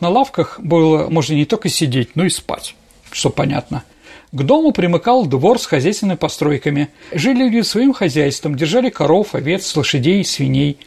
На 0.00 0.08
лавках 0.08 0.58
было 0.58 1.08
можно 1.08 1.34
не 1.34 1.44
только 1.44 1.68
сидеть, 1.68 2.16
но 2.16 2.24
и 2.24 2.30
спать, 2.30 2.74
что 3.12 3.30
понятно– 3.30 3.84
к 4.30 4.42
дому 4.42 4.72
примыкал 4.72 5.26
двор 5.26 5.58
с 5.58 5.66
хозяйственными 5.66 6.16
постройками. 6.16 6.90
Жили 7.12 7.44
люди 7.44 7.62
своим 7.62 7.94
хозяйством, 7.94 8.56
держали 8.56 8.90
коров, 8.90 9.34
овец, 9.34 9.74
лошадей, 9.74 10.24
свиней. 10.24 10.78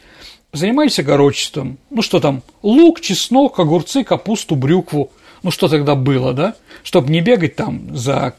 Занимались 0.52 0.98
огородчеством. 0.98 1.78
Ну 1.90 2.02
что 2.02 2.20
там, 2.20 2.42
лук, 2.62 3.00
чеснок, 3.00 3.58
огурцы, 3.58 4.04
капусту, 4.04 4.54
брюкву. 4.54 5.10
Ну 5.42 5.50
что 5.50 5.68
тогда 5.68 5.96
было, 5.96 6.32
да? 6.32 6.54
Чтобы 6.84 7.10
не 7.10 7.20
бегать 7.20 7.56
там 7.56 7.96
за, 7.96 8.34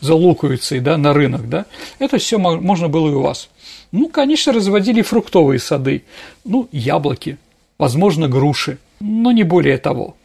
за 0.00 0.14
луковицей, 0.14 0.78
да, 0.78 0.96
на 0.96 1.12
рынок, 1.12 1.48
да? 1.48 1.66
Это 1.98 2.18
все 2.18 2.38
можно 2.38 2.88
было 2.88 3.08
и 3.08 3.14
у 3.14 3.22
вас. 3.22 3.48
Ну, 3.90 4.08
конечно, 4.08 4.52
разводили 4.52 5.02
фруктовые 5.02 5.58
сады. 5.58 6.04
Ну, 6.44 6.68
яблоки, 6.70 7.38
возможно, 7.78 8.28
груши, 8.28 8.78
но 9.00 9.32
не 9.32 9.42
более 9.42 9.78
того. 9.78 10.16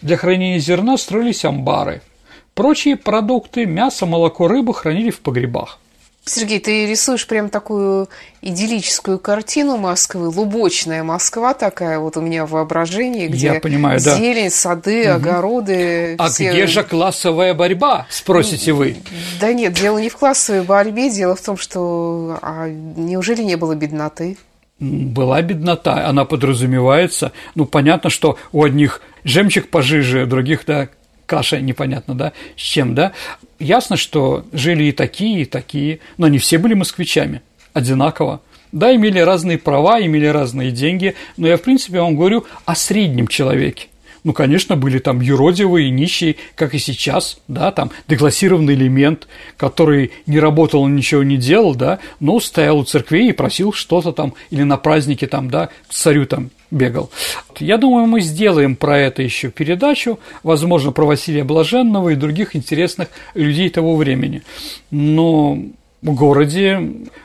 Для 0.00 0.16
хранения 0.16 0.58
зерна 0.58 0.96
строились 0.96 1.44
амбары– 1.44 2.00
Прочие 2.54 2.96
продукты, 2.96 3.66
мясо, 3.66 4.06
молоко, 4.06 4.46
рыбу 4.46 4.72
хранили 4.72 5.10
в 5.10 5.20
погребах. 5.20 5.78
Сергей, 6.24 6.60
ты 6.60 6.86
рисуешь 6.86 7.26
прям 7.26 7.48
такую 7.48 8.08
идиллическую 8.42 9.18
картину 9.18 9.76
Москвы, 9.76 10.28
лубочная 10.28 11.02
Москва 11.02 11.52
такая 11.52 11.98
вот 11.98 12.16
у 12.16 12.20
меня 12.20 12.46
в 12.46 12.50
воображении, 12.50 13.26
где 13.26 13.54
Я 13.54 13.60
понимаю, 13.60 13.98
зелень, 13.98 14.44
да. 14.44 14.50
сады, 14.50 15.02
угу. 15.02 15.16
огороды. 15.16 16.14
А 16.18 16.28
все... 16.28 16.52
где 16.52 16.68
же 16.68 16.84
классовая 16.84 17.54
борьба, 17.54 18.06
спросите 18.08 18.72
вы? 18.72 18.98
Да 19.40 19.52
нет, 19.52 19.72
дело 19.72 19.98
не 19.98 20.08
в 20.08 20.16
классовой 20.16 20.62
борьбе, 20.62 21.10
дело 21.10 21.34
в 21.34 21.40
том, 21.40 21.56
что 21.56 22.38
а 22.40 22.68
неужели 22.68 23.42
не 23.42 23.56
было 23.56 23.74
бедноты? 23.74 24.36
Была 24.78 25.42
беднота, 25.42 26.06
она 26.08 26.24
подразумевается. 26.24 27.32
Ну, 27.56 27.66
понятно, 27.66 28.10
что 28.10 28.38
у 28.52 28.62
одних 28.62 29.00
жемчуг 29.24 29.68
пожиже, 29.68 30.24
у 30.24 30.26
других, 30.26 30.64
да, 30.66 30.88
каша 31.32 31.62
непонятно, 31.62 32.14
да, 32.14 32.32
с 32.58 32.60
чем, 32.60 32.94
да. 32.94 33.12
Ясно, 33.58 33.96
что 33.96 34.44
жили 34.52 34.84
и 34.84 34.92
такие, 34.92 35.40
и 35.40 35.44
такие, 35.46 36.00
но 36.18 36.28
не 36.28 36.36
все 36.36 36.58
были 36.58 36.74
москвичами 36.74 37.40
одинаково. 37.72 38.42
Да, 38.70 38.94
имели 38.94 39.18
разные 39.18 39.56
права, 39.56 39.98
имели 40.04 40.26
разные 40.26 40.72
деньги, 40.72 41.14
но 41.38 41.48
я, 41.48 41.56
в 41.56 41.62
принципе, 41.62 42.02
вам 42.02 42.16
говорю 42.16 42.44
о 42.66 42.74
среднем 42.74 43.28
человеке. 43.28 43.86
Ну, 44.24 44.32
конечно, 44.32 44.76
были 44.76 44.98
там 44.98 45.20
юродивые, 45.20 45.90
нищие, 45.90 46.36
как 46.54 46.74
и 46.74 46.78
сейчас, 46.78 47.38
да, 47.48 47.72
там 47.72 47.90
деклассированный 48.06 48.74
элемент, 48.74 49.26
который 49.56 50.12
не 50.26 50.38
работал, 50.38 50.86
ничего 50.86 51.24
не 51.24 51.36
делал, 51.36 51.74
да, 51.74 51.98
но 52.20 52.38
стоял 52.38 52.78
у 52.78 52.84
церквей 52.84 53.30
и 53.30 53.32
просил 53.32 53.72
что-то 53.72 54.12
там, 54.12 54.34
или 54.50 54.62
на 54.62 54.76
празднике 54.76 55.26
там, 55.26 55.50
да, 55.50 55.70
к 55.88 55.92
царю 55.92 56.26
там 56.26 56.50
бегал. 56.70 57.10
Я 57.58 57.78
думаю, 57.78 58.06
мы 58.06 58.20
сделаем 58.20 58.76
про 58.76 58.96
это 58.98 59.22
еще 59.22 59.50
передачу, 59.50 60.20
возможно, 60.44 60.92
про 60.92 61.04
Василия 61.04 61.42
Блаженного 61.42 62.10
и 62.10 62.14
других 62.14 62.54
интересных 62.54 63.08
людей 63.34 63.70
того 63.70 63.96
времени. 63.96 64.42
Но 64.90 65.58
в 66.00 66.14
городе 66.14 66.80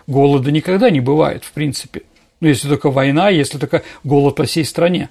голода 0.07 0.51
никогда 0.51 0.89
не 0.89 0.99
бывает, 0.99 1.43
в 1.43 1.51
принципе. 1.51 2.01
Ну, 2.39 2.47
если 2.47 2.67
только 2.67 2.91
война, 2.91 3.29
если 3.29 3.57
только 3.57 3.81
голод 4.03 4.35
по 4.35 4.45
всей 4.45 4.63
стране. 4.63 5.09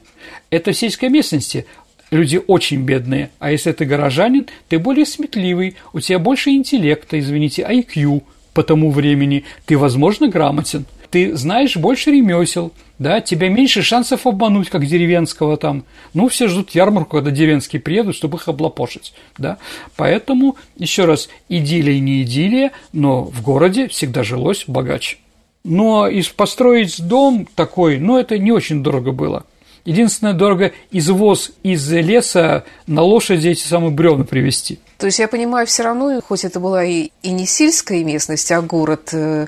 Это 0.50 0.72
в 0.72 0.76
сельской 0.76 1.08
местности 1.08 1.66
люди 2.10 2.40
очень 2.46 2.82
бедные, 2.82 3.30
а 3.38 3.50
если 3.50 3.72
ты 3.72 3.84
горожанин, 3.84 4.46
ты 4.68 4.78
более 4.78 5.06
сметливый, 5.06 5.76
у 5.92 6.00
тебя 6.00 6.18
больше 6.18 6.50
интеллекта, 6.50 7.18
извините, 7.18 7.62
IQ 7.62 8.22
по 8.54 8.62
тому 8.62 8.90
времени, 8.90 9.44
ты, 9.66 9.76
возможно, 9.76 10.28
грамотен, 10.28 10.86
ты 11.10 11.36
знаешь 11.36 11.76
больше 11.76 12.10
ремесел, 12.10 12.72
да, 12.98 13.20
тебя 13.20 13.48
меньше 13.48 13.82
шансов 13.82 14.26
обмануть, 14.26 14.70
как 14.70 14.86
деревенского 14.86 15.56
там. 15.56 15.84
Ну, 16.14 16.28
все 16.28 16.48
ждут 16.48 16.70
ярмарку, 16.70 17.16
когда 17.16 17.30
деревенские 17.30 17.80
приедут, 17.80 18.16
чтобы 18.16 18.38
их 18.38 18.48
облапошить, 18.48 19.12
да. 19.38 19.58
Поэтому, 19.96 20.56
еще 20.76 21.04
раз, 21.04 21.28
идиллия 21.48 22.00
не 22.00 22.22
идиллия, 22.22 22.72
но 22.92 23.24
в 23.24 23.42
городе 23.42 23.88
всегда 23.88 24.22
жилось 24.22 24.64
богаче. 24.66 25.18
Но 25.64 26.08
и 26.08 26.22
построить 26.22 27.06
дом 27.06 27.46
такой, 27.54 27.98
ну, 27.98 28.18
это 28.18 28.38
не 28.38 28.52
очень 28.52 28.82
дорого 28.82 29.12
было. 29.12 29.44
Единственное, 29.86 30.34
дорого 30.34 30.72
извоз 30.90 31.52
из 31.62 31.90
леса 31.90 32.64
на 32.86 33.02
лошади 33.02 33.48
эти 33.48 33.62
самые 33.62 33.92
бревна 33.92 34.24
привезти. 34.24 34.80
То 34.98 35.06
есть 35.06 35.18
я 35.20 35.28
понимаю, 35.28 35.66
все 35.66 35.84
равно, 35.84 36.20
хоть 36.20 36.44
это 36.44 36.58
была 36.60 36.84
и, 36.84 37.10
и 37.22 37.30
не 37.30 37.46
сельская 37.46 38.02
местность, 38.02 38.50
а 38.50 38.60
город, 38.62 39.10
э, 39.12 39.46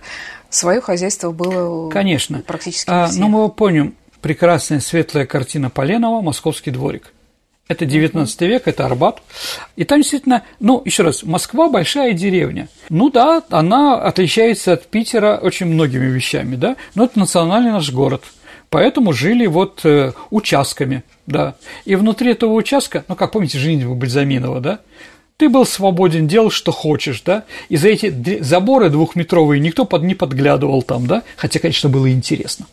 свое 0.49 0.81
хозяйство 0.81 1.33
было 1.33 1.91
Конечно. 1.91 2.41
практически 2.47 2.89
а, 2.89 3.11
Но 3.17 3.29
мы 3.29 3.49
помним 3.51 3.97
прекрасная 4.21 4.81
светлая 4.81 5.27
картина 5.27 5.71
Поленова 5.71 6.21
«Московский 6.21 6.71
дворик». 6.71 7.13
Это 7.67 7.85
19 7.85 8.41
век, 8.43 8.67
это 8.67 8.87
Арбат. 8.87 9.23
И 9.77 9.85
там 9.85 10.01
действительно, 10.01 10.43
ну, 10.59 10.81
еще 10.87 11.03
раз, 11.03 11.23
Москва 11.23 11.69
большая 11.69 12.15
деревня. 12.15 12.69
Ну 12.89 13.11
да, 13.11 13.43
она 13.51 14.01
отличается 14.01 14.73
от 14.73 14.87
Питера 14.87 15.37
очень 15.37 15.67
многими 15.67 16.07
вещами, 16.07 16.57
да, 16.57 16.77
но 16.95 17.05
это 17.05 17.19
национальный 17.19 17.71
наш 17.71 17.93
город. 17.93 18.25
Поэтому 18.71 19.13
жили 19.13 19.47
вот 19.47 19.81
э, 19.85 20.13
участками, 20.31 21.03
да. 21.27 21.55
И 21.85 21.97
внутри 21.97 22.33
этого 22.33 22.53
участка, 22.53 23.05
ну, 23.09 23.17
как 23.17 23.33
помните, 23.33 23.59
женитьба 23.59 23.95
Бальзаминова, 23.95 24.61
да, 24.61 24.81
ты 25.39 25.49
был 25.49 25.65
свободен, 25.65 26.27
делал, 26.27 26.51
что 26.51 26.73
хочешь, 26.73 27.23
да, 27.23 27.45
и 27.69 27.77
за 27.77 27.89
эти 27.89 28.43
заборы 28.43 28.91
двухметровые 28.91 29.61
никто 29.61 29.85
под, 29.85 30.03
не 30.03 30.15
подглядывал 30.15 30.83
там, 30.83 31.07
да, 31.07 31.23
хотя, 31.37 31.61
конечно, 31.61 31.89
было 31.89 32.11
интересно, 32.11 32.67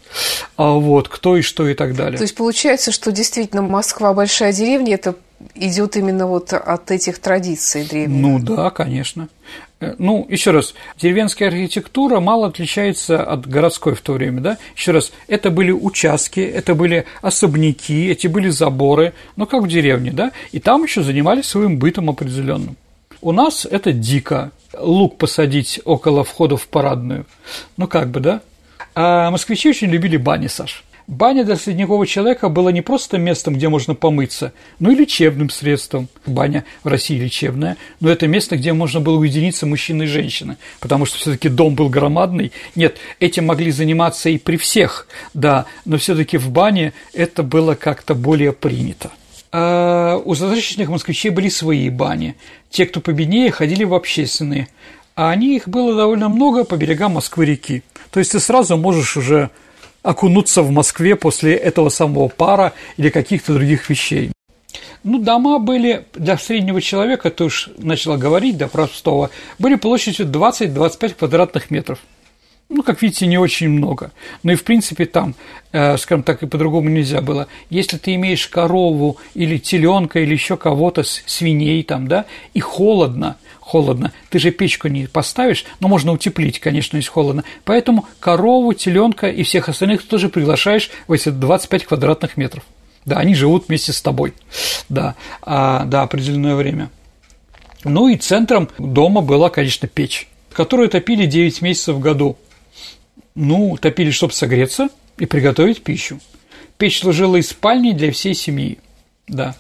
а 0.58 0.72
вот, 0.72 1.08
кто 1.08 1.38
и 1.38 1.42
что 1.42 1.68
и 1.70 1.76
так 1.76 1.96
далее. 1.96 2.18
То 2.18 2.24
есть 2.24 2.36
получается, 2.36 2.92
что 2.92 3.12
действительно 3.12 3.62
Москва 3.62 4.14
большая 4.14 4.52
деревня, 4.52 4.96
это 4.96 5.16
идет 5.54 5.96
именно 5.96 6.28
вот 6.28 6.54
от 6.54 6.92
этих 6.92 7.20
традиций 7.20 7.86
древних. 7.86 8.22
Ну 8.22 8.40
да, 8.40 8.72
конечно. 8.72 9.30
Э, 9.80 9.96
ну, 9.98 10.26
еще 10.30 10.52
раз, 10.52 10.74
деревенская 10.98 11.50
архитектура 11.50 12.20
мало 12.20 12.48
отличается 12.48 13.22
от 13.24 13.48
городской 13.48 13.96
в 13.96 14.02
то 14.02 14.14
время, 14.14 14.42
да? 14.42 14.58
Еще 14.76 14.92
раз, 14.92 15.12
это 15.28 15.50
были 15.50 15.72
участки, 15.72 16.40
это 16.40 16.76
были 16.76 17.06
особняки, 17.22 18.08
эти 18.08 18.28
были 18.28 18.50
заборы, 18.50 19.14
ну, 19.36 19.46
как 19.46 19.64
в 19.64 19.68
деревне, 19.68 20.12
да? 20.12 20.32
И 20.52 20.60
там 20.60 20.84
еще 20.84 21.04
занимались 21.04 21.46
своим 21.46 21.78
бытом 21.78 22.10
определенным. 22.10 22.78
У 23.22 23.32
нас 23.32 23.66
это 23.66 23.92
дико. 23.92 24.52
Лук 24.78 25.18
посадить 25.18 25.80
около 25.86 26.24
входа 26.24 26.58
в 26.58 26.68
парадную. 26.68 27.26
Ну, 27.78 27.88
как 27.88 28.10
бы, 28.10 28.20
да? 28.20 28.42
А 28.94 29.32
москвичи 29.32 29.70
очень 29.70 29.90
любили 29.90 30.18
бани, 30.18 30.48
Саш. 30.48 30.84
Баня 31.08 31.44
для 31.44 31.56
средневекового 31.56 32.08
человека 32.08 32.50
была 32.50 32.72
не 32.72 32.82
просто 32.82 33.20
местом, 33.20 33.54
где 33.54 33.70
можно 33.70 33.94
помыться, 33.94 34.54
но 34.80 34.92
и 34.92 34.96
лечебным 34.96 35.52
средством. 35.52 36.08
Баня 36.26 36.66
в 36.84 36.88
России 36.88 37.20
лечебная, 37.20 37.78
но 38.00 38.10
это 38.10 38.28
место, 38.28 38.58
где 38.58 38.74
можно 38.74 39.00
было 39.00 39.18
уединиться 39.18 39.68
мужчины 39.68 40.04
и 40.04 40.08
женщины, 40.08 40.58
потому 40.80 41.06
что 41.06 41.18
все-таки 41.18 41.48
дом 41.48 41.76
был 41.76 41.90
громадный. 41.90 42.52
Нет, 42.74 42.98
этим 43.20 43.46
могли 43.46 43.70
заниматься 43.70 44.30
и 44.30 44.40
при 44.40 44.58
всех, 44.58 45.08
да, 45.36 45.66
но 45.86 45.98
все-таки 45.98 46.38
в 46.38 46.50
бане 46.50 46.94
это 47.14 47.44
было 47.44 47.76
как-то 47.76 48.16
более 48.16 48.52
принято. 48.52 49.12
А 49.52 50.18
у 50.18 50.34
зажиточных 50.34 50.90
москвичей 50.90 51.30
были 51.30 51.50
свои 51.50 51.90
бани. 51.90 52.36
Те, 52.72 52.88
кто 52.88 53.00
победнее, 53.00 53.52
ходили 53.52 53.84
в 53.84 53.94
общественные. 53.94 54.68
А 55.16 55.30
они 55.30 55.56
их 55.56 55.70
было 55.70 55.96
довольно 55.96 56.28
много 56.28 56.66
по 56.66 56.76
берегам 56.76 57.14
Москвы-реки. 57.14 57.84
То 58.12 58.20
есть 58.20 58.34
ты 58.34 58.42
сразу 58.42 58.76
можешь 58.76 59.16
уже 59.16 59.50
окунуться 60.06 60.62
в 60.62 60.72
Москве 60.72 61.16
после 61.16 61.56
этого 61.56 61.90
самого 61.90 62.28
пара 62.28 62.74
или 62.98 63.10
каких-то 63.10 63.54
других 63.54 63.90
вещей. 63.90 64.32
Ну, 65.04 65.20
дома 65.20 65.60
были 65.60 66.06
для 66.14 66.38
среднего 66.38 66.82
человека, 66.82 67.30
ты 67.32 67.46
уж 67.46 67.70
начала 67.78 68.18
говорить, 68.18 68.58
для 68.58 68.68
простого, 68.68 69.32
были 69.60 69.76
площадью 69.76 70.28
20-25 70.28 71.16
квадратных 71.16 71.72
метров. 71.72 72.00
ну, 72.70 72.84
как 72.84 73.02
видите, 73.02 73.28
не 73.28 73.38
очень 73.38 73.70
много. 73.70 74.12
Но 74.44 74.52
и, 74.52 74.56
в 74.56 74.64
принципе, 74.64 75.06
там, 75.06 75.36
э, 75.72 75.98
скажем 75.98 76.24
так, 76.24 76.44
и 76.44 76.48
по-другому 76.48 76.90
нельзя 76.90 77.22
было. 77.22 77.48
Если 77.70 77.98
ты 77.98 78.16
имеешь 78.16 78.48
корову 78.48 79.18
или 79.36 79.58
теленка 79.58 80.20
или 80.20 80.34
еще 80.34 80.58
кого-то, 80.58 81.04
свиней 81.04 81.84
там, 81.84 82.08
да, 82.08 82.26
и 82.54 82.60
холодно, 82.60 83.38
холодно, 83.66 84.14
ты 84.30 84.38
же 84.38 84.52
печку 84.52 84.88
не 84.88 85.08
поставишь, 85.08 85.66
но 85.80 85.88
можно 85.88 86.12
утеплить, 86.12 86.60
конечно, 86.60 86.98
если 86.98 87.10
холодно. 87.10 87.44
Поэтому 87.64 88.08
корову, 88.20 88.74
теленка 88.74 89.28
и 89.28 89.44
всех 89.44 89.68
остальных 89.70 90.04
ты 90.04 90.08
тоже 90.08 90.30
приглашаешь 90.30 90.92
в 91.08 91.12
эти 91.12 91.30
25 91.30 91.86
квадратных 91.86 92.38
метров. 92.38 92.64
Да, 93.06 93.18
они 93.18 93.36
живут 93.36 93.68
вместе 93.68 93.92
с 93.92 94.02
тобой, 94.02 94.34
да, 94.88 95.16
а, 95.42 95.86
да, 95.86 96.04
определенное 96.04 96.56
время. 96.56 96.90
Ну 97.84 98.08
и 98.08 98.18
центром 98.18 98.70
дома 98.78 99.22
была, 99.22 99.50
конечно, 99.50 99.88
печь, 99.88 100.28
которую 100.54 100.90
топили 100.90 101.26
9 101.26 101.62
месяцев 101.62 101.96
в 101.96 102.00
году. 102.00 102.38
Ну, 103.34 103.78
топили, 103.78 104.12
чтобы 104.12 104.34
согреться 104.34 104.90
и 105.18 105.26
приготовить 105.26 105.84
пищу. 105.84 106.20
Печь 106.78 107.00
служила 107.00 107.36
и 107.36 107.42
спальней 107.42 107.94
для 107.94 108.12
всей 108.12 108.34
семьи. 108.34 108.80
Да. 109.28 109.56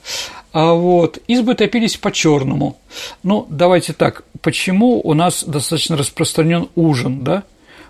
А 0.55 0.71
вот 0.73 1.19
избы 1.27 1.53
топились 1.53 1.97
по-черному. 1.97 2.77
Ну, 3.23 3.45
давайте 3.49 3.91
так, 3.91 4.23
почему 4.39 5.01
у 5.01 5.13
нас 5.13 5.43
достаточно 5.43 5.97
распространен 5.97 6.69
ужин, 6.75 7.25
да? 7.25 7.43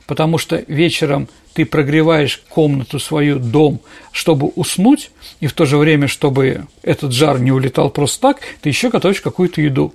Потому 0.08 0.40
что 0.40 0.64
вечером 0.68 1.30
ты 1.54 1.64
прогреваешь 1.64 2.42
комнату 2.50 2.98
свою, 2.98 3.38
дом, 3.38 3.82
чтобы 4.12 4.48
уснуть, 4.48 5.12
и 5.42 5.46
в 5.46 5.54
то 5.54 5.66
же 5.66 5.78
время, 5.78 6.08
чтобы 6.08 6.66
этот 6.82 7.14
жар 7.14 7.40
не 7.40 7.52
улетал 7.52 7.92
просто 7.92 8.20
так, 8.20 8.40
ты 8.62 8.70
еще 8.70 8.90
готовишь 8.90 9.22
какую-то 9.22 9.62
еду. 9.62 9.94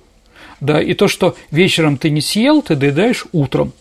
Да, 0.61 0.81
и 0.81 0.93
то, 0.93 1.09
что 1.09 1.35
вечером 1.51 1.97
ты 1.97 2.09
не 2.09 2.21
съел, 2.21 2.61
ты 2.61 2.77
доедаешь 2.77 3.25
утром. 3.33 3.73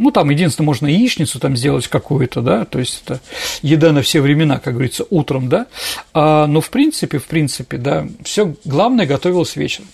Ну, 0.00 0.10
там 0.12 0.30
единственное, 0.30 0.64
можно 0.64 0.86
яичницу 0.86 1.38
там 1.38 1.54
сделать 1.58 1.86
какую-то, 1.86 2.40
да, 2.40 2.64
то 2.64 2.78
есть 2.78 3.02
это 3.04 3.20
еда 3.60 3.92
на 3.92 4.00
все 4.00 4.22
времена, 4.22 4.58
как 4.58 4.72
говорится, 4.72 5.04
утром, 5.10 5.50
да, 5.50 5.66
а, 6.14 6.46
но 6.46 6.62
в 6.62 6.70
принципе, 6.70 7.18
в 7.18 7.26
принципе, 7.26 7.76
да, 7.76 8.08
все 8.24 8.54
главное 8.64 9.04
готовилось 9.04 9.56
вечером. 9.56 9.88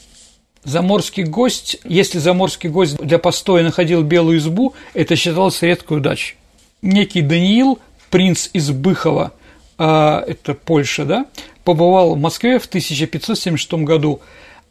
Заморский 0.63 1.25
гость, 1.25 1.79
если 1.83 2.21
заморский 2.21 2.71
гость 2.71 2.99
для 2.99 3.19
постоя 3.19 3.65
находил 3.65 4.05
белую 4.05 4.39
избу, 4.39 4.75
это 4.95 5.17
считалось 5.17 5.61
редкой 5.63 5.97
удачей. 5.97 6.37
Некий 6.83 7.23
Даниил, 7.23 7.81
принц 8.09 8.49
из 8.53 8.71
Быхова, 8.71 9.33
а, 9.77 10.23
это 10.25 10.55
Польша, 10.55 11.05
да, 11.05 11.27
побывал 11.65 12.15
в 12.15 12.21
Москве 12.21 12.61
в 12.61 12.67
1576 12.67 13.73
году 13.83 14.21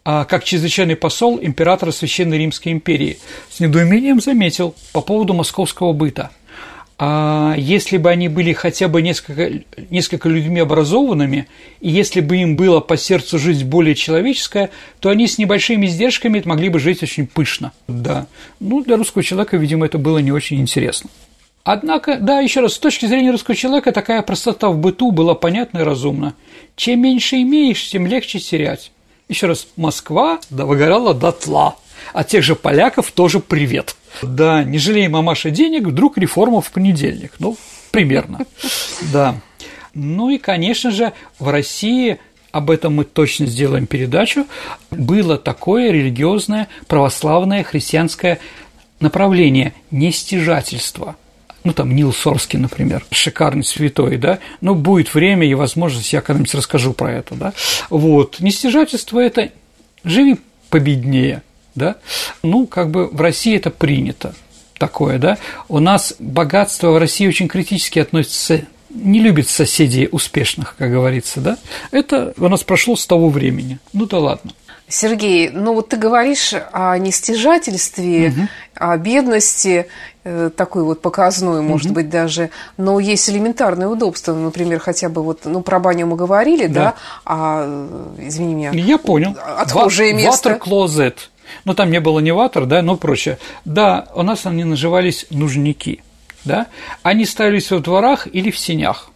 как 0.06 0.44
чрезвычайный 0.44 0.94
посол 0.94 1.40
императора 1.42 1.90
Священной 1.90 2.38
Римской 2.38 2.70
империи, 2.70 3.18
с 3.50 3.58
недоумением 3.58 4.20
заметил 4.20 4.76
по 4.92 5.00
поводу 5.00 5.34
московского 5.34 5.92
быта. 5.92 6.30
А 6.98 7.54
если 7.58 7.98
бы 7.98 8.08
они 8.08 8.28
были 8.28 8.52
хотя 8.52 8.86
бы 8.88 9.02
несколько, 9.02 9.64
несколько 9.90 10.28
людьми 10.28 10.60
образованными, 10.60 11.48
и 11.80 11.90
если 11.90 12.20
бы 12.20 12.36
им 12.36 12.56
было 12.56 12.80
по 12.80 12.96
сердцу 12.96 13.38
жить 13.38 13.64
более 13.64 13.94
человеческая, 13.96 14.70
то 15.00 15.10
они 15.10 15.26
с 15.26 15.38
небольшими 15.38 15.86
издержками 15.86 16.40
могли 16.44 16.68
бы 16.68 16.78
жить 16.78 17.02
очень 17.02 17.26
пышно. 17.26 17.72
Да. 17.88 18.28
Ну, 18.60 18.82
для 18.82 18.96
русского 18.96 19.24
человека, 19.24 19.56
видимо, 19.56 19.86
это 19.86 19.98
было 19.98 20.18
не 20.18 20.32
очень 20.32 20.60
интересно. 20.60 21.10
Однако, 21.64 22.18
да, 22.18 22.38
еще 22.38 22.60
раз, 22.60 22.74
с 22.74 22.78
точки 22.78 23.06
зрения 23.06 23.32
русского 23.32 23.56
человека 23.56 23.90
такая 23.90 24.22
простота 24.22 24.70
в 24.70 24.78
быту 24.78 25.10
была 25.10 25.34
понятна 25.34 25.80
и 25.80 25.82
разумна. 25.82 26.34
Чем 26.76 27.02
меньше 27.02 27.42
имеешь, 27.42 27.88
тем 27.88 28.06
легче 28.06 28.38
терять. 28.38 28.92
Еще 29.28 29.46
раз, 29.46 29.66
Москва 29.76 30.40
выгорала 30.50 31.14
дотла. 31.14 31.76
А 32.12 32.24
тех 32.24 32.44
же 32.44 32.54
поляков 32.54 33.10
тоже 33.10 33.40
привет. 33.40 33.96
Да, 34.22 34.62
не 34.62 34.78
жалеем 34.78 35.12
мамаша 35.12 35.50
денег, 35.50 35.84
вдруг 35.88 36.18
реформа 36.18 36.60
в 36.60 36.70
понедельник. 36.70 37.32
Ну, 37.38 37.56
примерно. 37.90 38.40
Да. 39.12 39.40
Ну 39.94 40.30
и, 40.30 40.38
конечно 40.38 40.90
же, 40.90 41.12
в 41.38 41.48
России 41.48 42.18
об 42.52 42.70
этом 42.70 42.94
мы 42.94 43.04
точно 43.04 43.46
сделаем 43.46 43.86
передачу, 43.86 44.46
было 44.90 45.36
такое 45.36 45.90
религиозное 45.90 46.68
православное 46.86 47.64
христианское 47.64 48.38
направление– 49.00 49.74
нестяжательство– 49.90 51.16
ну, 51.66 51.72
там, 51.72 51.94
Нил 51.96 52.12
Сорский, 52.12 52.60
например, 52.60 53.04
шикарный 53.10 53.64
святой, 53.64 54.18
да, 54.18 54.38
но 54.60 54.76
будет 54.76 55.12
время 55.12 55.48
и 55.48 55.54
возможность, 55.54 56.12
я 56.12 56.20
когда-нибудь 56.20 56.54
расскажу 56.54 56.92
про 56.92 57.12
это, 57.12 57.34
да, 57.34 57.52
вот, 57.90 58.38
нестяжательство– 58.38 59.18
это 59.20 59.50
живи 60.04 60.38
победнее, 60.70 61.42
да, 61.74 61.96
ну, 62.44 62.68
как 62.68 62.92
бы 62.92 63.08
в 63.08 63.20
России 63.20 63.56
это 63.56 63.70
принято, 63.70 64.36
такое, 64.78 65.18
да, 65.18 65.38
у 65.68 65.80
нас 65.80 66.14
богатство 66.20 66.92
в 66.92 66.98
России 66.98 67.26
очень 67.26 67.48
критически 67.48 67.98
относится 67.98 68.64
не 68.88 69.18
любит 69.18 69.48
соседей 69.48 70.08
успешных, 70.10 70.76
как 70.78 70.90
говорится, 70.90 71.40
да? 71.40 71.58
Это 71.90 72.32
у 72.38 72.48
нас 72.48 72.62
прошло 72.62 72.96
с 72.96 73.06
того 73.06 73.28
времени. 73.28 73.78
Ну 73.92 74.06
да 74.06 74.18
ладно. 74.18 74.52
Сергей, 74.88 75.50
ну 75.50 75.74
вот 75.74 75.88
ты 75.88 75.96
говоришь 75.96 76.54
о 76.72 76.96
нестяжательстве, 76.96 78.28
угу. 78.28 78.48
о 78.74 78.96
бедности, 78.96 79.88
э, 80.22 80.50
такой 80.56 80.84
вот 80.84 81.02
показной, 81.02 81.60
может 81.60 81.88
угу. 81.88 81.96
быть, 81.96 82.08
даже, 82.08 82.50
но 82.76 83.00
есть 83.00 83.28
элементарное 83.28 83.88
удобство, 83.88 84.32
например, 84.32 84.78
хотя 84.78 85.08
бы 85.08 85.24
вот, 85.24 85.40
ну, 85.44 85.60
про 85.62 85.80
баню 85.80 86.06
мы 86.06 86.16
говорили, 86.16 86.68
да, 86.68 86.84
да 86.84 86.94
а, 87.24 87.88
извини 88.18 88.54
меня. 88.54 88.70
Я 88.72 88.98
понял. 88.98 89.36
Отхожее 89.58 90.14
Ва- 90.14 90.18
место. 90.18 90.50
Water 90.50 90.60
closet. 90.60 91.14
Ну, 91.64 91.74
там 91.74 91.90
не 91.90 92.00
было 92.00 92.20
ни 92.20 92.30
ватер, 92.30 92.66
да, 92.66 92.82
но 92.82 92.96
прочее. 92.96 93.38
Да, 93.64 94.06
у 94.14 94.22
нас 94.22 94.46
они 94.46 94.62
назывались 94.62 95.26
нужники, 95.30 96.02
да, 96.44 96.66
они 97.02 97.24
ставились 97.24 97.70
во 97.72 97.80
дворах 97.80 98.28
или 98.32 98.52
в 98.52 98.58
сенях, 98.58 99.10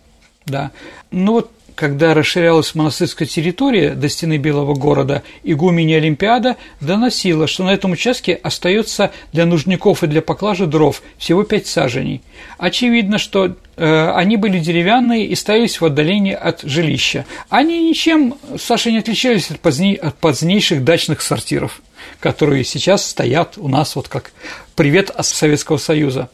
да. 0.46 0.72
Ну, 1.12 1.33
вот 1.35 1.50
когда 1.80 2.12
расширялась 2.12 2.74
монастырская 2.74 3.26
территория 3.26 3.94
до 3.94 4.10
стены 4.10 4.36
Белого 4.36 4.74
города, 4.74 5.22
игуменя 5.44 5.96
Олимпиада 5.96 6.58
доносила, 6.82 7.46
что 7.46 7.64
на 7.64 7.70
этом 7.70 7.92
участке 7.92 8.34
остается 8.34 9.12
для 9.32 9.46
нужников 9.46 10.04
и 10.04 10.06
для 10.06 10.20
поклажи 10.20 10.66
дров 10.66 11.00
всего 11.16 11.42
пять 11.42 11.66
саженей. 11.66 12.20
Очевидно, 12.58 13.16
что 13.16 13.56
э, 13.76 14.10
они 14.14 14.36
были 14.36 14.58
деревянные 14.58 15.24
и 15.24 15.34
ставились 15.34 15.80
в 15.80 15.86
отдалении 15.86 16.34
от 16.34 16.60
жилища. 16.60 17.24
Они 17.48 17.88
ничем, 17.88 18.34
Саша, 18.58 18.90
не 18.90 18.98
отличались 18.98 19.50
от, 19.50 19.58
поздней, 19.58 19.94
от 19.94 20.18
позднейших 20.18 20.84
дачных 20.84 21.22
сортиров, 21.22 21.80
которые 22.20 22.62
сейчас 22.64 23.08
стоят 23.08 23.56
у 23.56 23.68
нас 23.68 23.96
вот 23.96 24.06
как 24.08 24.32
привет 24.76 25.08
от 25.08 25.24
Советского 25.24 25.78
Союза. 25.78 26.28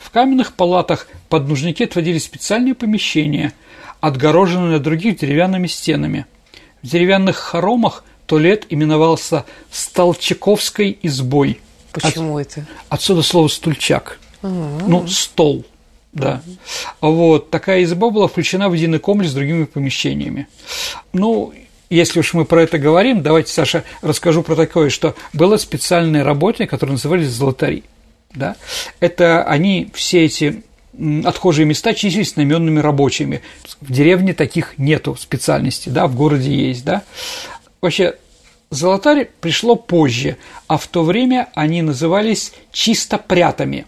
В 0.00 0.10
каменных 0.10 0.54
палатах 0.54 1.06
под 1.28 1.46
нужники 1.46 1.84
отводились 1.84 2.24
специальные 2.24 2.74
помещения– 2.74 3.52
отгороженные 4.00 4.76
от 4.76 4.82
других 4.82 5.18
деревянными 5.18 5.66
стенами. 5.66 6.26
В 6.82 6.86
деревянных 6.86 7.36
хоромах 7.36 8.04
туалет 8.26 8.66
именовался 8.70 9.44
Столчаковской 9.70 10.98
избой. 11.02 11.60
Почему 11.92 12.36
От, 12.36 12.46
это? 12.46 12.66
Отсюда 12.88 13.22
слово 13.22 13.48
«стульчак». 13.48 14.18
А-а-а. 14.42 14.88
Ну, 14.88 15.06
стол. 15.06 15.64
Да. 16.12 16.42
Вот 17.00 17.50
такая 17.50 17.82
изба 17.84 18.10
была 18.10 18.26
включена 18.28 18.68
в 18.68 18.74
единый 18.74 18.98
комплекс 18.98 19.30
с 19.30 19.34
другими 19.34 19.64
помещениями. 19.64 20.48
Ну, 21.12 21.52
если 21.88 22.20
уж 22.20 22.34
мы 22.34 22.44
про 22.44 22.62
это 22.62 22.78
говорим, 22.78 23.22
давайте, 23.22 23.52
Саша, 23.52 23.84
расскажу 24.00 24.42
про 24.42 24.54
такое, 24.54 24.90
что 24.90 25.14
было 25.32 25.56
специальные 25.56 26.22
работники, 26.22 26.68
которые 26.68 26.94
назывались 26.94 27.28
золотари. 27.28 27.84
Да? 28.32 28.56
Это 29.00 29.42
они 29.44 29.90
все 29.92 30.24
эти 30.24 30.62
отхожие 31.24 31.66
места 31.66 31.94
числились 31.94 32.36
наменными 32.36 32.80
рабочими. 32.80 33.42
В 33.80 33.92
деревне 33.92 34.34
таких 34.34 34.78
нету 34.78 35.16
специальностей, 35.18 35.90
да, 35.92 36.06
в 36.06 36.14
городе 36.14 36.54
есть, 36.54 36.84
да. 36.84 37.02
Вообще, 37.80 38.16
золотарь 38.70 39.30
пришло 39.40 39.76
позже, 39.76 40.36
а 40.66 40.76
в 40.76 40.86
то 40.86 41.02
время 41.02 41.48
они 41.54 41.82
назывались 41.82 42.52
чистопрятами. 42.72 43.86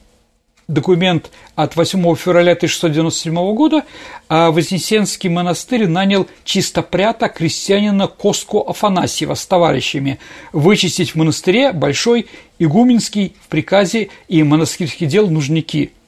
Документ 0.69 1.31
от 1.57 1.75
8 1.77 2.15
февраля 2.15 2.53
1697 2.53 3.35
года 3.55 3.85
а 4.29 4.53
Вознесенский 4.53 5.29
монастырь 5.29 5.87
нанял 5.87 6.29
чистопрята 6.45 7.29
крестьянина 7.29 8.07
Коску 8.07 8.61
Афанасьева 8.61 9.35
с 9.35 9.45
товарищами 9.45 10.19
вычистить 10.53 11.11
в 11.11 11.17
монастыре 11.17 11.73
большой 11.73 12.27
игуменский 12.61 13.35
в 13.45 13.49
приказе 13.49 14.09
и 14.29 14.43
монастырских 14.45 15.09
дел 15.09 15.29
нужники– 15.29 15.93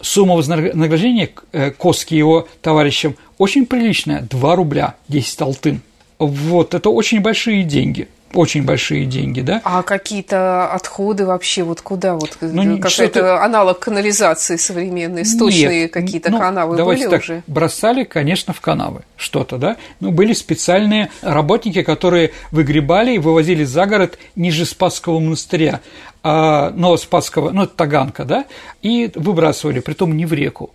сумма 0.00 0.34
вознаграждения 0.34 1.30
э, 1.52 1.70
Коски 1.70 2.14
его 2.14 2.48
товарищам 2.62 3.16
очень 3.38 3.66
приличная– 3.66 4.22
2 4.30 4.56
рубля 4.56 4.94
10 5.08 5.42
алтын. 5.42 5.80
Вот, 6.20 6.74
это 6.74 6.90
очень 6.90 7.22
большие 7.22 7.64
деньги. 7.64 8.06
очень 8.34 8.62
большие 8.62 9.06
деньги, 9.06 9.40
да. 9.40 9.60
А 9.64 9.82
какие-то 9.82 10.70
отходы 10.70 11.24
вообще 11.24 11.62
вот 11.62 11.80
куда 11.80 12.14
вот 12.14 12.36
ну, 12.42 12.78
какой-то 12.78 13.42
аналог 13.42 13.78
канализации 13.80 14.56
современной, 14.56 15.24
сточные 15.24 15.88
какие-то 15.88 16.30
ну, 16.30 16.38
канавы 16.38 16.76
давайте 16.76 17.04
были 17.04 17.10
так, 17.10 17.22
уже? 17.22 17.42
Бросали, 17.46 18.04
конечно, 18.04 18.52
в 18.52 18.60
канавы 18.60 19.02
что-то, 19.16 19.56
да. 19.56 19.78
Ну 20.00 20.10
были 20.10 20.34
специальные 20.34 21.10
работники, 21.22 21.82
которые 21.82 22.32
выгребали 22.52 23.14
и 23.14 23.18
вывозили 23.18 23.64
за 23.64 23.86
город 23.86 24.18
ниже 24.36 24.66
Спасского 24.66 25.18
монастыря, 25.18 25.80
а, 26.22 26.70
Новоспасского, 26.70 27.50
ну 27.50 27.62
это 27.62 27.74
Таганка, 27.74 28.24
да, 28.24 28.44
и 28.82 29.10
выбрасывали, 29.14 29.80
притом 29.80 30.16
не 30.16 30.26
в 30.26 30.34
реку, 30.34 30.70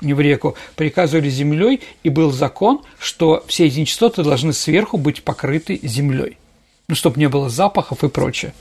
не 0.00 0.14
в 0.14 0.20
реку, 0.20 0.56
приказывали 0.76 1.28
землей, 1.28 1.80
и 2.02 2.08
был 2.08 2.32
закон, 2.32 2.82
что 2.98 3.44
все 3.46 3.66
эти 3.66 3.80
нечистоты 3.80 4.22
должны 4.22 4.52
сверху 4.52 4.96
быть 4.96 5.22
покрыты 5.22 5.78
землей, 5.82 6.38
ну, 6.88 6.94
чтобы 6.94 7.18
не 7.18 7.28
было 7.28 7.48
запахов 7.48 8.04
и 8.04 8.08
прочее. 8.08 8.54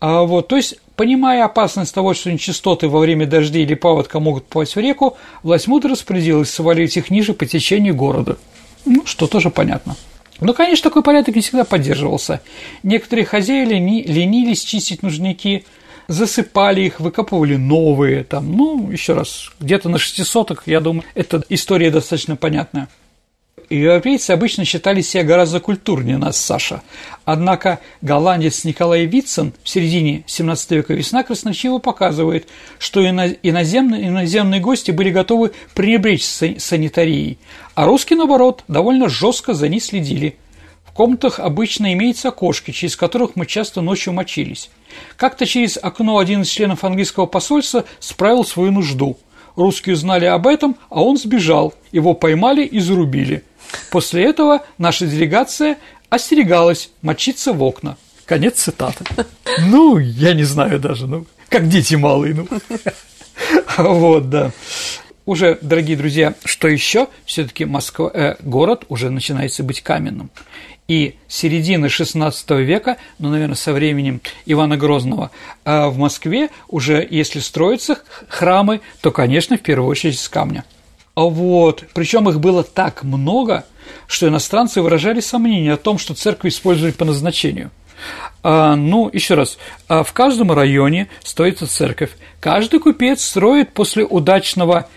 А 0.00 0.22
вот, 0.22 0.48
то 0.48 0.56
есть, 0.56 0.78
понимая 0.96 1.44
опасность 1.44 1.94
того, 1.94 2.14
что 2.14 2.32
нечистоты 2.32 2.88
во 2.88 3.00
время 3.00 3.26
дождей 3.26 3.64
или 3.64 3.74
паводка 3.74 4.18
могут 4.18 4.46
попасть 4.46 4.76
в 4.76 4.80
реку, 4.80 5.18
власть 5.42 5.66
мудро 5.66 5.90
распорядилась 5.90 6.50
свалить 6.50 6.96
их 6.96 7.10
ниже 7.10 7.34
по 7.34 7.44
течению 7.44 7.94
города. 7.94 8.38
Ну, 8.86 9.04
что 9.04 9.26
тоже 9.26 9.50
понятно. 9.50 9.96
Но, 10.40 10.54
конечно, 10.54 10.88
такой 10.88 11.02
порядок 11.02 11.34
не 11.34 11.42
всегда 11.42 11.64
поддерживался. 11.64 12.40
Некоторые 12.82 13.26
хозяева 13.26 13.68
ленились 13.68 14.64
чистить 14.64 15.02
нужники– 15.02 15.64
засыпали 16.10 16.80
их, 16.80 16.98
выкапывали 16.98 17.54
новые, 17.54 18.24
там, 18.24 18.50
ну, 18.50 18.90
еще 18.90 19.14
раз, 19.14 19.52
где-то 19.60 19.88
на 19.88 19.98
шестисоток, 19.98 20.64
я 20.66 20.80
думаю, 20.80 21.04
эта 21.14 21.42
история 21.48 21.92
достаточно 21.92 22.34
понятная. 22.34 22.88
Европейцы 23.68 24.32
обычно 24.32 24.64
считали 24.64 25.00
себя 25.00 25.22
гораздо 25.22 25.60
культурнее 25.60 26.18
нас, 26.18 26.36
Саша. 26.36 26.82
Однако 27.24 27.78
голландец 28.02 28.64
Николай 28.64 29.06
Витсон 29.06 29.52
в 29.62 29.68
середине 29.68 30.24
17 30.26 30.70
века 30.72 30.94
весна 30.94 31.22
красноречиво 31.22 31.78
показывает, 31.78 32.48
что 32.80 33.08
иноземные, 33.08 34.08
иноземные 34.08 34.60
гости 34.60 34.90
были 34.90 35.10
готовы 35.10 35.52
пренебречь 35.74 36.24
санитарией, 36.24 37.38
а 37.76 37.84
русские, 37.84 38.18
наоборот, 38.18 38.64
довольно 38.66 39.08
жестко 39.08 39.54
за 39.54 39.68
ней 39.68 39.80
следили– 39.80 40.36
в 40.90 40.92
комнатах 40.92 41.38
обычно 41.38 41.92
имеются 41.92 42.28
окошки, 42.28 42.72
через 42.72 42.96
которых 42.96 43.36
мы 43.36 43.46
часто 43.46 43.80
ночью 43.80 44.12
мочились. 44.12 44.70
Как-то 45.16 45.46
через 45.46 45.78
окно 45.80 46.18
один 46.18 46.42
из 46.42 46.48
членов 46.48 46.82
английского 46.82 47.26
посольства 47.26 47.84
справил 48.00 48.44
свою 48.44 48.72
нужду. 48.72 49.16
Русские 49.54 49.94
узнали 49.94 50.24
об 50.24 50.46
этом, 50.46 50.76
а 50.88 51.02
он 51.02 51.16
сбежал. 51.16 51.74
Его 51.92 52.14
поймали 52.14 52.64
и 52.64 52.80
зарубили. 52.80 53.44
После 53.92 54.24
этого 54.24 54.64
наша 54.78 55.06
делегация 55.06 55.78
остерегалась 56.08 56.90
мочиться 57.02 57.52
в 57.52 57.62
окна. 57.62 57.96
Конец 58.26 58.60
цитаты. 58.62 59.04
Ну, 59.60 59.98
я 59.98 60.34
не 60.34 60.44
знаю 60.44 60.80
даже, 60.80 61.06
ну, 61.06 61.26
как 61.48 61.68
дети 61.68 61.94
малые, 61.94 62.34
ну. 62.34 62.48
Вот, 63.76 64.28
да. 64.28 64.50
Уже, 65.26 65.58
дорогие 65.60 65.96
друзья, 65.96 66.34
что 66.44 66.66
еще? 66.66 67.06
Все-таки 67.24 67.64
Москва, 67.64 68.10
э, 68.12 68.34
город 68.40 68.84
уже 68.88 69.10
начинается 69.10 69.62
быть 69.62 69.80
каменным. 69.80 70.30
И 70.90 71.14
середины 71.28 71.86
XVI 71.86 72.32
века, 72.64 72.96
ну, 73.20 73.28
наверное, 73.28 73.54
со 73.54 73.72
временем 73.72 74.20
Ивана 74.44 74.76
Грозного, 74.76 75.30
а 75.64 75.88
в 75.88 75.98
Москве 75.98 76.48
уже, 76.66 77.06
если 77.08 77.38
строятся 77.38 78.00
храмы, 78.26 78.80
то, 79.00 79.12
конечно, 79.12 79.56
в 79.56 79.60
первую 79.60 79.88
очередь 79.88 80.16
из 80.16 80.28
камня. 80.28 80.64
Вот, 81.14 81.84
причем 81.94 82.28
их 82.28 82.40
было 82.40 82.64
так 82.64 83.04
много, 83.04 83.66
что 84.08 84.26
иностранцы 84.26 84.82
выражали 84.82 85.20
сомнения 85.20 85.74
о 85.74 85.76
том, 85.76 85.96
что 85.96 86.14
церкви 86.14 86.48
использовали 86.48 86.90
по 86.90 87.04
назначению. 87.04 87.70
А, 88.42 88.74
ну, 88.74 89.08
еще 89.12 89.34
раз, 89.34 89.58
а 89.86 90.02
в 90.02 90.12
каждом 90.12 90.50
районе 90.50 91.06
стоит 91.22 91.60
церковь. 91.60 92.10
Каждый 92.40 92.80
купец 92.80 93.22
строит 93.22 93.72
после 93.74 94.04
удачного 94.04 94.88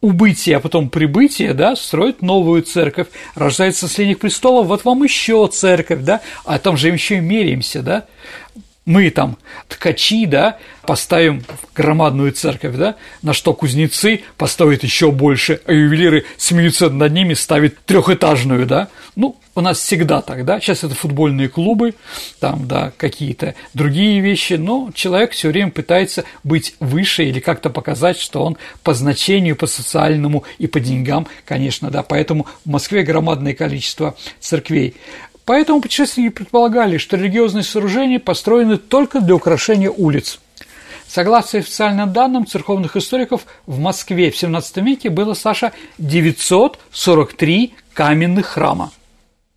убытие, 0.00 0.56
а 0.56 0.60
потом 0.60 0.90
прибытие, 0.90 1.54
да, 1.54 1.74
строит 1.74 2.22
новую 2.22 2.62
церковь, 2.62 3.08
рождается 3.34 3.88
следних 3.88 4.20
престолов, 4.20 4.66
вот 4.68 4.84
вам 4.84 5.02
еще 5.02 5.48
церковь, 5.52 6.00
да, 6.02 6.20
а 6.44 6.58
там 6.58 6.76
же 6.76 6.88
еще 6.88 7.16
и 7.16 7.20
меряемся, 7.20 7.82
да, 7.82 8.06
мы 8.88 9.10
там, 9.10 9.36
ткачи, 9.68 10.24
да, 10.24 10.56
поставим 10.80 11.44
громадную 11.76 12.32
церковь, 12.32 12.74
да, 12.76 12.96
на 13.20 13.34
что 13.34 13.52
кузнецы 13.52 14.22
поставят 14.38 14.82
еще 14.82 15.12
больше, 15.12 15.60
а 15.66 15.72
ювелиры 15.72 16.24
смеются 16.38 16.88
над 16.88 17.12
ними, 17.12 17.34
ставят 17.34 17.76
трехэтажную, 17.84 18.64
да. 18.64 18.88
Ну, 19.14 19.36
у 19.54 19.60
нас 19.60 19.78
всегда 19.78 20.22
так, 20.22 20.46
да. 20.46 20.58
Сейчас 20.60 20.84
это 20.84 20.94
футбольные 20.94 21.50
клубы, 21.50 21.96
там, 22.40 22.66
да, 22.66 22.92
какие-то 22.96 23.54
другие 23.74 24.20
вещи, 24.20 24.54
но 24.54 24.90
человек 24.94 25.32
все 25.32 25.48
время 25.48 25.70
пытается 25.70 26.24
быть 26.42 26.74
выше 26.80 27.24
или 27.24 27.40
как-то 27.40 27.68
показать, 27.68 28.18
что 28.18 28.42
он 28.42 28.56
по 28.82 28.94
значению, 28.94 29.56
по 29.56 29.66
социальному 29.66 30.44
и 30.58 30.66
по 30.66 30.80
деньгам, 30.80 31.26
конечно, 31.44 31.90
да. 31.90 32.02
Поэтому 32.02 32.46
в 32.64 32.70
Москве 32.70 33.02
громадное 33.02 33.52
количество 33.52 34.16
церквей. 34.40 34.94
Поэтому 35.48 35.80
путешественники 35.80 36.34
предполагали, 36.34 36.98
что 36.98 37.16
религиозные 37.16 37.62
сооружения 37.62 38.18
построены 38.18 38.76
только 38.76 39.22
для 39.22 39.34
украшения 39.34 39.88
улиц. 39.88 40.40
Согласно 41.06 41.60
официальным 41.60 42.12
данным 42.12 42.46
церковных 42.46 42.98
историков, 42.98 43.46
в 43.64 43.78
Москве 43.78 44.30
в 44.30 44.34
XVII 44.34 44.84
веке 44.84 45.08
было, 45.08 45.32
Саша, 45.32 45.72
943 45.96 47.72
каменных 47.94 48.44
храма. 48.44 48.90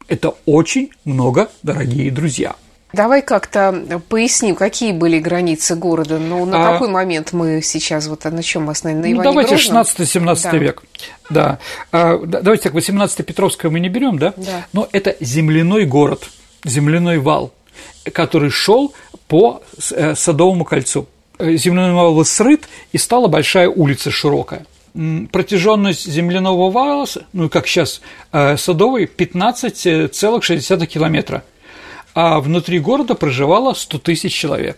Это 0.07 0.33
очень 0.45 0.91
много, 1.03 1.51
дорогие 1.61 2.09
друзья. 2.09 2.55
Давай 2.93 3.21
как-то 3.21 4.01
поясним, 4.09 4.55
какие 4.55 4.91
были 4.91 5.19
границы 5.19 5.75
города. 5.75 6.17
Ну, 6.19 6.45
на 6.45 6.69
а, 6.69 6.73
какой 6.73 6.89
момент 6.89 7.31
мы 7.31 7.61
сейчас, 7.61 8.07
вот 8.07 8.23
на 8.25 8.43
чем 8.43 8.63
мы 8.63 8.73
остановились? 8.73 9.17
На 9.17 9.23
ну, 9.23 9.29
давайте 9.29 9.55
16-17 9.55 10.39
да. 10.43 10.57
век. 10.57 10.83
Да. 11.29 11.59
А, 11.91 12.17
давайте 12.17 12.63
так, 12.63 12.73
18 12.73 13.25
Петровское 13.25 13.71
мы 13.71 13.79
не 13.79 13.89
берем, 13.89 14.17
да? 14.19 14.33
Да. 14.35 14.65
Но 14.73 14.89
это 14.91 15.15
земляной 15.19 15.85
город, 15.85 16.29
земляной 16.65 17.19
вал, 17.19 17.53
который 18.11 18.49
шел 18.49 18.93
по 19.27 19.61
э, 19.91 20.15
Садовому 20.15 20.65
кольцу. 20.65 21.07
Э, 21.39 21.55
земляной 21.55 21.93
вал 21.93 22.13
был 22.13 22.25
срыт, 22.25 22.67
и 22.91 22.97
стала 22.97 23.27
большая 23.27 23.69
улица 23.69 24.11
широкая 24.11 24.65
протяженность 25.31 26.05
земляного 26.05 26.69
вала, 26.69 27.05
ну 27.33 27.49
как 27.49 27.65
сейчас, 27.67 28.01
э, 28.33 28.57
Садовой 28.57 29.05
15,6 29.05 30.85
километра 30.85 31.43
а 32.13 32.39
внутри 32.39 32.79
города 32.79 33.15
проживало 33.15 33.73
100 33.73 33.99
тысяч 33.99 34.33
человек. 34.33 34.77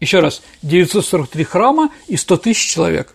Еще 0.00 0.20
раз, 0.20 0.42
943 0.62 1.44
храма 1.44 1.90
и 2.08 2.16
100 2.16 2.36
тысяч 2.38 2.72
человек. 2.72 3.14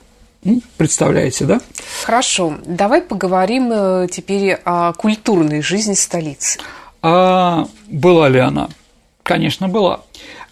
Представляете, 0.77 1.45
да? 1.45 1.59
Хорошо. 2.03 2.57
Давай 2.65 3.01
поговорим 3.01 3.71
э, 3.71 4.07
теперь 4.11 4.53
о 4.63 4.93
культурной 4.93 5.63
жизни 5.63 5.95
столицы. 5.95 6.59
А 7.01 7.67
была 7.87 8.29
ли 8.29 8.39
она? 8.39 8.69
Конечно, 9.23 9.67
была. 9.67 10.01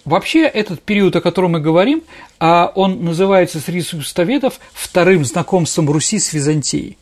Вообще, 0.04 0.42
этот 0.42 0.82
период, 0.82 1.14
о 1.14 1.20
котором 1.20 1.52
мы 1.52 1.60
говорим, 1.60 2.02
а 2.40 2.72
он 2.74 3.04
называется 3.04 3.60
среди 3.60 3.80
искусствоведов 3.80 4.58
вторым 4.72 5.24
знакомством 5.24 5.88
Руси 5.88 6.18
с 6.18 6.32
Византией. 6.32 6.98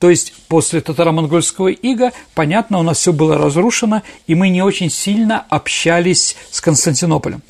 То 0.00 0.08
есть 0.08 0.32
после 0.48 0.80
татаро-монгольского 0.80 1.68
ига, 1.68 2.12
понятно, 2.34 2.78
у 2.78 2.82
нас 2.82 2.98
все 2.98 3.12
было 3.12 3.36
разрушено, 3.36 4.00
и 4.26 4.34
мы 4.34 4.48
не 4.48 4.62
очень 4.62 4.88
сильно 4.90 5.44
общались 5.50 6.36
с 6.50 6.62
Константинополем. 6.62 7.42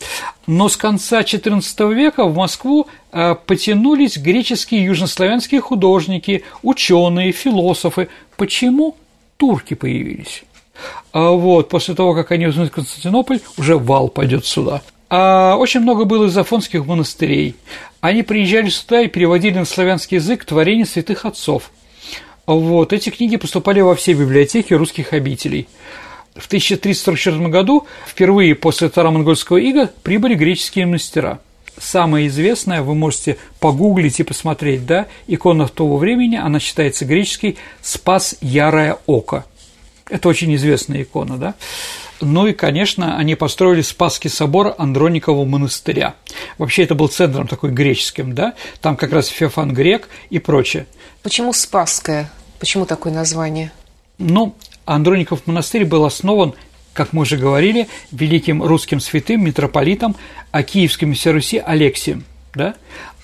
Но 0.48 0.68
с 0.68 0.76
конца 0.76 1.20
XIV 1.20 1.94
века 1.94 2.24
в 2.24 2.34
Москву 2.34 2.88
э, 3.12 3.36
потянулись 3.46 4.18
греческие 4.18 4.80
и 4.80 4.84
южнославянские 4.86 5.60
художники, 5.60 6.42
ученые, 6.64 7.30
философы. 7.30 8.08
Почему 8.36 8.96
турки 9.36 9.74
появились? 9.74 10.42
А 11.12 11.30
вот 11.30 11.68
после 11.68 11.94
того, 11.94 12.14
как 12.14 12.32
они 12.32 12.48
узнают 12.48 12.72
Константинополь, 12.72 13.38
уже 13.58 13.78
вал 13.78 14.08
пойдет 14.08 14.44
сюда. 14.44 14.82
А 15.08 15.54
очень 15.54 15.80
много 15.80 16.04
было 16.04 16.26
из 16.26 16.36
афонских 16.36 16.84
монастырей. 16.84 17.54
Они 18.00 18.24
приезжали 18.24 18.70
сюда 18.70 19.02
и 19.02 19.08
переводили 19.08 19.58
на 19.58 19.64
славянский 19.64 20.16
язык 20.16 20.44
творения 20.44 20.84
святых 20.84 21.24
отцов– 21.26 21.70
вот, 22.58 22.92
эти 22.92 23.10
книги 23.10 23.36
поступали 23.36 23.80
во 23.80 23.94
все 23.94 24.12
библиотеки 24.12 24.74
русских 24.74 25.12
обителей. 25.12 25.68
В 26.34 26.46
1344 26.46 27.48
году, 27.48 27.86
впервые 28.06 28.54
после 28.54 28.88
Таро-Монгольского 28.88 29.58
ига, 29.58 29.90
прибыли 30.02 30.34
греческие 30.34 30.86
мастера. 30.86 31.40
Самая 31.78 32.26
известная, 32.26 32.82
вы 32.82 32.94
можете 32.94 33.36
погуглить 33.58 34.20
и 34.20 34.24
посмотреть, 34.24 34.86
да, 34.86 35.06
икона 35.26 35.66
того 35.68 35.96
времени, 35.96 36.36
она 36.36 36.60
считается 36.60 37.04
греческой 37.04 37.56
«Спас 37.80 38.36
Ярое 38.40 38.98
Око». 39.06 39.44
Это 40.08 40.28
очень 40.28 40.54
известная 40.56 41.02
икона, 41.02 41.38
да. 41.38 41.54
Ну 42.20 42.46
и, 42.46 42.52
конечно, 42.52 43.16
они 43.16 43.34
построили 43.34 43.80
Спасский 43.80 44.28
собор 44.28 44.74
Андроникового 44.76 45.46
монастыря. 45.46 46.16
Вообще 46.58 46.82
это 46.82 46.94
был 46.94 47.08
центром 47.08 47.46
такой 47.46 47.70
греческим, 47.70 48.34
да, 48.34 48.54
там 48.82 48.96
как 48.96 49.12
раз 49.12 49.28
Феофан 49.28 49.72
Грек 49.72 50.08
и 50.28 50.38
прочее. 50.38 50.86
Почему 51.22 51.52
Спасское? 51.52 52.30
Почему 52.60 52.86
такое 52.86 53.12
название? 53.12 53.72
Ну, 54.18 54.54
Андроников 54.84 55.46
монастырь 55.46 55.84
был 55.84 56.04
основан 56.04 56.54
как 56.92 57.12
мы 57.12 57.22
уже 57.22 57.36
говорили, 57.36 57.88
великим 58.10 58.62
русским 58.62 59.00
святым, 59.00 59.44
митрополитом, 59.44 60.16
а 60.50 60.62
киевским 60.62 61.14
Руси 61.32 61.58
Алексием, 61.58 62.24
да? 62.54 62.74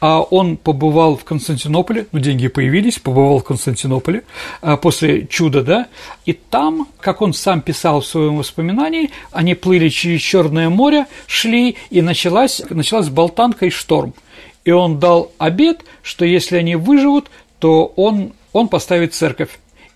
А 0.00 0.20
он 0.20 0.56
побывал 0.56 1.16
в 1.16 1.24
Константинополе, 1.24 2.06
ну, 2.12 2.18
деньги 2.18 2.48
появились, 2.48 2.98
побывал 2.98 3.40
в 3.40 3.44
Константинополе 3.44 4.22
а, 4.60 4.76
после 4.76 5.26
чуда, 5.26 5.62
да, 5.62 5.86
и 6.26 6.32
там, 6.32 6.86
как 7.00 7.22
он 7.22 7.32
сам 7.32 7.60
писал 7.60 8.02
в 8.02 8.06
своем 8.06 8.36
воспоминании, 8.36 9.10
они 9.32 9.54
плыли 9.54 9.88
через 9.88 10.20
Черное 10.20 10.68
море, 10.68 11.06
шли, 11.26 11.76
и 11.90 12.02
началась, 12.02 12.62
началась 12.68 13.08
болтанка 13.08 13.66
и 13.66 13.70
шторм. 13.70 14.14
И 14.64 14.70
он 14.70 14.98
дал 14.98 15.32
обед, 15.38 15.84
что 16.02 16.24
если 16.24 16.56
они 16.56 16.76
выживут, 16.76 17.30
то 17.58 17.92
он, 17.96 18.32
он 18.56 18.68
поставит 18.68 19.14
церковь 19.14 19.50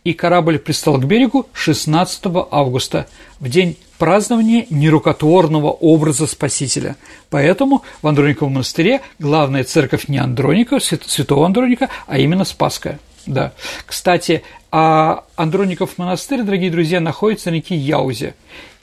и 0.04 0.12
корабль 0.12 0.58
пристал 0.58 0.98
к 0.98 1.04
берегу 1.04 1.46
16 1.54 2.22
августа, 2.50 3.06
в 3.38 3.48
день 3.48 3.78
празднования 3.98 4.66
нерукотворного 4.68 5.70
образа 5.70 6.26
Спасителя. 6.26 6.96
Поэтому 7.30 7.82
в 8.02 8.06
Андрониковом 8.06 8.52
монастыре 8.52 9.00
главная 9.18 9.64
церковь 9.64 10.08
не 10.08 10.18
Андроника, 10.18 10.78
святого 10.78 11.46
Андроника, 11.46 11.88
а 12.06 12.18
именно 12.18 12.44
Спасская. 12.44 12.98
Да. 13.26 13.52
Кстати, 13.86 14.42
а 14.70 15.24
Андроников 15.36 15.96
монастырь, 15.96 16.42
дорогие 16.42 16.70
друзья, 16.70 17.00
находится 17.00 17.50
на 17.50 17.54
реке 17.54 17.76
Яузе. 17.76 18.34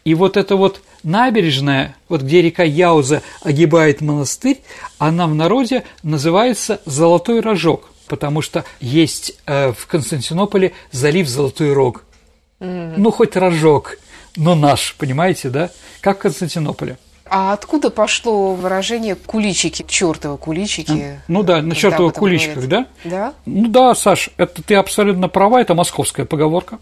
И 0.05 0.15
вот 0.15 0.37
эта 0.37 0.55
вот 0.55 0.81
набережная, 1.03 1.95
вот 2.09 2.21
где 2.21 2.41
река 2.41 2.63
Яуза 2.63 3.21
огибает 3.43 4.01
монастырь, 4.01 4.61
она 4.97 5.27
в 5.27 5.35
народе 5.35 5.83
называется 6.01 6.81
«Золотой 6.85 7.41
рожок», 7.41 7.91
потому 8.07 8.41
что 8.41 8.65
есть 8.79 9.33
э, 9.45 9.71
в 9.71 9.87
Константинополе 9.87 10.73
залив 10.91 11.27
Золотой 11.27 11.73
Рог. 11.73 12.03
Mm-hmm. 12.59 12.95
Ну, 12.97 13.11
хоть 13.11 13.35
рожок, 13.35 13.97
но 14.35 14.55
наш, 14.55 14.95
понимаете, 14.95 15.49
да? 15.49 15.69
Как 16.01 16.19
в 16.19 16.21
Константинополе. 16.21 16.97
А 17.29 17.53
откуда 17.53 17.89
пошло 17.89 18.53
выражение 18.53 19.15
куличики, 19.15 19.83
чертовы 19.87 20.37
куличики? 20.37 21.19
Ну 21.27 21.43
да, 21.43 21.61
на 21.61 21.75
чертовых 21.75 22.13
куличиках, 22.13 22.67
да? 22.67 22.85
Да. 23.03 23.33
Ну 23.45 23.67
да, 23.67 23.93
Саш, 23.95 24.29
это 24.37 24.63
ты 24.63 24.75
абсолютно 24.75 25.27
права, 25.27 25.59
это 25.61 25.73
московская 25.73 26.23
поговорка. 26.25 26.79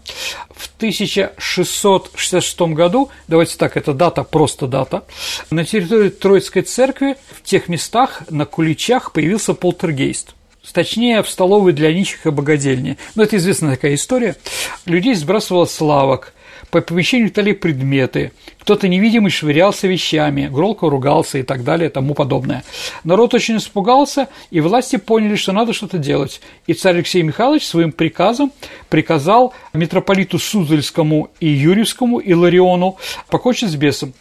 В 0.54 0.68
1666 0.76 2.60
году, 2.60 3.10
давайте 3.28 3.56
так, 3.56 3.76
это 3.76 3.92
дата, 3.92 4.22
просто 4.22 4.68
дата, 4.68 5.04
на 5.50 5.64
территории 5.64 6.10
Троицкой 6.10 6.62
церкви 6.62 7.16
в 7.32 7.42
тех 7.42 7.68
местах 7.68 8.22
на 8.30 8.46
куличах 8.46 9.10
появился 9.12 9.54
полтергейст 9.54 10.35
точнее, 10.72 11.22
в 11.22 11.28
столовой 11.28 11.72
для 11.72 11.92
нищих 11.92 12.26
и 12.26 12.30
богадельни. 12.30 12.98
Ну, 13.14 13.22
это 13.22 13.36
известная 13.36 13.76
такая 13.76 13.94
история. 13.94 14.36
Людей 14.84 15.14
сбрасывало 15.14 15.64
славок, 15.64 16.32
по 16.70 16.80
помещению 16.80 17.28
летали 17.28 17.52
предметы, 17.52 18.32
кто-то 18.58 18.88
невидимый 18.88 19.30
швырялся 19.30 19.86
вещами, 19.86 20.48
громко 20.48 20.90
ругался 20.90 21.38
и 21.38 21.42
так 21.42 21.62
далее 21.62 21.88
и 21.88 21.92
тому 21.92 22.14
подобное. 22.14 22.64
Народ 23.04 23.32
очень 23.34 23.58
испугался, 23.58 24.28
и 24.50 24.60
власти 24.60 24.96
поняли, 24.96 25.36
что 25.36 25.52
надо 25.52 25.72
что-то 25.72 25.98
делать. 25.98 26.40
И 26.66 26.74
царь 26.74 26.96
Алексей 26.96 27.22
Михайлович 27.22 27.64
своим 27.64 27.92
приказом 27.92 28.52
приказал 28.88 29.54
митрополиту 29.72 30.38
Суздальскому 30.38 31.30
и 31.38 31.46
Юрьевскому 31.46 32.18
и 32.18 32.34
Лариону 32.34 32.96
покончить 33.28 33.70
с 33.70 33.76
бесом. 33.76 34.12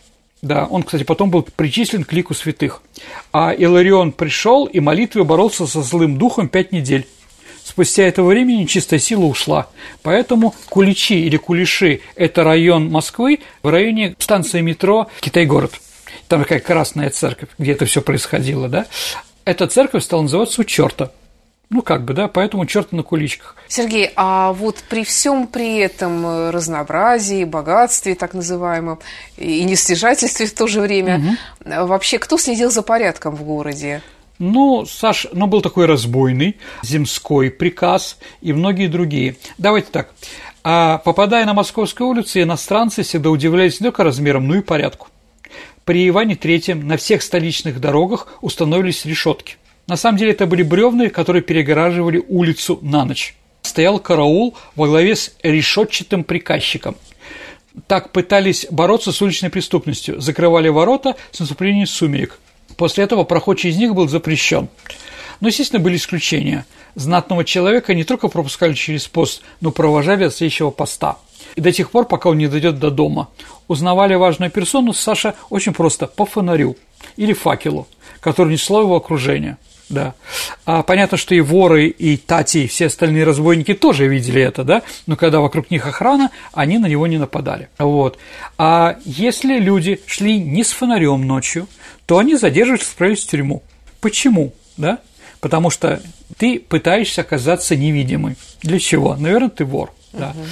Да, 0.46 0.68
он, 0.70 0.84
кстати, 0.84 1.02
потом 1.02 1.32
был 1.32 1.42
причислен 1.42 2.04
к 2.04 2.14
лику 2.14 2.36
святых. 2.36 2.84
А 3.34 3.52
Иларион 3.52 4.12
пришел 4.12 4.66
и 4.66 4.80
молитвой 4.80 5.24
боролся 5.24 5.66
со 5.66 5.82
злым 5.82 6.20
духом 6.20 6.50
пять 6.50 6.72
недель. 6.72 7.08
Спустя 7.64 8.04
это 8.04 8.22
время 8.22 8.54
нечистая 8.54 9.00
сила 9.00 9.26
ушла. 9.26 9.70
Поэтому 10.04 10.54
Куличи 10.70 11.16
или 11.16 11.38
Кулиши– 11.38 12.02
это 12.16 12.44
район 12.44 12.92
Москвы 12.92 13.40
в 13.64 13.70
районе 13.70 14.16
станции 14.20 14.62
метро 14.62 15.08
Китай-город. 15.20 15.82
Там 16.28 16.44
такая 16.44 16.60
красная 16.60 17.10
церковь, 17.10 17.50
где 17.58 17.72
это 17.72 17.88
все 17.88 18.04
происходило, 18.04 18.70
да? 18.70 18.86
Эта 19.46 19.66
церковь 19.66 20.04
стала 20.04 20.22
называться 20.22 20.62
у 20.62 20.64
черта– 20.64 21.12
ну, 21.70 21.82
как 21.82 22.06
бы, 22.06 22.14
да, 22.14 22.28
поэтому 22.28 22.66
черт 22.66 22.92
на 22.92 23.02
куличках. 23.02 23.56
Сергей, 23.68 24.12
а 24.16 24.54
вот 24.54 24.84
при 24.88 25.04
всем 25.04 25.48
при 25.48 25.78
этом 25.78 26.26
э, 26.26 26.50
разнообразии, 26.52 27.44
богатстве, 27.44 28.16
так 28.16 28.34
называемом, 28.34 29.00
и 29.38 29.64
нестяжательстве 29.64 30.46
в 30.46 30.54
то 30.54 30.68
же 30.68 30.82
время, 30.82 31.18
угу. 31.18 31.88
вообще 31.88 32.20
кто 32.20 32.38
следил 32.38 32.70
за 32.70 32.84
порядком 32.84 33.36
в 33.36 33.44
городе? 33.44 34.02
Ну, 34.38 34.86
Саш, 34.86 35.28
ну, 35.34 35.48
был 35.48 35.62
такой 35.62 35.86
разбойный, 35.86 36.58
земской 36.84 37.50
приказ 37.50 38.18
и 38.42 38.54
многие 38.54 38.88
другие. 38.88 39.38
Давайте 39.58 39.88
так. 39.92 40.12
А 40.64 41.00
попадая 41.00 41.46
на 41.46 41.54
Московскую 41.54 42.10
улицу, 42.10 42.42
иностранцы 42.42 43.04
всегда 43.04 43.30
удивлялись 43.30 43.80
не 43.80 43.86
только 43.86 44.04
размером, 44.04 44.48
но 44.48 44.56
и 44.56 44.62
порядку. 44.62 45.08
При 45.84 46.08
Иване 46.10 46.36
Третьем 46.36 46.88
на 46.88 46.98
всех 46.98 47.22
столичных 47.22 47.80
дорогах 47.80 48.28
установились 48.42 49.06
решетки– 49.06 49.58
на 49.88 49.98
самом 49.98 50.18
деле 50.18 50.32
это 50.32 50.48
были 50.48 50.64
бревны, 50.64 51.10
которые 51.10 51.44
перегораживали 51.44 52.24
улицу 52.28 52.80
на 52.82 53.06
ночь. 53.06 53.36
Стоял 53.62 54.00
караул 54.00 54.56
во 54.76 54.88
главе 54.88 55.16
с 55.16 55.36
решетчатым 55.44 56.24
приказчиком. 56.24 56.96
Так 57.88 58.12
пытались 58.12 58.66
бороться 58.72 59.12
с 59.12 59.22
уличной 59.22 59.50
преступностью, 59.50 60.20
закрывали 60.22 60.70
ворота 60.70 61.16
с 61.32 61.40
наступлением 61.40 61.86
сумерек. 61.86 62.40
После 62.78 63.04
этого 63.04 63.26
проход 63.26 63.60
через 63.60 63.78
них 63.78 63.94
был 63.94 64.08
запрещен. 64.08 64.70
Но, 65.40 65.50
естественно, 65.50 65.84
были 65.84 65.98
исключения. 65.98 66.66
Знатного 66.96 67.44
человека 67.44 67.94
не 67.94 68.06
только 68.06 68.28
пропускали 68.28 68.74
через 68.74 69.08
пост, 69.08 69.42
но 69.62 69.72
провожали 69.72 70.24
от 70.24 70.34
следующего 70.34 70.72
поста. 70.72 71.18
И 71.56 71.62
до 71.62 71.72
тех 71.72 71.92
пор, 71.92 72.08
пока 72.08 72.30
он 72.30 72.38
не 72.38 72.48
дойдет 72.48 72.80
до 72.80 72.90
дома. 72.90 73.30
Узнавали 73.68 74.16
важную 74.16 74.50
персону 74.50 74.94
Саша 74.94 75.36
очень 75.50 75.74
просто 75.74 76.08
по 76.08 76.26
фонарю 76.26 76.78
или 77.18 77.34
факелу, 77.34 77.88
который 78.20 78.54
несло 78.54 78.82
его 78.82 78.96
окружение– 78.96 79.58
да. 79.90 80.14
А 80.66 80.84
понятно, 80.84 81.18
что 81.18 81.36
и 81.36 81.42
воры, 81.42 81.88
и 81.88 82.18
тати, 82.18 82.64
и 82.64 82.68
все 82.68 82.88
остальные 82.88 83.24
разбойники 83.24 83.74
тоже 83.74 84.08
видели 84.08 84.42
это, 84.42 84.64
да, 84.64 84.82
но 85.06 85.16
когда 85.16 85.40
вокруг 85.40 85.70
них 85.70 85.86
охрана, 85.86 86.32
они 86.54 86.78
на 86.78 86.88
него 86.88 87.08
не 87.08 87.18
нападали. 87.18 87.70
Вот. 87.78 88.18
А 88.58 88.98
если 89.06 89.60
люди 89.60 90.02
шли 90.06 90.40
не 90.40 90.64
с 90.64 90.72
фонарем 90.72 91.26
ночью, 91.26 91.68
то 92.06 92.18
они 92.18 92.36
задерживались, 92.36 92.88
отправились 92.88 93.26
в 93.26 93.30
тюрьму. 93.30 93.64
Почему? 94.02 94.54
Да? 94.78 95.00
Потому 95.40 95.70
что 95.70 96.02
ты 96.38 96.60
пытаешься 96.60 97.22
оказаться 97.22 97.76
невидимым. 97.76 98.36
Для 98.62 98.80
чего? 98.80 99.16
Наверное, 99.16 99.50
ты 99.50 99.66
вор. 99.66 99.94
Да. 100.14 100.30
Угу. 100.30 100.46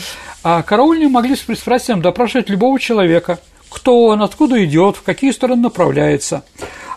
А 0.43 0.61
караульные 0.61 1.07
могли 1.07 1.35
с 1.35 1.39
пристрастием 1.39 2.01
допрашивать 2.01 2.49
любого 2.49 2.79
человека, 2.79 3.39
кто 3.69 4.05
он, 4.05 4.21
откуда 4.21 4.63
идет, 4.63 4.97
в 4.97 5.03
какие 5.03 5.31
стороны 5.31 5.63
направляется. 5.63 6.43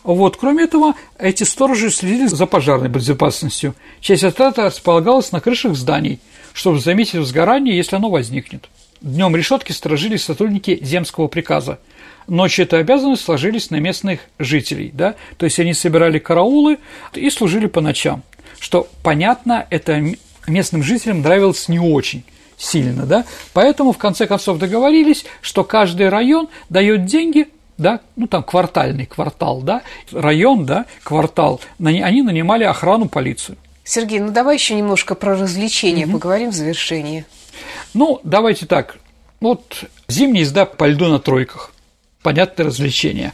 Вот. 0.07 0.36
Кроме 0.36 0.64
этого, 0.64 0.94
эти 1.18 1.42
сторожи 1.42 1.90
следили 1.90 2.26
за 2.26 2.46
пожарной 2.46 2.88
безопасностью. 2.88 3.74
Часть 4.00 4.22
отряда 4.22 4.66
располагалась 4.66 5.32
на 5.32 5.40
крышах 5.40 5.74
зданий, 5.74 6.20
чтобы 6.52 6.78
заметить 6.78 7.16
возгорание, 7.16 7.76
если 7.76 7.96
оно 7.96 8.09
возникнет. 8.09 8.68
Днем 9.00 9.34
решетки 9.34 9.72
сторожили 9.72 10.16
сотрудники 10.16 10.78
земского 10.80 11.26
приказа. 11.26 11.80
Ночью 12.28 12.64
эту 12.64 12.76
обязанность 12.76 13.24
сложились 13.24 13.70
на 13.70 13.76
местных 13.76 14.20
жителей, 14.38 14.90
да, 14.94 15.16
то 15.38 15.44
есть 15.44 15.59
они 15.59 15.74
собирали 15.74 16.18
караулы 16.18 16.78
и 17.14 17.28
служили 17.30 17.66
по 17.66 17.80
ночам, 17.80 18.22
что, 18.59 18.88
понятно, 19.02 19.66
это 19.70 20.02
местным 20.48 20.82
жителям 20.82 21.20
нравилось 21.20 21.68
не 21.68 21.78
очень 21.78 22.24
сильно, 22.57 23.07
да, 23.07 23.26
поэтому 23.52 23.92
в 23.92 23.98
конце 23.98 24.26
концов 24.26 24.59
договорились, 24.59 25.24
что 25.40 25.62
каждый 25.62 26.09
район 26.09 26.48
дает 26.68 27.04
деньги 27.04 27.48
да, 27.79 28.01
ну 28.16 28.27
там 28.27 28.43
квартальный 28.43 29.07
квартал, 29.07 29.61
да, 29.62 29.83
район, 30.12 30.66
да, 30.66 30.87
квартал, 31.03 31.61
они 31.79 32.22
нанимали 32.22 32.64
охрану 32.64 33.09
полицию. 33.09 33.59
Сергей, 33.85 34.18
ну 34.18 34.33
давай 34.33 34.57
еще 34.57 34.74
немножко 34.74 35.14
про 35.14 35.37
развлечения 35.37 36.07
угу. 36.07 36.14
поговорим 36.14 36.51
в 36.51 36.55
завершении. 36.55 37.24
Ну, 37.95 38.20
давайте 38.24 38.66
так. 38.66 38.99
Вот 39.41 39.85
зимняя 40.09 40.43
езда 40.43 40.66
по 40.66 40.87
льду 40.87 41.07
на 41.07 41.18
тройках. 41.18 41.72
Понятное 42.22 42.66
развлечение. 42.66 43.33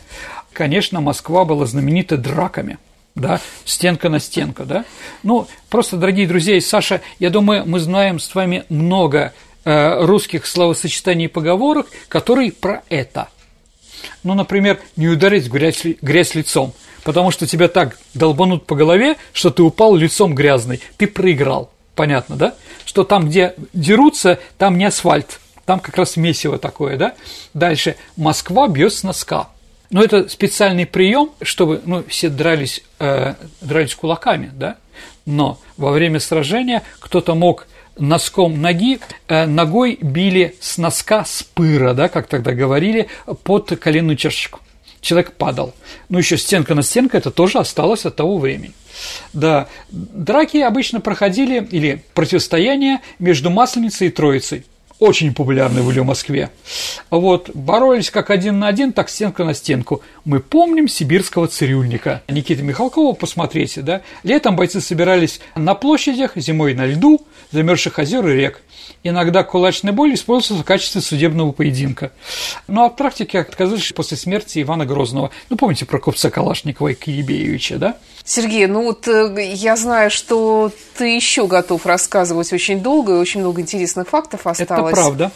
Конечно, 0.53 1.01
Москва 1.01 1.45
была 1.45 1.64
знаменита 1.64 2.16
драками 2.18 2.78
да, 3.14 3.40
стенка 3.64 4.09
на 4.09 4.18
стенку, 4.18 4.64
да. 4.64 4.84
Ну, 5.22 5.47
просто, 5.68 5.97
дорогие 5.97 6.26
друзья, 6.26 6.57
и 6.57 6.61
Саша, 6.61 7.01
я 7.18 7.30
думаю, 7.30 7.64
мы 7.66 7.78
знаем 7.78 8.18
с 8.18 8.34
вами 8.34 8.64
много 8.68 9.32
э, 9.64 10.05
русских 10.05 10.47
словосочетаний 10.47 11.26
и 11.26 11.28
поговорок, 11.28 11.88
которые 12.09 12.53
про 12.53 12.82
это– 12.88 13.28
ну, 14.22 14.34
например, 14.34 14.80
не 14.96 15.09
ударить 15.09 15.44
в 15.44 15.53
грязь, 15.53 15.82
грязь 16.00 16.34
лицом, 16.34 16.72
потому 17.05 17.30
что 17.30 17.46
тебя 17.46 17.68
так 17.68 17.98
долбанут 18.14 18.66
по 18.66 18.74
голове, 18.74 19.16
что 19.32 19.50
ты 19.50 19.62
упал 19.62 19.94
лицом 19.94 20.34
грязный, 20.34 20.80
ты 20.96 21.07
проиграл. 21.07 21.70
Понятно, 21.94 22.36
да? 22.36 22.55
Что 22.84 23.05
там, 23.05 23.28
где 23.28 23.55
дерутся, 23.74 24.38
там 24.57 24.78
не 24.78 24.86
асфальт, 24.86 25.40
там 25.66 25.78
как 25.78 25.96
раз 25.96 26.16
месиво 26.16 26.59
такое, 26.59 26.96
да? 26.96 27.14
Дальше. 27.55 27.96
Москва 28.16 28.68
бьет 28.68 28.94
с 28.94 29.03
носка. 29.03 29.48
Но 29.90 30.03
это 30.03 30.28
специальный 30.28 30.86
прием, 30.86 31.30
чтобы 31.42 31.82
ну, 31.84 32.03
все 32.09 32.30
дрались, 32.30 32.82
э, 32.98 33.34
дрались 33.61 33.94
кулаками, 33.94 34.50
да? 34.55 34.76
Но 35.26 35.61
во 35.76 35.92
время 35.92 36.18
сражения 36.18 36.82
кто-то 36.98 37.34
мог 37.34 37.66
носком 37.99 38.61
ноги, 38.61 39.01
э, 39.28 39.47
ногой 39.47 39.99
били 40.01 40.57
с 40.61 40.78
носка 40.78 41.24
с 41.24 41.43
пыра, 41.43 41.95
да, 41.95 42.09
как 42.09 42.26
тогда 42.26 42.53
говорили, 42.53 43.09
под 43.45 43.78
коленную 43.78 44.16
чашечку. 44.16 44.61
Человек 45.01 45.32
падал. 45.32 45.74
Ну, 46.09 46.18
еще 46.18 46.38
стенка 46.38 46.74
на 46.74 46.82
стенка, 46.82 47.18
это 47.18 47.30
тоже 47.30 47.59
осталось 47.59 48.07
от 48.07 48.16
того 48.16 48.38
времени. 48.38 48.72
Да, 49.32 49.68
драки 49.90 50.59
обычно 50.59 51.01
проходили, 51.01 51.66
или 51.70 52.05
противостояние 52.14 53.01
между 53.18 53.51
Масленицей 53.51 54.09
и 54.09 54.11
Троицей 54.11 54.64
очень 55.03 55.34
популярны 55.34 55.82
были 55.82 55.98
в 55.98 56.05
Москве. 56.05 56.50
Вот, 57.11 57.50
боролись 57.55 58.11
как 58.11 58.30
один 58.30 58.61
на 58.61 58.68
один, 58.68 58.92
так 58.92 59.09
стенка 59.09 59.44
на 59.44 59.53
стенку. 59.53 60.00
Мы 60.24 60.38
помним 60.38 60.86
сибирского 60.86 61.48
цирюльника 61.48 62.22
Никиты 62.28 62.62
Михалкова, 62.62 63.12
посмотрите, 63.14 63.82
да. 63.82 64.03
Летом 64.22 64.55
бойцы 64.55 64.80
собирались 64.80 65.40
на 65.57 65.74
площадях, 65.74 66.36
зимой 66.36 66.74
на 66.74 66.86
льду, 66.86 67.20
замерзших 67.50 67.98
озер 67.98 68.28
и 68.28 68.34
рек. 68.34 68.62
Иногда 69.04 69.42
кулачный 69.42 69.92
бой 69.92 70.14
использовался 70.14 70.62
в 70.62 70.66
качестве 70.66 71.00
судебного 71.00 71.52
поединка. 71.52 72.12
Но 72.68 72.84
от 72.84 72.96
практики 72.96 73.36
отказались 73.36 73.92
после 73.92 74.16
смерти 74.16 74.62
Ивана 74.62 74.86
Грозного. 74.86 75.30
Ну, 75.50 75.56
помните 75.56 75.86
про 75.86 75.98
купца 75.98 76.30
Калашникова 76.30 76.88
и 76.88 76.94
Киебеевича, 76.94 77.78
да? 77.78 77.96
Сергей, 78.24 78.66
ну 78.66 78.84
вот 78.84 79.08
э, 79.08 79.52
я 79.54 79.74
знаю, 79.74 80.10
что 80.10 80.70
ты 80.96 81.16
еще 81.16 81.48
готов 81.48 81.84
рассказывать 81.86 82.52
очень 82.52 82.80
долго, 82.80 83.14
и 83.14 83.16
очень 83.16 83.40
много 83.40 83.60
интересных 83.60 84.08
фактов 84.08 84.46
осталось. 84.46 84.92
Это 84.92 85.00
правда. 85.02 85.32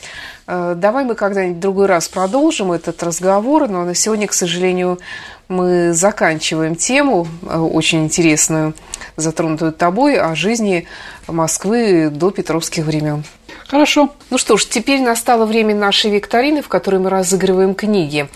Э, 0.46 0.74
давай 0.76 1.04
мы 1.04 1.16
когда-нибудь 1.16 1.56
в 1.56 1.60
другой 1.60 1.86
раз 1.86 2.08
продолжим 2.08 2.70
этот 2.70 3.02
разговор, 3.02 3.68
но 3.68 3.84
на 3.84 3.94
сегодня, 3.94 4.28
к 4.28 4.32
сожалению, 4.32 5.00
мы 5.48 5.92
заканчиваем 5.92 6.74
тему 6.76 7.26
э, 7.42 7.58
очень 7.58 8.04
интересную, 8.04 8.74
затронутую 9.16 9.72
тобой, 9.72 10.18
о 10.18 10.34
жизни 10.34 10.86
Москвы 11.26 12.10
до 12.10 12.30
петровских 12.30 12.84
времен. 12.84 13.24
Хорошо. 13.66 14.14
Ну 14.30 14.38
что 14.38 14.56
ж, 14.56 14.64
теперь 14.64 15.00
настало 15.00 15.44
время 15.44 15.74
нашей 15.74 16.10
викторины, 16.10 16.62
в 16.62 16.68
которой 16.68 17.00
мы 17.00 17.10
разыгрываем 17.10 17.74
книги. 17.74 18.28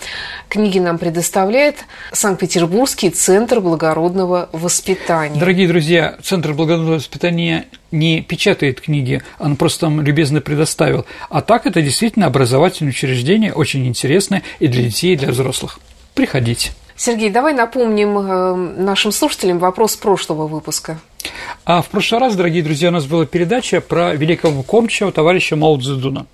Книги 0.49 0.79
нам 0.79 0.97
предоставляет 0.97 1.85
Санкт-Петербургский 2.11 3.11
центр 3.11 3.61
благородного 3.61 4.49
воспитания. 4.51 5.39
Дорогие 5.39 5.69
друзья, 5.69 6.17
Центр 6.21 6.53
благородного 6.53 6.95
воспитания 6.95 7.67
не 7.91 8.21
печатает 8.21 8.81
книги, 8.81 9.21
он 9.39 9.55
просто 9.55 9.87
нам 9.87 10.01
любезно 10.01 10.41
предоставил. 10.41 11.05
А 11.29 11.41
так 11.41 11.65
это 11.65 11.81
действительно 11.81 12.25
образовательное 12.25 12.91
учреждение, 12.91 13.53
очень 13.53 13.85
интересное 13.87 14.43
и 14.59 14.67
для 14.67 14.83
детей, 14.83 15.13
и 15.13 15.17
для 15.17 15.29
взрослых. 15.31 15.79
Приходите. 16.13 16.71
Сергей, 17.03 17.31
давай 17.31 17.55
напомним 17.55 18.15
э, 18.19 18.55
нашим 18.79 19.11
слушателям 19.11 19.57
вопрос 19.57 19.95
прошлого 19.95 20.45
выпуска. 20.45 20.99
А 21.65 21.81
в 21.81 21.89
прошлый 21.89 22.21
раз, 22.21 22.35
дорогие 22.35 22.61
друзья, 22.61 22.89
у 22.89 22.91
нас 22.91 23.07
была 23.07 23.25
передача 23.25 23.81
про 23.81 24.13
великого 24.13 24.61
кормчего 24.61 25.11
товарища 25.11 25.55
Мао 25.55 25.79
Цзэдуна. 25.79 26.27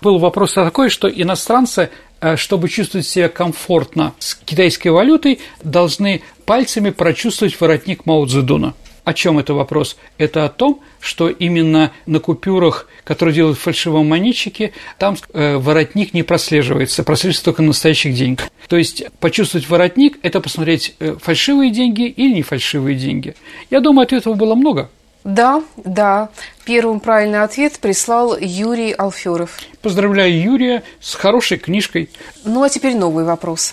Был 0.00 0.16
вопрос 0.16 0.54
такой, 0.54 0.88
что 0.88 1.10
иностранцы, 1.10 1.90
э, 2.22 2.36
чтобы 2.36 2.70
чувствовать 2.70 3.06
себя 3.06 3.28
комфортно 3.28 4.14
с 4.18 4.34
китайской 4.34 4.88
валютой, 4.88 5.40
должны 5.62 6.22
пальцами 6.46 6.88
прочувствовать 6.88 7.60
воротник 7.60 8.06
Мао 8.06 8.24
Цзэдуна. 8.24 8.72
О 9.08 9.14
чем 9.14 9.38
это 9.38 9.54
вопрос? 9.54 9.96
Это 10.18 10.44
о 10.44 10.50
том, 10.50 10.82
что 11.00 11.30
именно 11.30 11.92
на 12.04 12.20
купюрах, 12.20 12.86
которые 13.04 13.34
делают 13.34 13.56
фальшивомонетчики, 13.56 14.74
там 14.98 15.16
э, 15.32 15.56
воротник 15.56 16.12
не 16.12 16.22
прослеживается, 16.22 17.02
прослеживается 17.04 17.44
только 17.46 17.62
на 17.62 17.68
настоящих 17.68 18.14
деньгах. 18.14 18.50
То 18.68 18.76
есть 18.76 19.06
почувствовать 19.18 19.66
воротник– 19.66 20.18
это 20.22 20.42
посмотреть 20.42 20.94
э, 20.98 21.16
фальшивые 21.22 21.70
деньги 21.70 22.02
или 22.02 22.34
не 22.34 22.42
фальшивые 22.42 22.98
деньги. 22.98 23.34
Я 23.70 23.80
думаю, 23.80 24.04
ответов 24.04 24.36
было 24.36 24.54
много. 24.54 24.90
Да, 25.24 25.62
да. 25.78 26.28
Первым 26.66 27.00
правильный 27.00 27.42
ответ 27.42 27.78
прислал 27.78 28.36
Юрий 28.38 28.92
Алферов. 28.92 29.58
Поздравляю 29.80 30.38
Юрия 30.38 30.82
с 31.00 31.14
хорошей 31.14 31.56
книжкой. 31.56 32.10
Ну 32.44 32.62
а 32.62 32.68
теперь 32.68 32.94
новый 32.94 33.24
вопрос. 33.24 33.72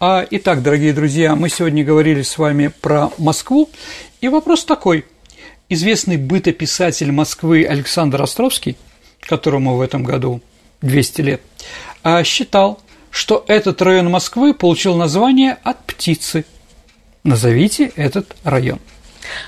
А, 0.00 0.26
итак, 0.30 0.62
дорогие 0.62 0.92
друзья, 0.92 1.34
мы 1.34 1.48
сегодня 1.48 1.82
говорили 1.82 2.20
с 2.20 2.36
вами 2.36 2.70
про 2.82 3.10
Москву, 3.16 3.70
и 4.24 4.28
вопрос 4.28 4.64
такой. 4.64 5.04
Известный 5.68 6.16
бытописатель 6.16 7.12
Москвы 7.12 7.66
Александр 7.66 8.22
Островский, 8.22 8.78
которому 9.20 9.76
в 9.76 9.82
этом 9.82 10.02
году 10.02 10.40
200 10.80 11.20
лет, 11.20 11.42
а, 12.02 12.24
считал, 12.24 12.80
что 13.10 13.44
этот 13.48 13.82
район 13.82 14.10
Москвы 14.10 14.54
получил 14.54 14.96
название 14.96 15.58
от 15.62 15.84
птицы. 15.84 16.46
Назовите 17.22 17.92
этот 17.96 18.34
район. 18.44 18.78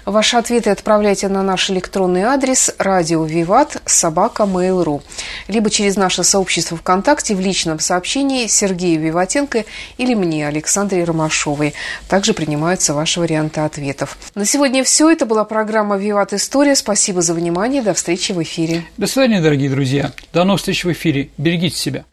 Ваши 0.04 0.36
ответы 0.36 0.70
отправляйте 0.70 1.28
на 1.28 1.42
наш 1.42 1.70
электронный 1.70 2.22
адрес 2.22 2.74
радио 2.78 3.24
Виват 3.24 3.82
собака 3.84 4.44
Mail.ru 4.44 5.02
либо 5.48 5.70
через 5.70 5.96
наше 5.96 6.24
сообщество 6.24 6.76
ВКонтакте 6.76 7.34
в 7.34 7.40
личном 7.40 7.78
сообщении 7.78 8.46
Сергею 8.46 9.00
Виватенко 9.00 9.64
или 9.98 10.14
мне, 10.14 10.46
Александре 10.46 11.04
Ромашовой. 11.04 11.74
Также 12.08 12.34
принимаются 12.34 12.94
ваши 12.94 13.20
варианты 13.20 13.60
ответов. 13.60 14.16
На 14.34 14.44
сегодня 14.44 14.84
все. 14.84 15.10
Это 15.10 15.26
была 15.26 15.44
программа 15.44 15.96
«Виват 15.96 16.32
История». 16.32 16.74
Спасибо 16.74 17.22
за 17.22 17.34
внимание. 17.34 17.82
До 17.82 17.94
встречи 17.94 18.32
в 18.32 18.42
эфире. 18.42 18.84
До 18.96 19.06
свидания, 19.06 19.40
дорогие 19.40 19.70
друзья. 19.70 20.12
До 20.32 20.44
новых 20.44 20.60
встреч 20.60 20.84
в 20.84 20.92
эфире. 20.92 21.30
Берегите 21.36 21.76
себя. 21.76 22.06